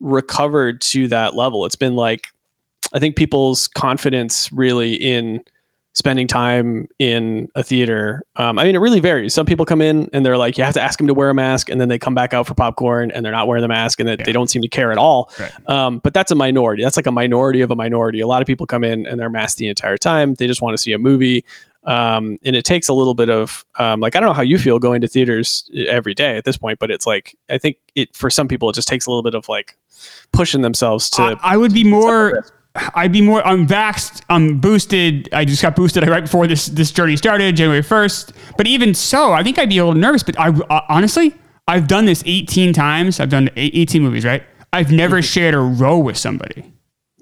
recovered 0.00 0.80
to 0.80 1.08
that 1.08 1.34
level. 1.34 1.66
It's 1.66 1.76
been 1.76 1.94
like, 1.94 2.28
I 2.92 2.98
think 2.98 3.16
people's 3.16 3.68
confidence 3.68 4.50
really 4.52 4.94
in 4.94 5.42
spending 5.92 6.28
time 6.28 6.86
in 7.00 7.48
a 7.56 7.64
theater. 7.64 8.22
Um, 8.36 8.60
I 8.60 8.64
mean, 8.64 8.76
it 8.76 8.78
really 8.78 9.00
varies. 9.00 9.34
Some 9.34 9.44
people 9.44 9.66
come 9.66 9.82
in 9.82 10.08
and 10.12 10.24
they're 10.24 10.38
like, 10.38 10.56
you 10.56 10.62
have 10.62 10.74
to 10.74 10.80
ask 10.80 10.98
them 10.98 11.08
to 11.08 11.14
wear 11.14 11.30
a 11.30 11.34
mask, 11.34 11.68
and 11.68 11.80
then 11.80 11.88
they 11.88 11.98
come 11.98 12.14
back 12.14 12.32
out 12.32 12.46
for 12.46 12.54
popcorn 12.54 13.10
and 13.10 13.24
they're 13.24 13.32
not 13.32 13.48
wearing 13.48 13.62
the 13.62 13.68
mask, 13.68 13.98
and 13.98 14.08
Yeah. 14.08 14.14
they 14.24 14.30
don't 14.32 14.48
seem 14.48 14.62
to 14.62 14.68
care 14.68 14.92
at 14.92 14.98
all. 14.98 15.30
Right. 15.38 15.52
Um, 15.68 15.98
but 15.98 16.14
that's 16.14 16.30
a 16.30 16.36
minority. 16.36 16.84
That's 16.84 16.96
like 16.96 17.06
a 17.08 17.12
minority 17.12 17.60
of 17.60 17.70
a 17.72 17.76
minority. 17.76 18.20
A 18.20 18.26
lot 18.28 18.40
of 18.40 18.46
people 18.46 18.66
come 18.66 18.84
in 18.84 19.04
and 19.06 19.18
they're 19.18 19.28
masked 19.30 19.58
the 19.58 19.66
entire 19.68 19.96
time. 19.96 20.34
They 20.34 20.46
just 20.46 20.62
want 20.62 20.76
to 20.76 20.78
see 20.82 20.92
a 20.92 20.98
movie. 20.98 21.44
Um, 21.82 22.38
and 22.44 22.54
it 22.54 22.64
takes 22.64 22.88
a 22.88 22.92
little 22.94 23.14
bit 23.14 23.30
of 23.30 23.64
um, 23.78 24.00
like 24.00 24.14
I 24.14 24.20
don't 24.20 24.28
know 24.28 24.34
how 24.34 24.42
you 24.42 24.58
feel 24.58 24.78
going 24.78 25.00
to 25.00 25.08
theaters 25.08 25.68
every 25.88 26.12
day 26.14 26.36
at 26.36 26.44
this 26.44 26.58
point, 26.58 26.78
but 26.78 26.90
it's 26.90 27.06
like 27.06 27.34
I 27.48 27.56
think 27.58 27.78
it 27.94 28.14
for 28.14 28.28
some 28.30 28.48
people 28.48 28.68
it 28.68 28.74
just 28.74 28.86
takes 28.86 29.06
a 29.06 29.10
little 29.10 29.22
bit 29.22 29.34
of 29.34 29.48
like 29.48 29.76
pushing 30.30 30.60
themselves 30.60 31.08
to 31.10 31.22
I, 31.22 31.54
I 31.54 31.56
would 31.56 31.72
be 31.72 31.82
more. 31.84 32.44
I'd 32.94 33.12
be 33.12 33.20
more. 33.20 33.44
I'm 33.46 33.66
vaxxed. 33.66 34.22
I'm 34.28 34.58
boosted. 34.58 35.28
I 35.32 35.44
just 35.44 35.60
got 35.60 35.74
boosted 35.74 36.06
right 36.08 36.22
before 36.22 36.46
this 36.46 36.66
this 36.66 36.92
journey 36.92 37.16
started, 37.16 37.56
January 37.56 37.82
first. 37.82 38.32
But 38.56 38.66
even 38.68 38.94
so, 38.94 39.32
I 39.32 39.42
think 39.42 39.58
I'd 39.58 39.68
be 39.68 39.78
a 39.78 39.84
little 39.84 40.00
nervous. 40.00 40.22
But 40.22 40.38
I 40.38 40.48
uh, 40.50 40.80
honestly, 40.88 41.34
I've 41.66 41.88
done 41.88 42.04
this 42.04 42.22
18 42.26 42.72
times. 42.72 43.18
I've 43.18 43.28
done 43.28 43.50
eight- 43.56 43.74
18 43.74 44.02
movies, 44.02 44.24
right? 44.24 44.44
I've 44.72 44.92
never 44.92 45.20
shared 45.20 45.54
a 45.54 45.58
row 45.58 45.98
with 45.98 46.16
somebody. 46.16 46.64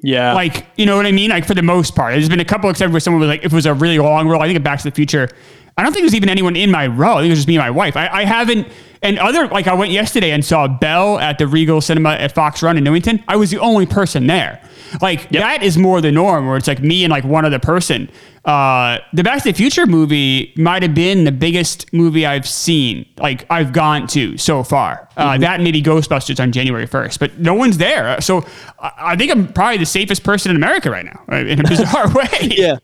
yeah 0.03 0.35
Like, 0.35 0.67
you 0.77 0.85
know 0.85 0.97
what 0.97 1.07
I 1.07 1.13
mean? 1.13 1.31
Like 1.31 1.47
for 1.47 1.55
the 1.55 1.63
most 1.63 1.95
part, 1.97 2.13
there's 2.13 2.29
been 2.29 2.41
a 2.41 2.45
couple 2.45 2.69
except 2.69 2.93
where 2.93 3.01
someone 3.01 3.21
was 3.21 3.29
like, 3.29 3.41
if 3.41 3.53
it 3.53 3.57
was 3.57 3.65
a 3.67 3.73
really 3.73 3.99
long 3.99 4.29
row, 4.29 4.39
I 4.41 4.47
think 4.47 4.59
of 4.59 4.63
Back 4.63 4.79
to 4.81 4.85
the 4.85 4.95
Future. 4.95 5.31
I 5.79 5.83
don't 5.83 5.93
think 5.93 6.03
there's 6.03 6.15
even 6.15 6.29
anyone 6.29 6.57
in 6.57 6.71
my 6.71 6.89
row. 6.89 7.13
I 7.15 7.21
think 7.21 7.27
it 7.29 7.31
was 7.31 7.39
just 7.39 7.49
me 7.49 7.57
and 7.57 7.63
my 7.65 7.71
wife. 7.71 7.97
I, 7.97 8.09
I 8.09 8.25
haven't. 8.27 8.69
And 9.03 9.19
other 9.19 9.47
like 9.49 9.67
I 9.67 9.75
went 9.75 9.93
yesterday 9.93 10.31
and 10.33 10.45
saw 10.45 10.67
Belle 10.69 11.19
at 11.19 11.39
the 11.39 11.47
Regal 11.47 11.81
Cinema 11.81 12.11
at 12.11 12.33
Fox 12.33 12.63
Run 12.63 12.77
in 12.77 12.85
Newington. 12.85 13.23
I 13.29 13.37
was 13.37 13.51
the 13.51 13.59
only 13.59 13.87
person 13.87 14.27
there. 14.27 14.61
Like 15.03 15.29
that 15.31 15.63
is 15.63 15.77
more 15.77 16.01
the 16.01 16.11
norm, 16.11 16.47
where 16.47 16.57
it's 16.57 16.67
like 16.69 16.81
me 16.81 17.05
and 17.05 17.11
like 17.11 17.25
one 17.25 17.45
other 17.45 17.59
person. 17.59 18.11
Uh, 18.45 18.99
the 19.13 19.23
Back 19.23 19.43
to 19.43 19.51
the 19.51 19.53
Future 19.53 19.85
movie 19.87 20.55
might 20.57 20.83
have 20.83 20.95
been 20.95 21.25
the 21.25 21.33
biggest 21.33 21.93
movie 21.93 22.25
I've 22.25 22.49
seen, 22.49 23.05
like 23.19 23.45
I've 23.51 23.75
gone 23.75 24.07
to 24.09 24.39
so 24.39 24.63
far. 24.63 25.09
Uh, 25.17 25.33
Mm-hmm. 25.33 25.41
That 25.43 25.61
maybe 25.61 25.83
Ghostbusters 25.83 26.41
on 26.41 26.53
January 26.53 26.87
first, 26.87 27.21
but 27.21 27.39
no 27.39 27.53
one's 27.53 27.77
there. 27.77 28.19
So 28.23 28.47
I, 28.81 28.93
I 28.99 29.17
think 29.17 29.31
I'm 29.31 29.53
probably 29.53 29.77
the 29.77 29.85
safest 29.87 30.25
person 30.25 30.51
in 30.51 30.57
America 30.57 30.91
right 30.91 31.05
now, 31.05 31.21
uh, 31.31 31.37
in 31.37 31.61
a 31.61 31.65
bizarre 31.69 32.09
way. 32.15 32.29
yeah 32.57 32.77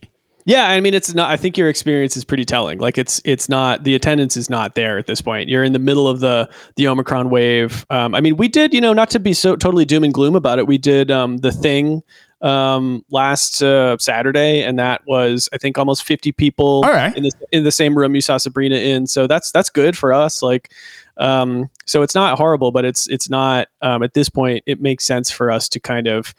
yeah 0.44 0.68
i 0.68 0.80
mean 0.80 0.94
it's 0.94 1.14
not 1.14 1.30
i 1.30 1.36
think 1.36 1.56
your 1.56 1.68
experience 1.68 2.16
is 2.16 2.24
pretty 2.24 2.44
telling. 2.44 2.78
Like 2.78 2.98
it's 2.98 3.20
it's 3.24 3.48
not 3.48 3.84
the 3.84 3.94
attendance 3.94 4.36
is 4.36 4.50
not 4.50 4.74
there 4.74 4.98
at 4.98 5.06
this 5.06 5.20
point. 5.20 5.48
You're 5.48 5.64
in 5.64 5.72
the 5.72 5.78
middle 5.78 6.08
of 6.08 6.20
the 6.20 6.48
the 6.76 6.88
omicron 6.88 7.30
wave. 7.30 7.86
Um, 7.90 8.14
i 8.14 8.20
mean 8.20 8.36
we 8.36 8.48
did 8.48 8.74
you 8.74 8.80
know 8.80 8.92
not 8.92 9.10
to 9.10 9.20
be 9.20 9.32
so 9.32 9.56
totally 9.56 9.84
doom 9.84 10.04
and 10.04 10.12
gloom 10.12 10.36
about 10.36 10.58
it 10.58 10.66
we 10.66 10.78
did 10.78 11.10
um, 11.10 11.38
the 11.38 11.52
thing 11.52 12.02
um, 12.42 13.02
last 13.10 13.62
uh, 13.62 13.96
saturday 13.98 14.62
and 14.62 14.78
that 14.78 15.00
was 15.06 15.48
i 15.52 15.58
think 15.58 15.78
almost 15.78 16.04
50 16.04 16.30
people 16.32 16.82
All 16.84 16.92
right. 16.92 17.16
in 17.16 17.22
the, 17.22 17.32
in 17.52 17.64
the 17.64 17.72
same 17.72 17.96
room 17.96 18.14
you 18.14 18.20
saw 18.20 18.36
sabrina 18.36 18.76
in. 18.76 19.06
So 19.06 19.26
that's 19.26 19.50
that's 19.50 19.70
good 19.70 19.96
for 19.96 20.12
us 20.12 20.42
like 20.42 20.72
um, 21.16 21.70
so 21.86 22.02
it's 22.02 22.14
not 22.14 22.36
horrible 22.36 22.70
but 22.70 22.84
it's 22.84 23.06
it's 23.08 23.30
not 23.30 23.68
um, 23.82 24.02
at 24.02 24.14
this 24.14 24.28
point 24.28 24.62
it 24.66 24.80
makes 24.80 25.06
sense 25.06 25.30
for 25.30 25.50
us 25.50 25.68
to 25.70 25.80
kind 25.80 26.06
of 26.06 26.34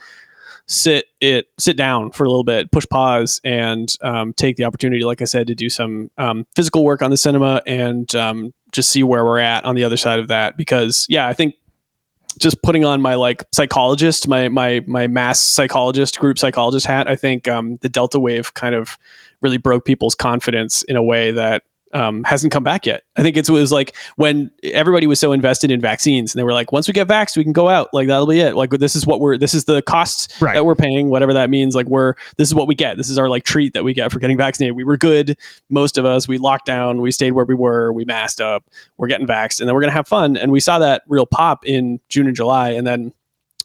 sit 0.67 1.06
it 1.21 1.47
sit 1.60 1.78
down 1.78 2.12
for 2.12 2.23
a 2.23 2.28
little 2.28 2.43
bit 2.43 2.71
push 2.71 2.88
pause 2.89 3.39
and 3.43 3.95
um, 4.01 4.34
take 4.34 4.56
the 4.56 4.63
opportunity 4.63 5.04
like 5.04 5.21
i 5.21 5.25
said 5.25 5.45
to 5.45 5.54
do 5.54 5.69
some 5.69 6.10
um, 6.17 6.45
physical 6.56 6.84
work 6.84 7.01
on 7.01 7.12
the 7.12 7.17
cinema 7.17 7.62
and 7.67 8.15
um, 8.15 8.54
just 8.71 8.89
see 8.89 9.04
where 9.04 9.23
we're 9.23 9.39
at 9.39 9.63
on 9.63 9.75
the 9.75 9.84
other 9.84 9.97
side 9.97 10.19
of 10.19 10.28
that. 10.28 10.58
Because 10.58 11.06
yeah 11.10 11.28
i 11.28 11.34
think 11.34 11.56
just 12.38 12.62
putting 12.62 12.84
on 12.84 13.01
my 13.01 13.15
like 13.15 13.43
psychologist 13.54 14.28
my 14.28 14.49
my 14.49 14.84
my 14.88 15.08
mass 15.08 15.39
psychologist 15.39 16.19
group 16.19 16.38
psychologist 16.38 16.86
hat 16.86 17.08
i 17.08 17.15
think 17.15 17.47
um, 17.47 17.78
the 17.78 17.89
delta 17.89 18.19
wave 18.19 18.54
kind 18.56 18.75
of 18.75 18.97
really 19.41 19.58
broke 19.58 19.86
people's 19.86 20.15
confidence 20.15 20.84
in 20.84 20.95
a 20.95 21.04
way 21.04 21.32
that 21.32 21.63
um, 21.95 22.25
hasn't 22.25 22.51
come 22.51 22.63
back 22.63 22.86
yet. 22.86 23.03
I 23.15 23.23
think 23.23 23.38
it's, 23.38 23.47
it 23.47 23.53
was 23.53 23.71
like 23.71 23.95
when 24.17 24.51
everybody 24.63 25.08
was 25.08 25.17
so 25.17 25.31
invested 25.31 25.71
in 25.71 25.79
vaccines 25.79 26.34
and 26.36 26.39
they 26.39 26.43
were 26.43 26.51
like, 26.51 26.73
once 26.73 26.89
we 26.89 26.93
get 26.93 27.08
vaxxed, 27.08 27.38
we 27.38 27.43
can 27.43 27.53
go 27.53 27.69
out. 27.69 27.91
Like 27.93 28.08
that'll 28.08 28.27
be 28.27 28.41
it. 28.41 28.55
Like 28.55 28.69
this 28.71 28.97
is 28.97 29.08
what 29.08 29.21
we're, 29.21 29.38
this 29.38 29.53
is 29.53 29.63
the 29.63 29.81
costs 29.81 30.41
Right. 30.41 30.55
that 30.55 30.65
we're 30.65 30.75
paying, 30.75 31.10
whatever 31.10 31.31
that 31.34 31.49
means. 31.49 31.73
Like 31.73 31.88
we're, 31.88 32.15
this 32.36 32.49
is 32.49 32.53
what 32.53 32.67
we 32.67 32.75
get. 32.75 32.97
This 32.97 33.10
is 33.10 33.17
our 33.17 33.29
like 33.29 33.45
treat 33.45 33.73
that 33.73 33.86
we 33.86 33.93
get 33.93 34.12
for 34.12 34.19
getting 34.19 34.36
vaccinated. 34.38 34.75
We 34.75 34.84
were 34.84 34.97
good. 34.97 35.38
Most 35.69 35.97
of 35.97 36.03
us, 36.03 36.27
we 36.27 36.38
locked 36.38 36.65
down, 36.65 36.99
we 36.99 37.12
stayed 37.12 37.31
where 37.31 37.45
we 37.45 37.55
were, 37.55 37.93
we 37.93 38.03
masked 38.03 38.41
up, 38.41 38.65
we're 38.97 39.08
getting 39.08 39.25
vaxxed 39.25 39.62
and 39.62 39.69
then 39.69 39.73
we're 39.73 39.81
going 39.81 39.91
to 39.91 39.95
have 39.95 40.08
fun. 40.08 40.36
And 40.36 40.51
we 40.51 40.60
saw 40.60 40.77
that 40.79 41.03
real 41.08 41.25
pop 41.25 41.65
in 41.65 42.01
June 42.10 42.27
and 42.27 42.36
July. 42.36 42.71
And 42.71 42.86
then 42.86 43.13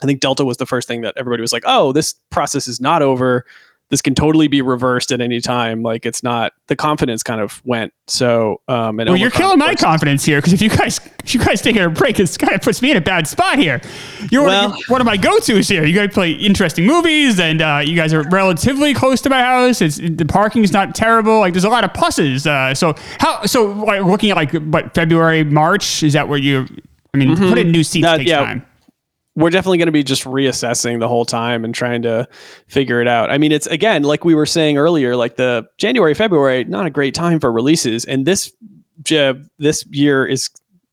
I 0.03 0.07
think 0.07 0.21
Delta 0.21 0.45
was 0.45 0.57
the 0.57 0.67
first 0.67 0.87
thing 0.87 1.01
that 1.01 1.15
everybody 1.17 1.41
was 1.41 1.53
like, 1.53 1.65
oh, 1.67 1.91
this 1.91 2.15
process 2.31 2.69
is 2.69 2.81
not 2.81 3.03
over. 3.03 3.45
This 3.91 4.01
can 4.01 4.15
totally 4.15 4.47
be 4.47 4.63
reversed 4.63 5.11
at 5.11 5.21
any 5.21 5.41
time. 5.41 5.83
Like 5.83 6.07
it's 6.07 6.23
not 6.23 6.53
the 6.69 6.77
confidence 6.77 7.25
kind 7.25 7.41
of 7.41 7.61
went. 7.65 7.93
So 8.07 8.61
um 8.69 9.01
and 9.01 9.09
Well, 9.11 9.17
you're 9.19 9.31
killing 9.31 9.59
my 9.59 9.75
confidence 9.75 10.25
here 10.25 10.39
because 10.39 10.53
if 10.53 10.63
you 10.63 10.69
guys, 10.71 11.01
if 11.25 11.35
you 11.35 11.41
guys 11.45 11.61
taking 11.61 11.83
a 11.83 11.91
break, 11.91 12.21
it 12.21 12.39
kind 12.39 12.55
of 12.55 12.63
puts 12.63 12.81
me 12.83 12.93
in 12.93 12.97
a 12.97 13.01
bad 13.01 13.27
spot 13.27 13.59
here. 13.59 13.81
You're 14.31 14.45
one, 14.45 14.55
of, 14.65 14.71
Well- 14.71 14.81
one 14.89 15.01
of 15.01 15.07
my 15.07 15.17
go-tos 15.17 15.69
here. 15.69 15.85
You 15.85 15.93
guys 15.95 16.15
play 16.15 16.31
interesting 16.33 16.87
movies, 16.87 17.41
and 17.41 17.61
uh, 17.61 17.83
you 17.85 17.97
guys 17.97 18.13
are 18.15 18.23
relatively 18.31 18.95
close 18.95 19.21
to 19.23 19.29
my 19.29 19.41
house. 19.43 19.81
It's 19.83 19.97
the 19.97 20.25
parking 20.25 20.63
is 20.63 20.73
not 20.73 20.95
terrible. 20.95 21.41
Like 21.41 21.53
there's 21.53 21.65
a 21.65 21.69
lot 21.69 21.83
of 21.83 21.93
pluses. 21.93 22.47
Uh, 22.47 22.75
so 22.75 22.95
how? 23.19 23.45
So 23.47 23.73
like 23.73 24.03
looking 24.05 24.31
at 24.31 24.37
like 24.37 24.53
what 24.53 24.95
February, 24.95 25.43
March 25.45 26.05
is 26.05 26.13
that 26.13 26.29
where 26.29 26.39
you? 26.39 26.67
I 27.13 27.19
mean, 27.19 27.37
put 27.37 27.59
in 27.59 27.73
new 27.73 27.83
seats 27.83 28.05
That- 28.07 28.19
takes 28.19 28.31
yeah. 28.31 28.45
time. 28.45 28.67
We're 29.37 29.51
definitely 29.51 29.79
going 29.79 29.87
to 29.87 29.93
be 29.93 30.03
just 30.03 30.25
reassessing 30.25 30.99
the 31.01 31.09
whole 31.09 31.25
time 31.25 31.65
and 31.65 31.75
trying 31.75 32.03
to 32.03 32.29
figure 32.69 33.01
it 33.01 33.09
out. 33.09 33.31
I 33.31 33.39
mean, 33.39 33.53
it's 33.53 33.67
again 33.69 34.03
like 34.03 34.25
we 34.25 34.35
were 34.35 34.47
saying 34.47 34.77
earlier, 34.77 35.17
like 35.17 35.37
the 35.37 35.67
January, 35.79 36.15
February, 36.15 36.65
not 36.65 36.87
a 36.87 36.91
great 36.91 37.15
time 37.15 37.41
for 37.41 37.53
releases, 37.53 38.05
and 38.05 38.27
this 38.27 38.53
ja- 39.09 39.35
this 39.59 39.85
year 39.91 40.27
is 40.27 40.51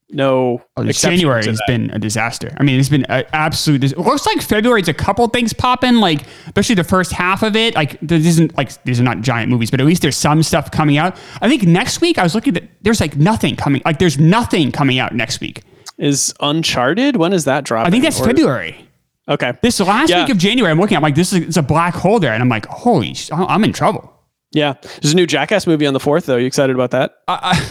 no 0.10 0.62
Oh, 0.78 0.84
January 0.86 1.45
has 1.45 1.60
been 1.67 1.89
a 1.89 2.00
disaster. 2.00 2.56
I 2.58 2.63
mean, 2.63 2.80
it's 2.80 2.88
been 2.89 3.04
an 3.06 3.26
absolute. 3.34 3.84
It 3.84 3.97
looks 3.97 4.26
like 4.26 4.41
February's 4.41 4.88
a 4.88 4.93
couple 4.93 5.28
things 5.28 5.52
popping, 5.52 5.95
like 5.95 6.21
especially 6.45 6.76
the 6.76 6.84
first 6.86 7.12
half 7.12 7.43
of 7.43 7.56
it. 7.56 7.76
Like 7.76 8.00
this 8.02 8.26
isn't 8.26 8.56
like 8.56 8.82
these 8.84 9.00
are 9.00 9.04
not 9.04 9.21
giant 9.21 9.50
movies, 9.52 9.69
but 9.71 9.82
at 9.82 9.86
least 9.86 10.02
there's 10.02 10.15
some 10.15 10.43
stuff 10.43 10.71
coming 10.71 10.97
out. 10.97 11.17
I 11.41 11.50
think 11.50 11.63
next 11.63 12.00
week 12.00 12.17
I 12.17 12.23
was 12.23 12.36
looking 12.36 12.56
at 12.56 12.63
there's 12.84 13.02
like 13.02 13.17
nothing 13.17 13.56
coming. 13.56 13.82
Like 13.84 14.00
there's 14.00 14.17
nothing 14.17 14.71
coming 14.71 15.00
out 15.00 15.13
next 15.13 15.41
week. 15.41 15.63
Is 15.97 16.33
Uncharted. 16.39 17.15
When 17.15 17.33
is 17.33 17.45
that 17.45 17.63
dropping? 17.63 17.88
I 17.88 17.91
think 17.91 18.03
that's 18.03 18.19
Or- 18.19 18.25
February. 18.25 18.83
Okay. 19.29 19.53
This 19.62 19.79
last 19.79 20.10
Yeah. 20.10 20.21
week 20.23 20.31
of 20.31 20.38
January, 20.38 20.71
I'm 20.71 20.79
looking. 20.79 20.95
I'm 20.95 21.03
like, 21.03 21.15
this 21.15 21.33
is 21.33 21.39
it's 21.39 21.57
a 21.57 21.62
black 21.62 21.93
hole 21.93 22.19
there, 22.19 22.33
and 22.33 22.41
I'm 22.41 22.47
like, 22.49 22.65
holy, 22.67 23.13
sh- 23.13 23.29
I'm 23.33 23.63
in 23.63 23.73
trouble. 23.73 24.13
Yeah. 24.53 24.75
There's 25.01 25.12
a 25.13 25.15
new 25.17 25.27
Jackass 25.27 25.67
movie 25.67 25.86
on 25.86 25.93
the 25.93 25.99
fourth, 25.99 26.25
though. 26.27 26.36
Are 26.36 26.39
You 26.39 26.45
excited 26.47 26.73
about 26.75 26.91
that? 26.91 27.12
I, 27.27 27.62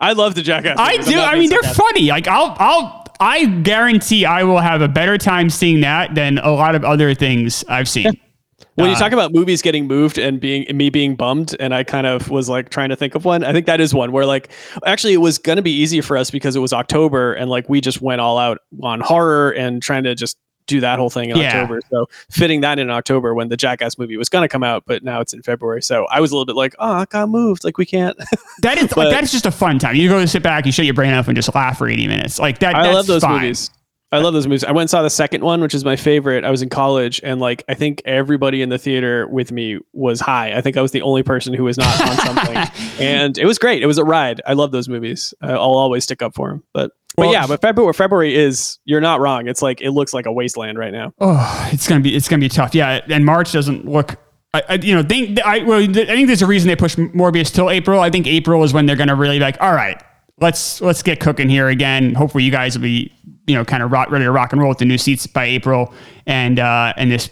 I 0.00 0.12
love 0.14 0.34
the 0.36 0.42
Jackass. 0.42 0.76
I, 0.78 0.92
I 0.92 0.96
movies. 0.98 1.06
I'm 1.08 1.12
do. 1.14 1.20
I 1.20 1.38
mean, 1.38 1.50
they're 1.50 1.62
funny. 1.74 2.08
Like 2.10 2.28
I'll, 2.28 2.54
I'll, 2.60 3.04
I 3.18 3.46
guarantee 3.46 4.24
I 4.24 4.44
will 4.44 4.60
have 4.60 4.82
a 4.82 4.88
better 4.88 5.18
time 5.18 5.50
seeing 5.50 5.80
that 5.80 6.14
than 6.14 6.38
a 6.38 6.50
lot 6.52 6.74
of 6.76 6.84
other 6.84 7.12
things 7.14 7.64
I've 7.68 7.88
seen. 7.88 8.12
When 8.74 8.88
you 8.88 8.96
talk 8.96 9.08
um, 9.08 9.14
about 9.14 9.32
movies 9.32 9.60
getting 9.60 9.86
moved 9.86 10.16
and 10.18 10.40
being 10.40 10.64
me 10.76 10.88
being 10.90 11.14
bummed, 11.14 11.54
and 11.60 11.74
I 11.74 11.84
kind 11.84 12.06
of 12.06 12.30
was 12.30 12.48
like 12.48 12.70
trying 12.70 12.88
to 12.88 12.96
think 12.96 13.14
of 13.14 13.24
one. 13.24 13.44
I 13.44 13.52
think 13.52 13.66
that 13.66 13.80
is 13.80 13.92
one 13.94 14.12
where 14.12 14.24
like 14.26 14.50
actually 14.86 15.12
it 15.12 15.18
was 15.18 15.38
going 15.38 15.56
to 15.56 15.62
be 15.62 15.72
easy 15.72 16.00
for 16.00 16.16
us 16.16 16.30
because 16.30 16.56
it 16.56 16.60
was 16.60 16.72
October 16.72 17.34
and 17.34 17.50
like 17.50 17.68
we 17.68 17.80
just 17.82 18.00
went 18.00 18.20
all 18.20 18.38
out 18.38 18.58
on 18.82 19.00
horror 19.00 19.50
and 19.50 19.82
trying 19.82 20.04
to 20.04 20.14
just 20.14 20.38
do 20.68 20.80
that 20.80 20.98
whole 20.98 21.10
thing 21.10 21.28
in 21.30 21.36
Yeah. 21.36 21.48
October. 21.48 21.80
So 21.90 22.06
fitting 22.30 22.60
that 22.62 22.78
in 22.78 22.88
October 22.88 23.34
when 23.34 23.48
the 23.48 23.56
Jackass 23.56 23.98
movie 23.98 24.16
was 24.16 24.28
going 24.28 24.42
to 24.42 24.48
come 24.48 24.62
out, 24.62 24.84
but 24.86 25.02
now 25.02 25.20
it's 25.20 25.34
in 25.34 25.42
February. 25.42 25.82
So 25.82 26.06
I 26.10 26.20
was 26.20 26.30
a 26.30 26.34
little 26.34 26.46
bit 26.46 26.54
like, 26.54 26.74
oh, 26.78 26.92
I 26.92 27.04
got 27.06 27.28
moved. 27.28 27.64
Like 27.64 27.78
we 27.78 27.84
can't. 27.84 28.16
That 28.62 28.78
is 28.78 28.92
But- 28.94 29.10
that 29.10 29.24
is 29.24 29.32
just 29.32 29.44
a 29.44 29.50
fun 29.50 29.80
time. 29.80 29.96
You 29.96 30.08
go 30.08 30.20
to 30.20 30.28
sit 30.28 30.42
back, 30.42 30.64
you 30.66 30.72
shut 30.72 30.84
your 30.84 30.94
brain 30.94 31.12
off, 31.12 31.26
and 31.26 31.34
just 31.36 31.52
laugh 31.54 31.78
for 31.78 31.88
eighty 31.88 32.06
minutes. 32.06 32.38
Like 32.38 32.60
that. 32.60 32.76
I 32.76 32.84
that's 32.84 32.94
love 32.94 33.06
those 33.06 33.22
fine. 33.22 33.40
movies. 33.42 33.70
I 34.12 34.18
love 34.18 34.34
those 34.34 34.46
movies. 34.46 34.62
I 34.62 34.72
went 34.72 34.82
and 34.82 34.90
saw 34.90 35.02
the 35.02 35.10
second 35.10 35.42
one, 35.42 35.62
which 35.62 35.74
is 35.74 35.84
my 35.86 35.96
favorite. 35.96 36.44
I 36.44 36.50
was 36.50 36.60
in 36.60 36.68
college, 36.68 37.20
and 37.24 37.40
like 37.40 37.64
I 37.68 37.74
think 37.74 38.02
everybody 38.04 38.60
in 38.60 38.68
the 38.68 38.78
theater 38.78 39.26
with 39.28 39.50
me 39.50 39.78
was 39.94 40.20
high. 40.20 40.54
I 40.54 40.60
think 40.60 40.76
I 40.76 40.82
was 40.82 40.92
the 40.92 41.00
only 41.00 41.22
person 41.22 41.54
who 41.54 41.64
was 41.64 41.78
not 41.78 42.00
on 42.00 42.16
something, 42.18 42.56
and 43.00 43.38
it 43.38 43.46
was 43.46 43.58
great. 43.58 43.82
It 43.82 43.86
was 43.86 43.96
a 43.96 44.04
ride. 44.04 44.42
I 44.46 44.52
love 44.52 44.70
those 44.70 44.88
movies. 44.88 45.32
I'll 45.40 45.58
always 45.58 46.04
stick 46.04 46.20
up 46.20 46.34
for 46.34 46.50
them. 46.50 46.62
But 46.74 46.92
but 47.16 47.22
Well, 47.22 47.32
yeah, 47.32 47.46
but 47.46 47.60
February 47.60 47.92
February 47.92 48.34
is 48.34 48.78
you're 48.84 49.00
not 49.00 49.20
wrong. 49.20 49.48
It's 49.48 49.62
like 49.62 49.80
it 49.80 49.90
looks 49.90 50.12
like 50.12 50.26
a 50.26 50.32
wasteland 50.32 50.78
right 50.78 50.92
now. 50.92 51.12
Oh, 51.18 51.70
it's 51.72 51.88
gonna 51.88 52.00
be 52.00 52.14
it's 52.14 52.28
gonna 52.28 52.40
be 52.40 52.48
tough. 52.48 52.74
Yeah, 52.74 53.00
and 53.08 53.24
March 53.24 53.52
doesn't 53.52 53.86
look. 53.86 54.16
I, 54.54 54.62
I 54.68 54.74
you 54.74 54.94
know 54.94 55.02
think 55.02 55.40
I 55.40 55.60
well 55.60 55.80
I 55.80 55.86
think 55.86 56.26
there's 56.26 56.42
a 56.42 56.46
reason 56.46 56.68
they 56.68 56.76
push 56.76 56.96
Morbius 56.96 57.52
till 57.52 57.70
April. 57.70 58.00
I 58.00 58.10
think 58.10 58.26
April 58.26 58.62
is 58.62 58.72
when 58.72 58.86
they're 58.86 58.96
gonna 58.96 59.14
really 59.14 59.38
be 59.38 59.44
like, 59.44 59.56
all 59.60 59.72
right, 59.72 60.02
let's 60.40 60.80
let's 60.80 61.02
get 61.02 61.20
cooking 61.20 61.48
here 61.48 61.68
again. 61.68 62.14
Hopefully, 62.14 62.44
you 62.44 62.50
guys 62.50 62.76
will 62.76 62.82
be 62.82 63.12
you 63.46 63.54
know 63.54 63.64
kind 63.64 63.82
of 63.82 63.90
rock, 63.90 64.10
ready 64.10 64.24
to 64.24 64.30
rock 64.30 64.52
and 64.52 64.60
roll 64.60 64.68
with 64.70 64.78
the 64.78 64.84
new 64.84 64.98
seats 64.98 65.26
by 65.26 65.44
April, 65.44 65.92
and 66.26 66.58
uh, 66.58 66.92
and 66.96 67.10
this. 67.10 67.30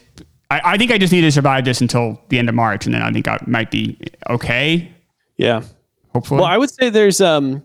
I, 0.50 0.60
I 0.64 0.78
think 0.78 0.90
I 0.90 0.98
just 0.98 1.12
need 1.12 1.20
to 1.20 1.30
survive 1.30 1.64
this 1.64 1.80
until 1.80 2.20
the 2.28 2.38
end 2.38 2.48
of 2.48 2.54
March, 2.54 2.84
and 2.84 2.94
then 2.94 3.02
I 3.02 3.12
think 3.12 3.28
I 3.28 3.38
might 3.46 3.70
be 3.70 3.96
okay. 4.28 4.92
Yeah. 5.36 5.62
Hopefully, 6.12 6.40
Well, 6.40 6.50
I 6.50 6.58
would 6.58 6.70
say 6.70 6.90
there's 6.90 7.20
um 7.20 7.62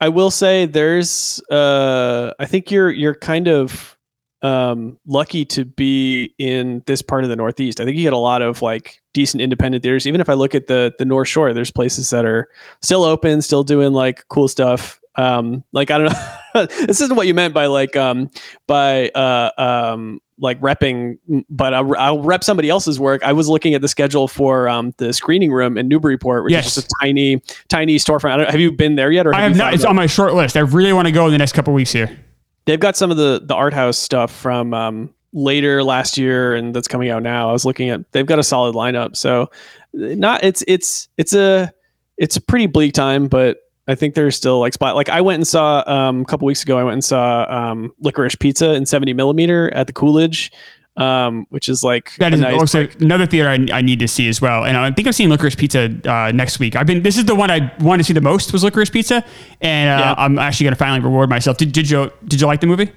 I 0.00 0.10
will 0.10 0.30
say 0.30 0.66
there's 0.66 1.42
uh 1.50 2.32
I 2.38 2.44
think 2.46 2.70
you're 2.70 2.90
you're 2.90 3.14
kind 3.14 3.48
of 3.48 3.96
um 4.42 4.98
lucky 5.06 5.44
to 5.46 5.64
be 5.64 6.34
in 6.38 6.82
this 6.86 7.00
part 7.00 7.24
of 7.24 7.30
the 7.30 7.36
Northeast. 7.36 7.80
I 7.80 7.84
think 7.86 7.96
you 7.96 8.02
get 8.02 8.12
a 8.12 8.18
lot 8.18 8.42
of 8.42 8.60
like 8.60 9.00
decent 9.14 9.40
independent 9.40 9.82
theaters. 9.82 10.06
Even 10.06 10.20
if 10.20 10.28
I 10.28 10.34
look 10.34 10.54
at 10.54 10.66
the 10.66 10.92
the 10.98 11.06
North 11.06 11.28
Shore, 11.28 11.54
there's 11.54 11.70
places 11.70 12.10
that 12.10 12.26
are 12.26 12.48
still 12.82 13.02
open, 13.02 13.40
still 13.40 13.64
doing 13.64 13.94
like 13.94 14.28
cool 14.28 14.46
stuff. 14.48 14.99
Um 15.16 15.64
like 15.72 15.90
I 15.90 15.98
don't 15.98 16.12
know 16.54 16.66
this 16.86 17.00
isn't 17.00 17.16
what 17.16 17.26
you 17.26 17.34
meant 17.34 17.52
by 17.54 17.66
like 17.66 17.96
um 17.96 18.30
by 18.66 19.08
uh 19.10 19.50
um 19.58 20.20
like 20.42 20.58
repping, 20.62 21.18
but 21.50 21.74
I'll, 21.74 21.94
I'll 21.98 22.22
rep 22.22 22.42
somebody 22.42 22.70
else's 22.70 22.98
work. 22.98 23.22
I 23.22 23.34
was 23.34 23.46
looking 23.46 23.74
at 23.74 23.82
the 23.82 23.88
schedule 23.88 24.26
for 24.26 24.70
um, 24.70 24.94
the 24.96 25.12
screening 25.12 25.52
room 25.52 25.76
in 25.76 25.86
Newburyport, 25.86 26.44
which 26.44 26.52
Yes. 26.52 26.68
is 26.68 26.74
just 26.76 26.86
a 26.86 26.94
tiny, 26.98 27.42
tiny 27.68 27.96
storefront. 27.96 28.30
I 28.32 28.36
don't, 28.38 28.50
have 28.50 28.58
you 28.58 28.72
been 28.72 28.94
there 28.94 29.10
yet? 29.12 29.26
Or 29.26 29.34
I 29.34 29.42
have 29.42 29.50
have 29.50 29.58
not. 29.58 29.74
It's 29.74 29.82
about 29.82 29.90
on 29.90 29.96
my 29.96 30.06
short 30.06 30.32
list. 30.32 30.56
I 30.56 30.60
really 30.60 30.94
want 30.94 31.04
to 31.08 31.12
go 31.12 31.26
in 31.26 31.32
the 31.32 31.36
next 31.36 31.52
couple 31.52 31.74
weeks 31.74 31.92
here. 31.92 32.18
they've 32.64 32.80
got 32.80 32.96
some 32.96 33.10
of 33.10 33.18
the 33.18 33.42
the 33.44 33.54
art 33.54 33.74
house 33.74 33.98
stuff 33.98 34.32
from 34.34 34.72
um, 34.72 35.12
later 35.34 35.84
last 35.84 36.16
year 36.16 36.54
and 36.54 36.74
that's 36.74 36.88
coming 36.88 37.10
out 37.10 37.22
now. 37.22 37.50
I 37.50 37.52
was 37.52 37.66
looking 37.66 37.90
at 37.90 38.10
they've 38.12 38.24
got 38.24 38.38
a 38.38 38.42
solid 38.42 38.74
lineup. 38.74 39.16
So 39.18 39.50
not 39.92 40.42
it's 40.42 40.64
it's 40.66 41.10
it's 41.18 41.34
a 41.34 41.70
it's 42.16 42.36
a 42.38 42.40
pretty 42.40 42.64
bleak 42.66 42.94
time, 42.94 43.28
but 43.28 43.58
I 43.88 43.94
think 43.94 44.14
there's 44.14 44.36
still 44.36 44.60
like 44.60 44.72
spot 44.74 44.94
like 44.96 45.08
I 45.08 45.20
went 45.20 45.36
and 45.36 45.46
saw 45.46 45.82
um, 45.86 46.20
a 46.22 46.24
couple 46.24 46.46
weeks 46.46 46.62
ago. 46.62 46.78
I 46.78 46.84
went 46.84 46.94
and 46.94 47.04
saw 47.04 47.46
um, 47.48 47.92
Licorice 48.00 48.36
Pizza 48.38 48.74
in 48.74 48.86
70 48.86 49.12
millimeter 49.14 49.72
at 49.74 49.86
the 49.86 49.92
Coolidge. 49.92 50.52
um, 50.96 51.46
which 51.50 51.68
is 51.68 51.82
like 51.82 52.14
That 52.16 52.34
is 52.34 52.40
nice, 52.40 52.60
also 52.60 52.80
like- 52.82 53.00
another 53.00 53.24
theater 53.24 53.48
I, 53.48 53.78
I 53.78 53.80
need 53.80 54.00
to 54.00 54.08
see 54.08 54.28
as 54.28 54.40
well. 54.40 54.64
And 54.64 54.76
I 54.76 54.90
think 54.90 55.06
I'm 55.06 55.12
seeing 55.12 55.30
Licorice 55.30 55.56
Pizza 55.56 55.88
uh, 56.04 56.30
next 56.32 56.58
week. 56.58 56.76
I've 56.76 56.86
been. 56.86 57.02
This 57.02 57.16
is 57.16 57.24
the 57.24 57.34
one 57.34 57.50
I 57.50 57.72
wanted 57.80 57.98
to 58.02 58.04
see 58.04 58.12
the 58.12 58.20
most 58.20 58.52
was 58.52 58.62
Licorice 58.64 58.90
Pizza, 58.92 59.24
and 59.60 59.88
uh, 59.88 60.04
Yeah. 60.04 60.14
I'm 60.18 60.38
actually 60.38 60.64
going 60.64 60.74
to 60.74 60.78
finally 60.78 61.00
reward 61.00 61.30
myself. 61.30 61.56
Did, 61.56 61.72
did 61.72 61.88
you 61.88 62.10
Did 62.26 62.40
you 62.40 62.46
like 62.46 62.60
the 62.60 62.66
movie? 62.66 62.90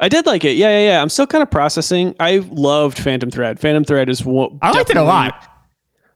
I 0.00 0.08
did 0.08 0.26
like 0.26 0.44
it. 0.44 0.56
Yeah, 0.56 0.70
yeah, 0.78 0.86
yeah. 0.92 1.02
I'm 1.02 1.08
still 1.08 1.26
kind 1.26 1.42
of 1.42 1.50
processing. 1.50 2.14
I 2.20 2.38
loved 2.50 2.98
Phantom 2.98 3.30
Thread. 3.30 3.58
Phantom 3.60 3.84
Thread 3.84 4.08
is 4.08 4.24
one. 4.24 4.58
I 4.60 4.70
liked 4.72 4.90
it 4.90 4.96
a 4.96 5.02
lot. 5.02 5.34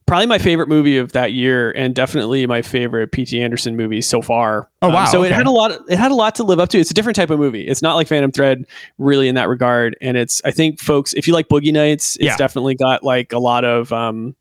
Probably 0.09 0.27
my 0.27 0.39
favorite 0.39 0.69
movie 0.69 0.99
of 0.99 1.13
that 1.13 1.33
year, 1.33 1.71
and 1.73 1.95
definitely 1.95 2.47
my 2.47 2.63
favorite 2.63 3.13
P.T. 3.13 3.41
Anderson 3.41 3.77
movie 3.77 4.01
so 4.01 4.23
far. 4.23 4.69
Oh, 4.83 4.89
Um, 4.89 4.95
wow, 4.95 5.05
so 5.05 5.23
it 5.23 5.31
had 5.33 5.47
a 5.47 5.51
lot. 5.51 5.73
It 5.89 5.99
had 5.99 6.11
a 6.11 6.15
lot 6.15 6.35
to 6.37 6.45
live 6.45 6.59
up 6.59 6.71
to. 6.71 6.79
It's 6.79 6.91
a 6.91 6.95
different 6.95 7.15
type 7.17 7.31
of 7.31 7.39
movie. 7.39 7.69
It's 7.69 7.83
not 7.83 7.95
like 7.95 8.09
Phantom 8.09 8.33
Thread, 8.33 8.65
really, 8.99 9.29
in 9.29 9.35
that 9.37 9.49
regard. 9.49 9.97
And 10.01 10.17
it's. 10.17 10.41
I 10.45 10.51
think 10.51 10.81
folks, 10.81 11.13
if 11.15 11.29
you 11.29 11.35
like 11.35 11.49
Boogie 11.49 11.73
Nights, 11.73 12.17
it's 12.17 12.25
Yeah. 12.25 12.37
definitely 12.37 12.75
got 12.75 13.05
like 13.05 13.33
a 13.33 13.39
lot 13.39 13.65
of 13.65 13.93
um, 13.93 14.35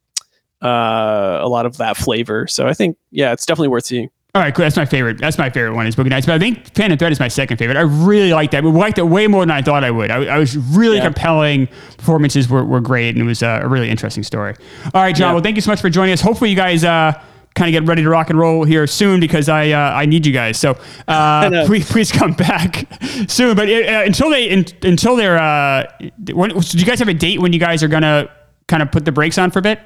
uh, 0.64 1.40
a 1.42 1.48
lot 1.50 1.66
of 1.66 1.78
that 1.78 1.98
flavor. 1.98 2.48
So 2.48 2.68
I 2.68 2.74
think, 2.74 2.98
yeah, 3.12 3.32
it's 3.34 3.46
definitely 3.46 3.68
worth 3.68 3.86
seeing. 3.86 4.10
All 4.36 4.44
right, 4.44 4.54
cool. 4.54 4.64
That's 4.64 4.76
my 4.78 4.86
favorite. 4.86 5.18
That's 5.20 5.38
my 5.40 5.50
favorite 5.50 5.74
one 5.74 5.88
is 5.88 5.96
Boogie 5.96 6.10
Nights. 6.10 6.28
But 6.28 6.36
I 6.36 6.40
think 6.40 6.72
Phantom 6.76 6.98
Thread 7.00 7.12
is 7.12 7.20
my 7.20 7.28
second 7.28 7.58
favorite. 7.58 7.76
I 7.76 7.82
really 7.82 8.34
liked 8.34 8.52
that. 8.52 8.64
I 8.64 8.68
liked 8.68 9.00
it 9.00 9.04
way 9.04 9.26
more 9.26 9.42
than 9.42 9.50
I 9.50 9.64
thought 9.64 9.84
I 9.84 9.90
would. 9.90 10.12
I, 10.12 10.26
I 10.26 10.38
was 10.38 10.56
really 10.58 10.98
Yeah. 10.98 11.06
compelling. 11.06 11.68
Performances 11.98 12.48
were, 12.48 12.64
were 12.64 12.82
great, 12.82 13.16
and 13.16 13.20
it 13.20 13.26
was 13.26 13.42
uh, 13.42 13.62
a 13.64 13.68
really 13.68 13.90
interesting 13.90 14.22
story. 14.24 14.54
All 14.94 15.02
right, 15.02 15.16
John. 15.16 15.30
Yeah. 15.30 15.34
Well, 15.34 15.42
thank 15.44 15.56
you 15.56 15.62
so 15.62 15.72
much 15.72 15.82
for 15.82 15.90
joining 15.90 16.14
us. 16.14 16.22
Hopefully, 16.22 16.52
you 16.52 16.56
guys 16.56 16.84
uh, 16.84 17.14
kind 17.56 17.74
of 17.76 17.82
get 17.82 17.88
ready 17.90 18.04
to 18.04 18.10
rock 18.10 18.30
and 18.30 18.38
roll 18.38 18.64
here 18.64 18.86
soon 18.86 19.20
because 19.20 19.50
I 19.50 19.72
uh, 19.72 19.80
I 19.94 20.06
need 20.06 20.24
you 20.28 20.34
guys. 20.34 20.60
So 20.60 20.78
uh, 21.08 21.64
please 21.66 21.90
please 21.90 22.12
come 22.12 22.34
back 22.34 22.88
soon. 23.28 23.56
But 23.56 23.70
uh, 23.70 24.04
until 24.06 24.30
they 24.30 24.50
in, 24.50 24.66
until 24.84 25.16
they're 25.16 25.40
uh, 25.40 25.88
when, 26.32 26.52
do 26.52 26.78
you 26.78 26.86
guys 26.86 27.00
have 27.00 27.08
a 27.08 27.14
date 27.16 27.40
when 27.40 27.54
you 27.54 27.60
guys 27.60 27.82
are 27.82 27.88
gonna 27.88 28.30
kind 28.68 28.84
of 28.84 28.92
put 28.92 29.04
the 29.06 29.12
brakes 29.12 29.40
on 29.40 29.50
for 29.50 29.60
a 29.60 29.64
bit? 29.64 29.80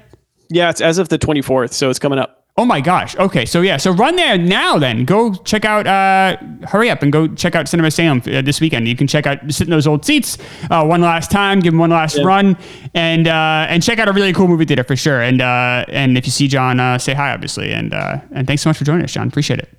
Yeah, 0.50 0.68
it's 0.68 0.82
as 0.82 0.98
of 0.98 1.08
the 1.08 1.18
24th, 1.18 1.72
so 1.72 1.88
it's 1.88 1.98
coming 1.98 2.18
up. 2.18 2.41
Oh 2.58 2.66
my 2.66 2.82
gosh. 2.82 3.16
Okay. 3.16 3.46
So 3.46 3.62
yeah. 3.62 3.78
So 3.78 3.92
run 3.92 4.14
there 4.16 4.36
now 4.36 4.78
then. 4.78 5.06
Go 5.06 5.32
check 5.32 5.64
out, 5.64 5.86
uh, 5.86 6.36
hurry 6.66 6.90
up 6.90 7.02
and 7.02 7.10
go 7.10 7.26
check 7.28 7.54
out 7.54 7.66
Cinema 7.66 7.90
Salem 7.90 8.22
uh, 8.26 8.42
this 8.42 8.60
weekend. 8.60 8.86
You 8.86 8.94
can 8.94 9.06
check 9.06 9.26
out, 9.26 9.38
sit 9.50 9.66
in 9.66 9.70
those 9.70 9.86
old 9.86 10.04
seats 10.04 10.36
uh, 10.70 10.84
one 10.84 11.00
last 11.00 11.30
time, 11.30 11.60
give 11.60 11.72
them 11.72 11.78
one 11.80 11.88
last 11.88 12.18
Yeah. 12.18 12.24
run 12.24 12.58
and, 12.92 13.26
uh, 13.26 13.66
and 13.70 13.82
check 13.82 13.98
out 13.98 14.06
a 14.08 14.12
really 14.12 14.34
cool 14.34 14.48
movie 14.48 14.66
theater 14.66 14.84
for 14.84 14.96
sure. 14.96 15.22
And, 15.22 15.40
uh, 15.40 15.86
and 15.88 16.18
if 16.18 16.26
you 16.26 16.30
see 16.30 16.46
John, 16.46 16.78
uh, 16.78 16.98
say 16.98 17.14
hi, 17.14 17.32
obviously. 17.32 17.72
And, 17.72 17.94
uh, 17.94 18.18
and 18.32 18.46
thanks 18.46 18.62
so 18.62 18.68
much 18.68 18.76
for 18.76 18.84
joining 18.84 19.04
us, 19.04 19.12
John. 19.12 19.28
Appreciate 19.28 19.58
it. 19.58 19.70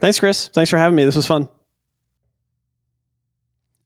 Thanks, 0.00 0.18
Chris. 0.18 0.48
Thanks 0.48 0.68
for 0.68 0.78
having 0.78 0.96
me. 0.96 1.04
This 1.04 1.14
was 1.14 1.28
fun. 1.28 1.48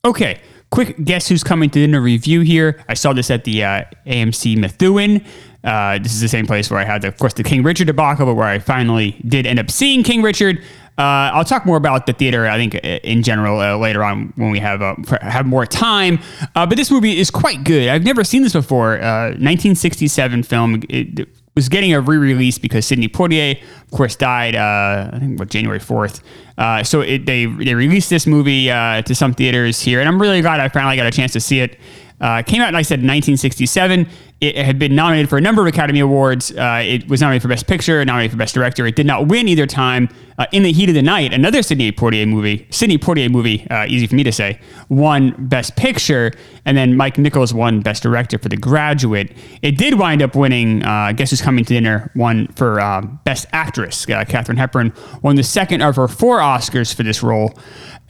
Okay, 0.03 0.41
quick 0.71 0.97
guess 1.05 1.29
who's 1.29 1.45
coming 1.45 1.69
to 1.71 1.79
dinner 1.79 2.01
review 2.01 2.41
here. 2.41 2.83
I 2.89 2.95
saw 2.95 3.13
this 3.13 3.31
at 3.31 3.45
the 3.45 3.63
uh, 3.65 3.85
AMC 4.07 4.57
Methuen. 4.57 5.25
Uh, 5.63 5.99
this 5.99 6.13
is 6.13 6.21
the 6.21 6.29
same 6.29 6.47
place 6.47 6.71
where 6.71 6.81
I 6.81 6.85
had, 6.85 7.03
the, 7.03 7.09
of 7.09 7.19
course, 7.19 7.35
the 7.35 7.43
King 7.43 7.63
Richard 7.63 7.87
debacle, 7.87 8.27
but 8.27 8.35
where 8.35 8.47
I 8.47 8.59
finally 8.59 9.21
did 9.27 9.47
end 9.47 9.59
up 9.59 9.71
seeing 9.71 10.03
King 10.03 10.23
Richard. 10.23 10.59
Uh, 10.99 11.33
I'll 11.33 11.45
talk 11.45 11.65
more 11.65 11.77
about 11.77 12.07
the 12.07 12.13
theater, 12.13 12.47
I 12.47 12.57
think, 12.59 12.75
uh, 12.75 12.79
in 13.05 13.23
general 13.23 13.61
uh, 13.61 13.77
later 13.77 14.05
on 14.05 14.33
when 14.37 14.51
we 14.51 14.59
have 14.59 14.83
uh, 14.83 14.97
have 15.23 15.47
more 15.47 15.65
time. 15.65 16.19
Uh, 16.55 16.67
but 16.67 16.77
this 16.77 16.91
movie 16.91 17.19
is 17.19 17.31
quite 17.31 17.65
good. 17.65 17.89
I've 17.89 18.05
never 18.05 18.23
seen 18.25 18.43
this 18.43 18.53
before. 18.53 19.01
Uh, 19.01 19.31
1967 19.39 20.43
film. 20.43 20.83
It, 20.89 21.29
was 21.57 21.69
getting 21.69 21.93
a 21.93 22.01
re-release 22.01 22.59
because 22.59 22.87
Sidney 22.87 23.09
Poitier, 23.09 23.61
of 23.83 23.91
course, 23.91 24.17
died. 24.17 24.55
Uh, 24.55 25.11
I 25.13 25.19
think 25.19 25.39
what 25.39 25.51
January 25.51 25.79
fourth. 25.79 26.23
Uh, 26.57 26.83
so 26.83 27.01
it, 27.01 27.27
they 27.27 27.47
they 27.47 27.75
released 27.75 28.11
this 28.11 28.27
movie 28.27 28.71
uh, 28.71 29.03
to 29.03 29.15
some 29.15 29.35
theaters 29.35 29.81
here, 29.81 30.01
and 30.01 30.09
I'm 30.09 30.21
really 30.21 30.41
glad 30.41 30.61
I 30.61 30.69
finally 30.69 30.97
got 30.97 31.07
a 31.07 31.11
chance 31.11 31.33
to 31.33 31.41
see 31.41 31.61
it. 31.61 31.79
Uh, 32.21 32.43
came 32.43 32.61
out, 32.61 32.73
like 32.73 32.81
I 32.81 32.83
said, 32.83 33.01
in 33.01 33.07
1967. 33.07 34.07
It 34.41 34.57
had 34.57 34.79
been 34.79 34.95
nominated 34.95 35.29
for 35.29 35.37
a 35.37 35.41
number 35.41 35.61
of 35.61 35.69
Academy 35.69 36.01
Awards. 36.01 36.51
Uh, 36.51 36.83
it 36.83 37.09
was 37.09 37.21
nominated 37.21 37.43
for 37.43 37.49
Best 37.49 37.67
Picture, 37.67 38.03
nominated 38.05 38.31
for 38.31 38.39
Best 38.39 38.55
Director. 38.55 38.87
It 38.87 38.97
did 38.97 39.07
not 39.07 39.29
win 39.29 39.49
either 39.49 39.67
time. 39.67 40.09
Uh, 40.39 40.47
in 40.53 40.63
the 40.63 40.73
Heat 40.73 40.89
of 40.89 40.95
the 40.95 41.03
Night, 41.03 41.35
another 41.35 41.63
Sidney 41.63 41.93
Poitier 41.93 42.27
movie, 42.27 42.67
Sidney 42.71 42.97
Poitier 42.97 43.31
movie, 43.31 43.69
uh, 43.71 43.85
easy 43.87 44.07
for 44.07 44.15
me 44.15 44.23
to 44.23 44.33
say, 44.33 44.59
won 44.89 45.35
Best 45.37 45.77
Picture, 45.77 46.33
and 46.65 46.79
then 46.79 46.97
Mike 46.97 47.19
Nichols 47.19 47.53
won 47.53 47.83
Best 47.83 48.03
Director 48.03 48.39
for 48.39 48.49
The 48.49 48.57
Graduate. 48.57 49.37
It 49.61 49.77
did 49.77 49.99
wind 49.99 50.23
up 50.23 50.35
winning. 50.35 50.83
Uh, 50.83 51.13
Guess 51.13 51.29
Who's 51.29 51.43
Coming 51.43 51.67
to 51.67 51.75
Dinner? 51.75 52.11
Won 52.17 52.49
for 52.57 52.81
um, 52.81 53.21
Best 53.25 53.45
Actress. 53.53 54.09
Uh, 54.09 54.25
Katharine 54.25 54.57
Hepburn 54.57 54.95
won 55.21 55.37
the 55.37 55.43
second 55.43 55.83
of 55.83 55.97
her 55.97 56.09
four 56.09 56.39
Oscars 56.39 56.95
for 56.95 57.03
this 57.03 57.23
role. 57.23 57.53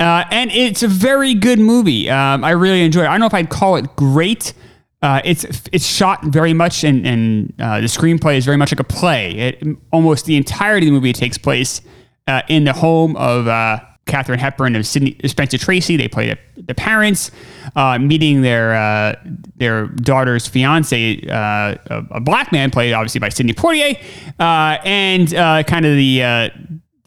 Uh, 0.01 0.25
and 0.31 0.51
it's 0.51 0.83
a 0.83 0.89
very 0.89 1.35
good 1.35 1.59
movie. 1.59 2.09
Um, 2.09 2.43
I 2.43 2.53
really 2.53 2.83
enjoy 2.83 3.03
it. 3.03 3.07
I 3.07 3.11
don't 3.11 3.21
know 3.21 3.27
if 3.27 3.35
I'd 3.35 3.51
call 3.51 3.77
it 3.77 3.95
great. 3.97 4.55
Uh, 5.03 5.21
it's 5.25 5.45
it's 5.73 5.87
shot 5.87 6.25
very 6.25 6.53
much, 6.55 6.85
and, 6.85 7.55
uh, 7.59 7.81
the 7.81 7.87
screenplay 7.87 8.37
is 8.37 8.45
very 8.45 8.57
much 8.57 8.73
like 8.73 8.81
a 8.81 8.85
play. 8.85 9.33
It, 9.33 9.63
almost 9.93 10.27
the 10.27 10.37
entirety 10.37 10.87
of 10.87 10.93
the 10.93 10.95
movie 10.99 11.13
takes 11.13 11.39
place 11.39 11.81
uh, 12.27 12.43
in 12.49 12.65
the 12.65 12.73
home 12.73 13.17
of 13.17 13.47
uh, 13.47 13.81
Katharine 14.07 14.39
Hepburn 14.39 14.75
and 14.75 14.87
Sidney, 14.87 15.17
Spencer 15.25 15.57
Tracy. 15.57 15.97
They 15.97 16.09
play 16.09 16.29
the, 16.29 16.63
the 16.63 16.75
parents, 16.75 17.31
uh, 17.77 17.99
meeting 17.99 18.43
their 18.43 19.17
their 19.57 19.87
daughter's 19.87 20.47
fiance, 20.47 21.23
a, 21.29 21.79
a 22.11 22.21
black 22.21 22.53
man, 22.53 22.71
played 22.71 22.93
obviously 22.93 23.21
by 23.21 23.31
Sidney 23.31 23.55
Poitier, 23.55 23.99
and 24.39 25.31
kind 25.67 25.87
of 25.87 25.97
the 25.97 26.51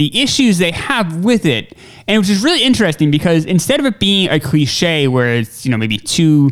the 0.04 0.22
issues 0.22 0.58
they 0.58 0.72
have 0.72 1.24
with 1.24 1.46
it, 1.46 1.78
and 2.08 2.22
which 2.22 2.30
is 2.30 2.44
really 2.44 2.62
interesting 2.62 3.10
because 3.10 3.46
instead 3.46 3.80
of 3.80 3.86
it 3.86 4.00
being 4.00 4.30
a 4.30 4.40
cliche 4.40 5.08
where 5.08 5.36
it's 5.36 5.66
you 5.66 5.72
know 5.72 5.78
maybe 5.78 5.98
two 5.98 6.50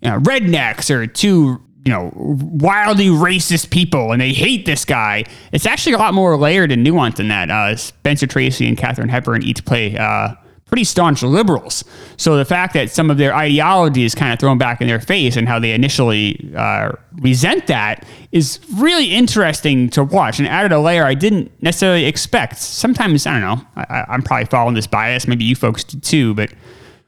you 0.00 0.10
know, 0.10 0.18
rednecks 0.20 0.90
or 0.90 1.06
two 1.06 1.60
you 1.84 1.92
know 1.92 2.10
wildly 2.14 3.08
racist 3.08 3.68
people 3.70 4.12
and 4.12 4.20
they 4.22 4.32
hate 4.32 4.64
this 4.64 4.86
guy, 4.86 5.24
it's 5.52 5.66
actually 5.66 5.92
a 5.92 5.98
lot 5.98 6.14
more 6.14 6.38
layered 6.38 6.72
and 6.72 6.86
nuanced 6.86 7.16
than 7.16 7.28
that. 7.28 7.50
Uh, 7.50 7.76
Spencer 7.76 8.26
Tracy 8.26 8.66
and 8.66 8.78
Katharine 8.78 9.10
Hepburn 9.10 9.42
each 9.42 9.64
play. 9.66 9.96
Uh, 9.96 10.34
Pretty 10.66 10.84
staunch 10.84 11.22
liberals. 11.22 11.84
So 12.16 12.36
the 12.36 12.44
fact 12.44 12.74
that 12.74 12.90
some 12.90 13.08
of 13.08 13.18
their 13.18 13.34
ideology 13.34 14.04
is 14.04 14.14
kind 14.14 14.32
of 14.32 14.38
thrown 14.40 14.58
back 14.58 14.80
in 14.80 14.88
their 14.88 15.00
face 15.00 15.36
and 15.36 15.46
how 15.46 15.60
they 15.60 15.72
initially 15.72 16.52
uh, 16.56 16.92
resent 17.20 17.68
that 17.68 18.04
is 18.32 18.58
really 18.74 19.14
interesting 19.14 19.88
to 19.90 20.02
watch 20.02 20.40
and 20.40 20.48
added 20.48 20.72
a 20.72 20.80
layer 20.80 21.04
I 21.04 21.14
didn't 21.14 21.52
necessarily 21.62 22.04
expect. 22.04 22.58
Sometimes, 22.58 23.26
I 23.26 23.38
don't 23.38 23.42
know, 23.42 23.66
I, 23.76 24.04
I'm 24.08 24.22
probably 24.22 24.46
following 24.46 24.74
this 24.74 24.88
bias. 24.88 25.28
Maybe 25.28 25.44
you 25.44 25.54
folks 25.54 25.84
do 25.84 26.00
too, 26.00 26.34
but 26.34 26.52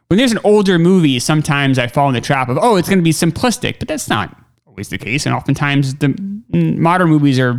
when 0.08 0.18
there's 0.18 0.32
an 0.32 0.40
older 0.44 0.78
movie, 0.78 1.18
sometimes 1.18 1.78
I 1.78 1.86
fall 1.86 2.08
in 2.08 2.14
the 2.14 2.20
trap 2.20 2.48
of, 2.48 2.58
oh, 2.60 2.76
it's 2.76 2.88
going 2.88 2.98
to 2.98 3.04
be 3.04 3.10
simplistic, 3.10 3.78
but 3.78 3.88
that's 3.88 4.08
not 4.08 4.34
always 4.66 4.88
the 4.88 4.98
case. 4.98 5.26
And 5.26 5.34
oftentimes 5.34 5.96
the 5.96 6.14
modern 6.52 7.08
movies 7.08 7.38
are 7.38 7.58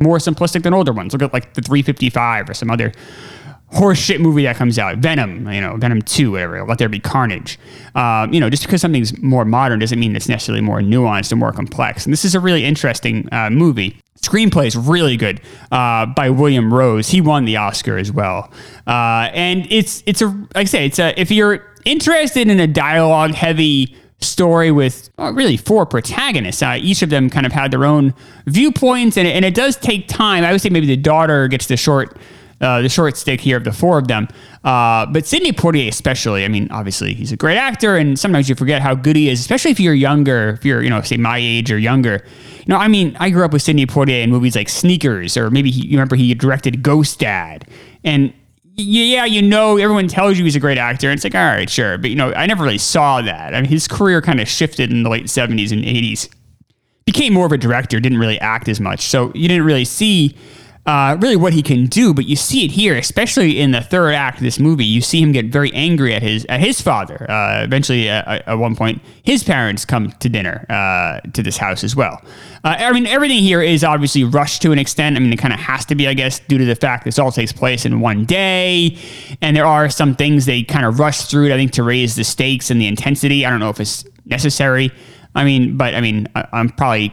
more 0.00 0.18
simplistic 0.18 0.62
than 0.62 0.72
older 0.72 0.92
ones. 0.92 1.12
Look 1.12 1.22
at 1.22 1.32
like 1.32 1.54
the 1.54 1.60
355 1.62 2.48
or 2.48 2.54
some 2.54 2.70
other 2.70 2.92
horseshit 3.72 4.20
movie 4.20 4.44
that 4.44 4.56
comes 4.56 4.78
out, 4.78 4.98
Venom, 4.98 5.50
you 5.50 5.60
know, 5.60 5.76
Venom 5.76 6.02
2, 6.02 6.32
whatever, 6.32 6.64
Let 6.64 6.78
There 6.78 6.88
Be 6.88 7.00
Carnage. 7.00 7.58
Um, 7.94 8.32
you 8.32 8.40
know, 8.40 8.48
just 8.48 8.62
because 8.62 8.80
something's 8.80 9.20
more 9.22 9.44
modern 9.44 9.80
doesn't 9.80 9.98
mean 9.98 10.14
it's 10.14 10.28
necessarily 10.28 10.62
more 10.62 10.80
nuanced 10.80 11.32
or 11.32 11.36
more 11.36 11.52
complex. 11.52 12.04
And 12.04 12.12
this 12.12 12.24
is 12.24 12.34
a 12.34 12.40
really 12.40 12.64
interesting 12.64 13.28
uh, 13.32 13.50
movie. 13.50 14.00
Screenplay 14.20 14.66
is 14.66 14.76
really 14.76 15.16
good 15.16 15.40
uh, 15.70 16.06
by 16.06 16.30
William 16.30 16.72
Rose. 16.72 17.08
He 17.08 17.20
won 17.20 17.44
the 17.44 17.56
Oscar 17.56 17.98
as 17.98 18.10
well, 18.10 18.50
uh, 18.86 19.30
and 19.32 19.70
it's 19.70 20.02
it's 20.06 20.22
a 20.22 20.26
like 20.26 20.56
I 20.56 20.64
say 20.64 20.86
it's 20.86 20.98
a 20.98 21.18
if 21.20 21.30
you're 21.30 21.62
interested 21.84 22.48
in 22.48 22.58
a 22.58 22.66
dialogue 22.66 23.34
heavy 23.34 23.94
story 24.20 24.70
with 24.70 25.10
really 25.18 25.56
four 25.56 25.84
protagonists. 25.86 26.62
Uh, 26.62 26.78
each 26.80 27.02
of 27.02 27.10
them 27.10 27.28
kind 27.28 27.46
of 27.46 27.52
had 27.52 27.70
their 27.70 27.84
own 27.84 28.14
viewpoints, 28.46 29.16
and 29.16 29.28
and 29.28 29.44
it 29.44 29.54
does 29.54 29.76
take 29.76 30.08
time. 30.08 30.44
I 30.44 30.52
would 30.52 30.60
say 30.60 30.70
maybe 30.70 30.86
the 30.86 30.96
daughter 30.96 31.46
gets 31.48 31.66
the 31.66 31.76
short. 31.76 32.16
Uh, 32.58 32.80
the 32.80 32.88
short 32.88 33.18
stick 33.18 33.38
here 33.38 33.58
of 33.58 33.64
the 33.64 33.72
four 33.72 33.98
of 33.98 34.08
them, 34.08 34.26
uh, 34.64 35.04
but 35.06 35.26
Sidney 35.26 35.52
Poitier 35.52 35.88
especially. 35.88 36.42
I 36.42 36.48
mean, 36.48 36.68
obviously 36.70 37.12
he's 37.12 37.30
a 37.30 37.36
great 37.36 37.58
actor, 37.58 37.96
and 37.96 38.18
sometimes 38.18 38.48
you 38.48 38.54
forget 38.54 38.80
how 38.80 38.94
good 38.94 39.14
he 39.14 39.28
is, 39.28 39.40
especially 39.40 39.72
if 39.72 39.78
you're 39.80 39.92
younger, 39.92 40.50
if 40.50 40.64
you're 40.64 40.82
you 40.82 40.88
know 40.88 41.02
say 41.02 41.18
my 41.18 41.36
age 41.36 41.70
or 41.70 41.78
younger. 41.78 42.24
You 42.60 42.64
know, 42.68 42.78
I 42.78 42.88
mean, 42.88 43.14
I 43.20 43.28
grew 43.28 43.44
up 43.44 43.52
with 43.52 43.60
Sidney 43.60 43.84
Poitier 43.84 44.22
in 44.22 44.30
movies 44.30 44.56
like 44.56 44.70
Sneakers, 44.70 45.36
or 45.36 45.50
maybe 45.50 45.70
he, 45.70 45.86
you 45.86 45.98
remember 45.98 46.16
he 46.16 46.32
directed 46.34 46.82
Ghost 46.82 47.18
Dad, 47.18 47.68
and 48.04 48.32
yeah, 48.76 49.24
you 49.24 49.40
know, 49.40 49.78
everyone 49.78 50.06
tells 50.06 50.38
you 50.38 50.44
he's 50.44 50.56
a 50.56 50.60
great 50.60 50.78
actor. 50.78 51.08
And 51.08 51.16
it's 51.16 51.24
like, 51.24 51.34
all 51.34 51.44
right, 51.44 51.68
sure. 51.68 51.96
But, 51.96 52.10
you 52.10 52.16
know, 52.16 52.32
I 52.34 52.46
never 52.46 52.62
really 52.62 52.78
saw 52.78 53.22
that. 53.22 53.54
I 53.54 53.60
mean, 53.60 53.70
his 53.70 53.88
career 53.88 54.20
kind 54.20 54.38
of 54.38 54.48
shifted 54.48 54.90
in 54.90 55.02
the 55.02 55.08
late 55.08 55.26
70s 55.26 55.72
and 55.72 55.82
80s. 55.82 56.28
Became 57.06 57.32
more 57.32 57.46
of 57.46 57.52
a 57.52 57.58
director, 57.58 58.00
didn't 58.00 58.18
really 58.18 58.38
act 58.40 58.68
as 58.68 58.80
much. 58.80 59.06
So 59.06 59.32
you 59.34 59.48
didn't 59.48 59.64
really 59.64 59.84
see 59.84 60.36
uh, 60.86 61.16
really 61.20 61.34
what 61.34 61.52
he 61.52 61.62
can 61.62 61.86
do, 61.86 62.14
but 62.14 62.26
you 62.26 62.36
see 62.36 62.64
it 62.64 62.70
here, 62.70 62.96
especially 62.96 63.58
in 63.58 63.72
the 63.72 63.80
third 63.80 64.14
act 64.14 64.38
of 64.38 64.44
this 64.44 64.60
movie. 64.60 64.84
You 64.84 65.00
see 65.00 65.20
him 65.20 65.32
get 65.32 65.46
very 65.46 65.72
angry 65.72 66.14
at 66.14 66.22
his 66.22 66.44
at 66.48 66.60
his 66.60 66.80
father. 66.80 67.28
Uh, 67.28 67.64
eventually, 67.64 68.08
uh, 68.08 68.40
at 68.46 68.54
one 68.54 68.76
point, 68.76 69.02
his 69.24 69.42
parents 69.42 69.84
come 69.84 70.12
to 70.12 70.28
dinner 70.28 70.64
uh, 70.70 71.20
to 71.32 71.42
this 71.42 71.56
house 71.56 71.82
as 71.82 71.96
well. 71.96 72.22
Uh, 72.62 72.76
I 72.78 72.92
mean, 72.92 73.06
everything 73.06 73.42
here 73.42 73.60
is 73.60 73.82
obviously 73.82 74.22
rushed 74.22 74.62
to 74.62 74.70
an 74.70 74.78
extent. 74.78 75.16
I 75.16 75.18
mean, 75.18 75.32
it 75.32 75.38
kind 75.38 75.52
of 75.52 75.58
has 75.58 75.84
to 75.86 75.96
be, 75.96 76.06
I 76.06 76.14
guess, 76.14 76.38
due 76.38 76.58
to 76.58 76.64
the 76.64 76.76
fact 76.76 77.04
this 77.04 77.18
all 77.18 77.32
takes 77.32 77.52
place 77.52 77.84
in 77.84 78.00
one 78.00 78.24
day, 78.24 78.96
and 79.42 79.56
there 79.56 79.66
are 79.66 79.90
some 79.90 80.14
things 80.14 80.46
they 80.46 80.62
kind 80.62 80.86
of 80.86 81.00
rush 81.00 81.22
through. 81.22 81.52
I 81.52 81.56
think 81.56 81.72
to 81.72 81.82
raise 81.82 82.14
the 82.14 82.24
stakes 82.24 82.70
and 82.70 82.80
the 82.80 82.86
intensity. 82.86 83.44
I 83.44 83.50
don't 83.50 83.60
know 83.60 83.70
if 83.70 83.80
it's 83.80 84.04
necessary. 84.24 84.92
I 85.34 85.44
mean, 85.44 85.76
but 85.76 85.94
I 85.94 86.00
mean, 86.00 86.28
I, 86.36 86.46
I'm 86.52 86.68
probably 86.70 87.12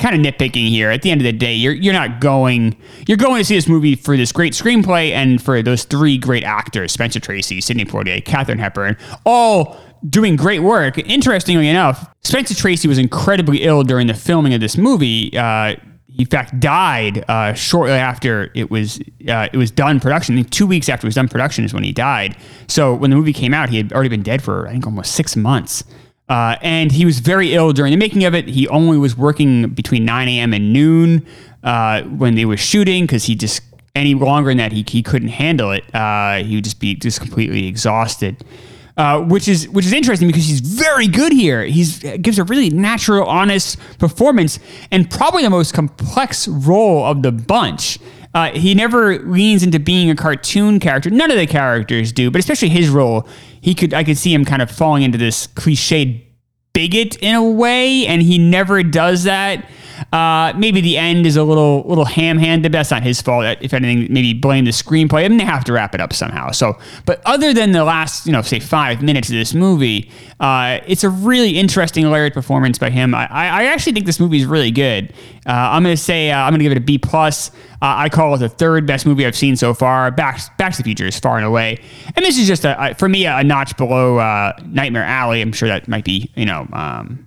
kind 0.00 0.26
of 0.26 0.34
nitpicking 0.34 0.68
here. 0.68 0.90
At 0.90 1.02
the 1.02 1.10
end 1.10 1.20
of 1.20 1.24
the 1.24 1.32
day, 1.32 1.54
you're 1.54 1.74
you're 1.74 1.94
not 1.94 2.20
going 2.20 2.76
you're 3.06 3.16
going 3.16 3.38
to 3.40 3.44
see 3.44 3.54
this 3.54 3.68
movie 3.68 3.94
for 3.94 4.16
this 4.16 4.32
great 4.32 4.54
screenplay 4.54 5.10
and 5.10 5.40
for 5.40 5.62
those 5.62 5.84
three 5.84 6.18
great 6.18 6.42
actors, 6.42 6.92
Spencer 6.92 7.20
Tracy, 7.20 7.60
Sidney 7.60 7.84
Poitier, 7.84 8.24
Katharine 8.24 8.58
Hepburn, 8.58 8.96
all 9.24 9.78
doing 10.08 10.34
great 10.34 10.60
work. 10.60 10.98
Interestingly 10.98 11.68
enough, 11.68 12.12
Spencer 12.22 12.54
Tracy 12.54 12.88
was 12.88 12.98
incredibly 12.98 13.62
ill 13.62 13.84
during 13.84 14.06
the 14.06 14.14
filming 14.14 14.54
of 14.54 14.60
this 14.60 14.76
movie. 14.76 15.36
Uh, 15.36 15.76
he 16.06 16.22
in 16.22 16.26
fact 16.26 16.58
died 16.58 17.24
uh, 17.28 17.52
shortly 17.52 17.92
after 17.92 18.50
it 18.54 18.70
was 18.70 18.98
uh, 19.28 19.48
it 19.52 19.56
was 19.56 19.70
done 19.70 20.00
production. 20.00 20.42
Two 20.44 20.66
weeks 20.66 20.88
after 20.88 21.06
it 21.06 21.08
was 21.08 21.14
done 21.14 21.28
production 21.28 21.64
is 21.64 21.72
when 21.72 21.84
he 21.84 21.92
died. 21.92 22.36
So 22.66 22.94
when 22.94 23.10
the 23.10 23.16
movie 23.16 23.32
came 23.32 23.54
out, 23.54 23.68
he 23.68 23.76
had 23.76 23.92
already 23.92 24.08
been 24.08 24.22
dead 24.22 24.42
for 24.42 24.66
I 24.66 24.72
think 24.72 24.86
almost 24.86 25.12
six 25.12 25.36
months. 25.36 25.84
Uh, 26.30 26.56
and 26.62 26.92
he 26.92 27.04
was 27.04 27.18
very 27.18 27.54
ill 27.54 27.72
during 27.72 27.90
the 27.90 27.96
making 27.96 28.24
of 28.24 28.36
it. 28.36 28.46
He 28.46 28.68
only 28.68 28.96
was 28.96 29.16
working 29.16 29.70
between 29.70 30.04
9 30.04 30.28
a.m. 30.28 30.54
and 30.54 30.72
noon 30.72 31.26
uh, 31.64 32.02
when 32.04 32.36
they 32.36 32.44
were 32.44 32.56
shooting 32.56 33.04
because 33.04 33.24
he 33.24 33.34
just 33.34 33.62
any 33.96 34.14
longer 34.14 34.50
than 34.50 34.58
that 34.58 34.70
he, 34.70 34.84
he 34.86 35.02
couldn't 35.02 35.28
handle 35.28 35.72
it. 35.72 35.82
Uh, 35.92 36.44
he 36.44 36.54
would 36.54 36.64
just 36.64 36.78
be 36.78 36.94
just 36.94 37.20
completely 37.20 37.66
exhausted. 37.66 38.44
Uh, 38.96 39.20
which 39.22 39.48
is 39.48 39.68
which 39.70 39.86
is 39.86 39.92
interesting 39.92 40.28
because 40.28 40.44
he's 40.44 40.60
very 40.60 41.08
good 41.08 41.32
here. 41.32 41.64
He 41.64 41.84
gives 42.18 42.38
a 42.38 42.44
really 42.44 42.70
natural, 42.70 43.26
honest 43.26 43.78
performance, 43.98 44.58
and 44.90 45.10
probably 45.10 45.42
the 45.42 45.50
most 45.50 45.72
complex 45.72 46.46
role 46.46 47.04
of 47.04 47.22
the 47.22 47.32
bunch. 47.32 47.98
Uh, 48.32 48.50
he 48.52 48.74
never 48.74 49.18
leans 49.18 49.62
into 49.62 49.80
being 49.80 50.08
a 50.10 50.14
cartoon 50.14 50.78
character. 50.78 51.10
None 51.10 51.30
of 51.30 51.36
the 51.36 51.46
characters 51.46 52.12
do, 52.12 52.30
but 52.30 52.38
especially 52.38 52.68
his 52.68 52.88
role, 52.88 53.26
he 53.60 53.74
could 53.74 53.92
I 53.92 54.04
could 54.04 54.18
see 54.18 54.32
him 54.32 54.44
kind 54.44 54.62
of 54.62 54.70
falling 54.70 55.02
into 55.02 55.18
this 55.18 55.48
cliched 55.48 56.22
bigot 56.72 57.16
in 57.16 57.34
a 57.34 57.44
way, 57.44 58.06
and 58.06 58.22
he 58.22 58.38
never 58.38 58.82
does 58.82 59.24
that. 59.24 59.68
Uh, 60.12 60.52
maybe 60.56 60.80
the 60.80 60.96
end 60.96 61.26
is 61.26 61.36
a 61.36 61.44
little 61.44 61.82
little 61.86 62.04
ham-handed. 62.04 62.72
That's 62.72 62.90
not 62.90 63.02
his 63.02 63.20
fault. 63.20 63.44
If 63.60 63.74
anything, 63.74 64.12
maybe 64.12 64.32
blame 64.32 64.64
the 64.64 64.70
screenplay. 64.70 65.24
I 65.24 65.28
mean, 65.28 65.38
they 65.38 65.44
have 65.44 65.64
to 65.64 65.72
wrap 65.72 65.94
it 65.94 66.00
up 66.00 66.12
somehow. 66.12 66.50
So, 66.50 66.78
but 67.06 67.22
other 67.26 67.52
than 67.52 67.72
the 67.72 67.84
last, 67.84 68.26
you 68.26 68.32
know, 68.32 68.42
say 68.42 68.60
five 68.60 69.02
minutes 69.02 69.28
of 69.28 69.34
this 69.34 69.54
movie, 69.54 70.10
uh, 70.40 70.80
it's 70.86 71.04
a 71.04 71.10
really 71.10 71.58
interesting 71.58 72.10
layered 72.10 72.32
performance 72.32 72.78
by 72.78 72.90
him. 72.90 73.14
I, 73.14 73.26
I 73.30 73.64
actually 73.64 73.92
think 73.92 74.06
this 74.06 74.20
movie 74.20 74.38
is 74.38 74.46
really 74.46 74.70
good. 74.70 75.12
Uh, 75.46 75.52
I'm 75.52 75.82
gonna 75.82 75.96
say 75.96 76.30
uh, 76.30 76.38
I'm 76.38 76.52
gonna 76.52 76.62
give 76.62 76.72
it 76.72 76.78
a 76.78 76.82
B 76.82 76.98
plus. 76.98 77.50
Uh, 77.82 77.96
I 77.96 78.08
call 78.08 78.34
it 78.34 78.38
the 78.38 78.48
third 78.48 78.86
best 78.86 79.06
movie 79.06 79.26
I've 79.26 79.36
seen 79.36 79.56
so 79.56 79.74
far. 79.74 80.10
Back 80.10 80.56
Back 80.58 80.72
to 80.72 80.78
the 80.78 80.84
Future 80.84 81.06
is 81.06 81.18
far 81.18 81.36
and 81.36 81.46
away, 81.46 81.78
and 82.14 82.24
this 82.24 82.38
is 82.38 82.46
just 82.46 82.64
a, 82.64 82.94
for 82.98 83.08
me 83.08 83.26
a, 83.26 83.42
notch 83.42 83.76
below 83.76 84.18
uh, 84.18 84.52
Nightmare 84.66 85.04
Alley. 85.04 85.40
I'm 85.40 85.52
sure 85.52 85.68
that 85.68 85.88
might 85.88 86.04
be 86.04 86.30
you 86.34 86.46
know. 86.46 86.66
Um, 86.72 87.26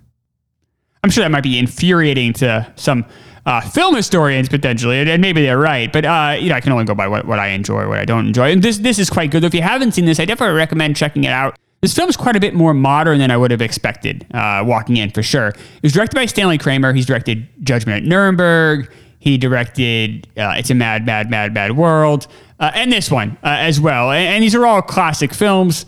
sure 1.14 1.24
that 1.24 1.30
might 1.30 1.42
be 1.42 1.58
infuriating 1.58 2.32
to 2.34 2.70
some 2.76 3.06
uh, 3.46 3.60
film 3.60 3.94
historians 3.94 4.48
potentially, 4.48 4.98
and, 4.98 5.20
maybe 5.20 5.42
they're 5.42 5.58
right. 5.58 5.92
But 5.92 6.04
uh, 6.04 6.36
you 6.38 6.48
know, 6.48 6.54
I 6.56 6.60
can 6.60 6.72
only 6.72 6.84
go 6.84 6.94
by 6.94 7.08
what, 7.08 7.26
what 7.26 7.38
I 7.38 7.48
enjoy, 7.48 7.88
what 7.88 7.98
I 7.98 8.04
don't 8.04 8.26
enjoy. 8.26 8.50
And 8.50 8.62
this 8.62 8.78
this 8.78 8.98
is 8.98 9.10
quite 9.10 9.30
good. 9.30 9.44
If 9.44 9.54
you 9.54 9.62
haven't 9.62 9.92
seen 9.92 10.04
this, 10.04 10.18
I 10.20 10.24
definitely 10.24 10.56
recommend 10.56 10.96
checking 10.96 11.24
it 11.24 11.32
out. 11.32 11.58
This 11.80 11.94
film 11.94 12.08
is 12.08 12.16
quite 12.16 12.34
a 12.34 12.40
bit 12.40 12.54
more 12.54 12.72
modern 12.72 13.18
than 13.18 13.30
I 13.30 13.36
would 13.36 13.50
have 13.50 13.60
expected 13.60 14.26
uh, 14.32 14.64
walking 14.66 14.96
in, 14.96 15.10
for 15.10 15.22
sure. 15.22 15.48
It 15.48 15.82
was 15.82 15.92
directed 15.92 16.14
by 16.14 16.24
Stanley 16.24 16.56
Kramer. 16.56 16.94
He's 16.94 17.04
directed 17.04 17.46
Judgment 17.62 18.04
at 18.04 18.08
Nuremberg. 18.08 18.90
He 19.18 19.36
directed 19.36 20.26
uh, 20.38 20.54
It's 20.56 20.70
a 20.70 20.74
Mad, 20.74 21.04
Mad, 21.04 21.30
Mad, 21.30 21.52
Mad 21.52 21.76
World, 21.76 22.26
uh, 22.58 22.70
and 22.74 22.90
this 22.90 23.10
one 23.10 23.36
uh, 23.42 23.56
as 23.58 23.80
well. 23.80 24.10
And, 24.10 24.28
and 24.28 24.42
these 24.42 24.54
are 24.54 24.64
all 24.64 24.80
classic 24.80 25.34
films. 25.34 25.84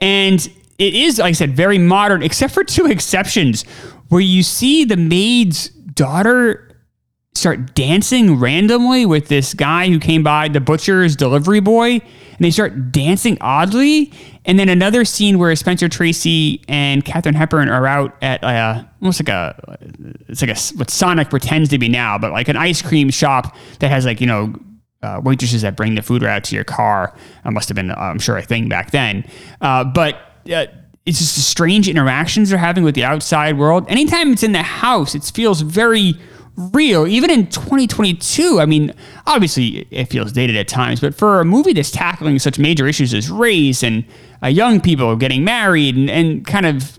And 0.00 0.40
it 0.78 0.94
is, 0.94 1.18
like 1.18 1.30
I 1.30 1.32
said, 1.32 1.56
very 1.56 1.78
modern, 1.78 2.22
except 2.22 2.54
for 2.54 2.62
two 2.62 2.86
exceptions 2.90 3.64
where 4.10 4.20
you 4.20 4.42
see 4.42 4.84
the 4.84 4.96
maid's 4.96 5.68
daughter 5.68 6.66
start 7.34 7.74
dancing 7.74 8.38
randomly 8.38 9.06
with 9.06 9.28
this 9.28 9.54
guy 9.54 9.88
who 9.88 9.98
came 9.98 10.22
by, 10.22 10.48
the 10.48 10.60
butcher's 10.60 11.16
delivery 11.16 11.60
boy, 11.60 11.92
and 11.92 12.38
they 12.40 12.50
start 12.50 12.92
dancing 12.92 13.38
oddly. 13.40 14.12
And 14.44 14.58
then 14.58 14.68
another 14.68 15.04
scene 15.04 15.38
where 15.38 15.54
Spencer 15.56 15.88
Tracy 15.88 16.62
and 16.68 17.04
Katharine 17.04 17.34
Hepburn 17.34 17.68
are 17.68 17.86
out 17.86 18.16
at 18.20 18.42
uh, 18.44 18.84
almost 19.00 19.20
like 19.20 19.28
a 19.28 19.78
it's 20.28 20.42
like 20.42 20.50
a 20.50 20.76
what 20.76 20.90
Sonic 20.90 21.30
pretends 21.30 21.70
to 21.70 21.78
be 21.78 21.88
now, 21.88 22.18
but 22.18 22.32
like 22.32 22.48
an 22.48 22.56
ice 22.56 22.82
cream 22.82 23.10
shop 23.10 23.56
that 23.78 23.90
has 23.90 24.04
like 24.04 24.20
you 24.20 24.26
know 24.26 24.54
uh, 25.02 25.20
waitresses 25.22 25.62
that 25.62 25.76
bring 25.76 25.94
the 25.94 26.02
food 26.02 26.22
right 26.22 26.36
out 26.36 26.44
to 26.44 26.54
your 26.54 26.64
car. 26.64 27.14
That 27.44 27.52
must 27.52 27.68
have 27.68 27.76
been, 27.76 27.90
I'm 27.90 28.18
sure, 28.18 28.36
a 28.36 28.42
thing 28.42 28.68
back 28.68 28.90
then. 28.90 29.24
Uh, 29.60 29.84
but 29.84 30.16
uh, 30.52 30.66
it's 31.06 31.18
just 31.18 31.34
the 31.34 31.40
strange 31.40 31.88
interactions 31.88 32.50
they're 32.50 32.58
having 32.58 32.84
with 32.84 32.94
the 32.94 33.04
outside 33.04 33.58
world. 33.58 33.86
Anytime 33.88 34.32
it's 34.32 34.42
in 34.42 34.52
the 34.52 34.62
house, 34.62 35.14
it 35.14 35.24
feels 35.24 35.62
very 35.62 36.14
real. 36.56 37.06
Even 37.06 37.30
in 37.30 37.46
2022, 37.46 38.60
I 38.60 38.66
mean, 38.66 38.92
obviously 39.26 39.86
it 39.90 40.06
feels 40.06 40.32
dated 40.32 40.56
at 40.56 40.68
times, 40.68 41.00
but 41.00 41.14
for 41.14 41.40
a 41.40 41.44
movie 41.44 41.72
that's 41.72 41.90
tackling 41.90 42.38
such 42.38 42.58
major 42.58 42.86
issues 42.86 43.14
as 43.14 43.30
race 43.30 43.82
and 43.82 44.04
uh, 44.42 44.48
young 44.48 44.80
people 44.80 45.16
getting 45.16 45.42
married 45.42 45.96
and, 45.96 46.10
and 46.10 46.46
kind 46.46 46.66
of 46.66 46.98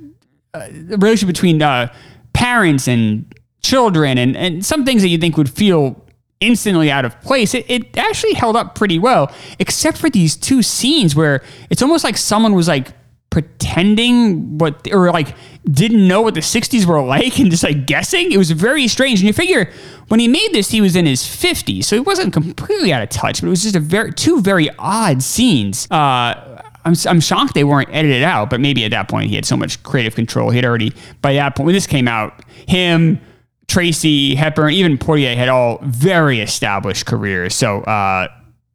uh, 0.54 0.68
the 0.72 0.97
relationship 0.97 1.28
between 1.28 1.62
uh, 1.62 1.93
parents 2.34 2.88
and 2.88 3.34
children 3.62 4.18
and, 4.18 4.36
and 4.36 4.66
some 4.66 4.84
things 4.84 5.02
that 5.04 5.10
you 5.10 5.18
think 5.18 5.38
would 5.38 5.49
feel 5.49 6.04
instantly 6.39 6.89
out 6.89 7.06
of 7.06 7.20
place, 7.22 7.54
it, 7.54 7.66
it 7.70 7.95
actually 7.97 8.34
held 8.34 8.56
up 8.56 8.74
pretty 8.74 8.97
well, 8.97 9.32
except 9.60 9.97
for 9.97 10.10
these 10.10 10.36
two 10.36 10.64
scenes 10.64 11.16
where 11.16 11.43
it's 11.70 11.84
almost 11.84 12.04
like 12.04 12.18
someone 12.18 12.54
was 12.54 12.68
like 12.68 12.93
pretending 13.32 14.58
what 14.60 14.88
or 14.92 15.10
like 15.10 15.36
didn't 15.66 16.08
know 16.08 16.22
what 16.22 16.34
the 16.36 16.42
60s 16.42 16.86
were 16.86 17.02
like 17.02 17.40
and 17.40 17.50
just 17.50 17.64
like 17.64 17.88
guessing? 17.88 18.32
It 18.32 18.38
was 18.38 18.52
very 18.52 18.88
strange. 18.88 19.20
And 19.22 19.28
you 19.28 19.34
figure 19.34 19.72
when 20.10 20.20
he 20.20 20.28
made 20.28 20.50
this 20.52 20.70
he 20.70 20.82
was 20.82 20.96
in 20.96 21.08
his 21.08 21.24
50s 21.24 21.86
so 21.86 21.96
he 21.96 22.02
wasn't 22.02 22.34
completely 22.34 22.94
out 22.94 23.02
of 23.02 23.10
touch 23.10 23.42
but 23.42 23.48
it 23.48 23.50
was 23.50 23.64
just 23.64 23.76
a 23.76 23.80
very 23.80 24.14
two 24.14 24.42
very 24.42 24.70
odd 24.78 25.24
scenes. 25.24 25.90
Uh 25.90 26.62
I'm, 26.84 26.96
I'm 27.08 27.20
shocked 27.20 27.54
they 27.54 27.64
weren't 27.64 27.90
edited 27.92 28.24
out 28.24 28.50
but 28.50 28.60
maybe 28.60 28.84
at 28.84 28.92
that 28.92 29.08
point 29.08 29.30
he 29.30 29.36
had 29.36 29.46
so 29.46 29.56
much 29.56 29.82
creative 29.84 30.14
control 30.14 30.50
he 30.50 30.58
had 30.58 30.66
already 30.66 30.94
by 31.22 31.34
that 31.34 31.56
point 31.56 31.68
when 31.68 31.76
this 31.76 31.88
came 31.88 32.08
out 32.08 32.44
him 32.68 33.20
tracy 33.68 34.36
hepburn 34.36 34.74
even 34.74 34.98
poitier 34.98 35.36
had 35.36 35.48
all 35.48 35.80
very 35.84 36.42
established 36.42 37.06
careers. 37.06 37.56
So 37.56 37.82
uh 37.82 38.28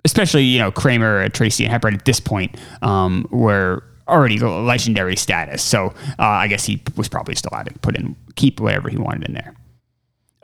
especially 0.05 0.45
you 0.45 0.59
know 0.61 0.71
kramer 0.71 1.29
tracy 1.29 1.65
and 1.65 1.73
hepburn 1.73 1.95
at 1.95 2.05
this 2.07 2.21
point 2.21 2.57
um 2.81 3.27
were 3.31 3.83
already 4.09 4.39
legendary 4.39 5.17
status. 5.17 5.63
So 5.63 5.95
uh, 6.19 6.23
I 6.23 6.49
guess 6.49 6.65
he 6.65 6.83
was 6.97 7.09
probably 7.09 7.35
still 7.35 7.51
allowed 7.53 7.67
to 7.67 7.79
put 7.81 7.97
in, 7.97 8.17
keep 8.37 8.61
whatever 8.61 8.89
he 8.89 8.97
wanted 8.97 9.29
in 9.29 9.35
there. 9.35 9.55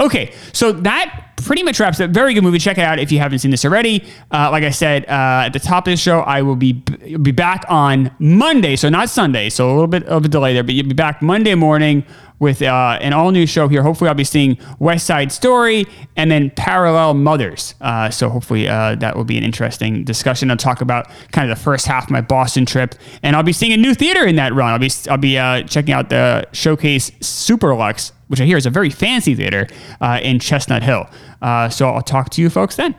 Okay, 0.00 0.32
so 0.52 0.72
that 0.72 1.31
pretty 1.42 1.62
much 1.62 1.78
wraps 1.80 2.00
up. 2.00 2.10
Very 2.10 2.34
good 2.34 2.42
movie. 2.42 2.58
Check 2.58 2.78
it 2.78 2.82
out 2.82 2.98
if 2.98 3.12
you 3.12 3.18
haven't 3.18 3.40
seen 3.40 3.50
this 3.50 3.64
already. 3.64 4.04
Uh, 4.30 4.50
like 4.50 4.64
I 4.64 4.70
said 4.70 5.04
uh, 5.06 5.46
at 5.46 5.50
the 5.50 5.58
top 5.58 5.86
of 5.86 5.92
the 5.92 5.96
show, 5.96 6.20
I 6.20 6.42
will 6.42 6.56
be 6.56 6.72
be 6.72 7.32
back 7.32 7.64
on 7.68 8.10
Monday, 8.18 8.76
so 8.76 8.88
not 8.88 9.10
Sunday. 9.10 9.50
So 9.50 9.68
a 9.68 9.72
little 9.72 9.86
bit 9.86 10.04
of 10.04 10.24
a 10.24 10.28
delay 10.28 10.54
there, 10.54 10.62
but 10.62 10.74
you'll 10.74 10.88
be 10.88 10.94
back 10.94 11.22
Monday 11.22 11.54
morning 11.54 12.04
with 12.42 12.60
uh, 12.60 12.98
an 13.00 13.12
all 13.12 13.30
new 13.30 13.46
show 13.46 13.68
here. 13.68 13.82
Hopefully, 13.82 14.08
I'll 14.08 14.16
be 14.16 14.24
seeing 14.24 14.58
West 14.80 15.06
Side 15.06 15.30
Story 15.30 15.86
and 16.16 16.28
then 16.28 16.50
Parallel 16.50 17.14
Mothers. 17.14 17.76
Uh, 17.80 18.10
so, 18.10 18.28
hopefully, 18.28 18.68
uh, 18.68 18.96
that 18.96 19.16
will 19.16 19.24
be 19.24 19.38
an 19.38 19.44
interesting 19.44 20.02
discussion. 20.02 20.50
I'll 20.50 20.56
talk 20.56 20.80
about 20.80 21.08
kind 21.30 21.48
of 21.48 21.56
the 21.56 21.62
first 21.62 21.86
half 21.86 22.04
of 22.04 22.10
my 22.10 22.20
Boston 22.20 22.66
trip, 22.66 22.96
and 23.22 23.36
I'll 23.36 23.44
be 23.44 23.52
seeing 23.52 23.72
a 23.72 23.76
new 23.76 23.94
theater 23.94 24.26
in 24.26 24.34
that 24.36 24.52
run. 24.52 24.72
I'll 24.72 24.80
be 24.80 24.90
I'll 25.08 25.18
be 25.18 25.38
uh, 25.38 25.62
checking 25.62 25.94
out 25.94 26.08
the 26.08 26.44
Showcase 26.52 27.12
Superlux, 27.20 28.10
which 28.26 28.40
I 28.40 28.44
hear 28.44 28.56
is 28.56 28.66
a 28.66 28.70
very 28.70 28.90
fancy 28.90 29.36
theater 29.36 29.68
uh, 30.00 30.18
in 30.20 30.40
Chestnut 30.40 30.82
Hill. 30.82 31.08
Uh, 31.42 31.68
so 31.68 31.90
I'll 31.90 32.00
talk 32.00 32.30
to 32.30 32.40
you 32.40 32.48
folks 32.48 32.76
then. 32.76 32.94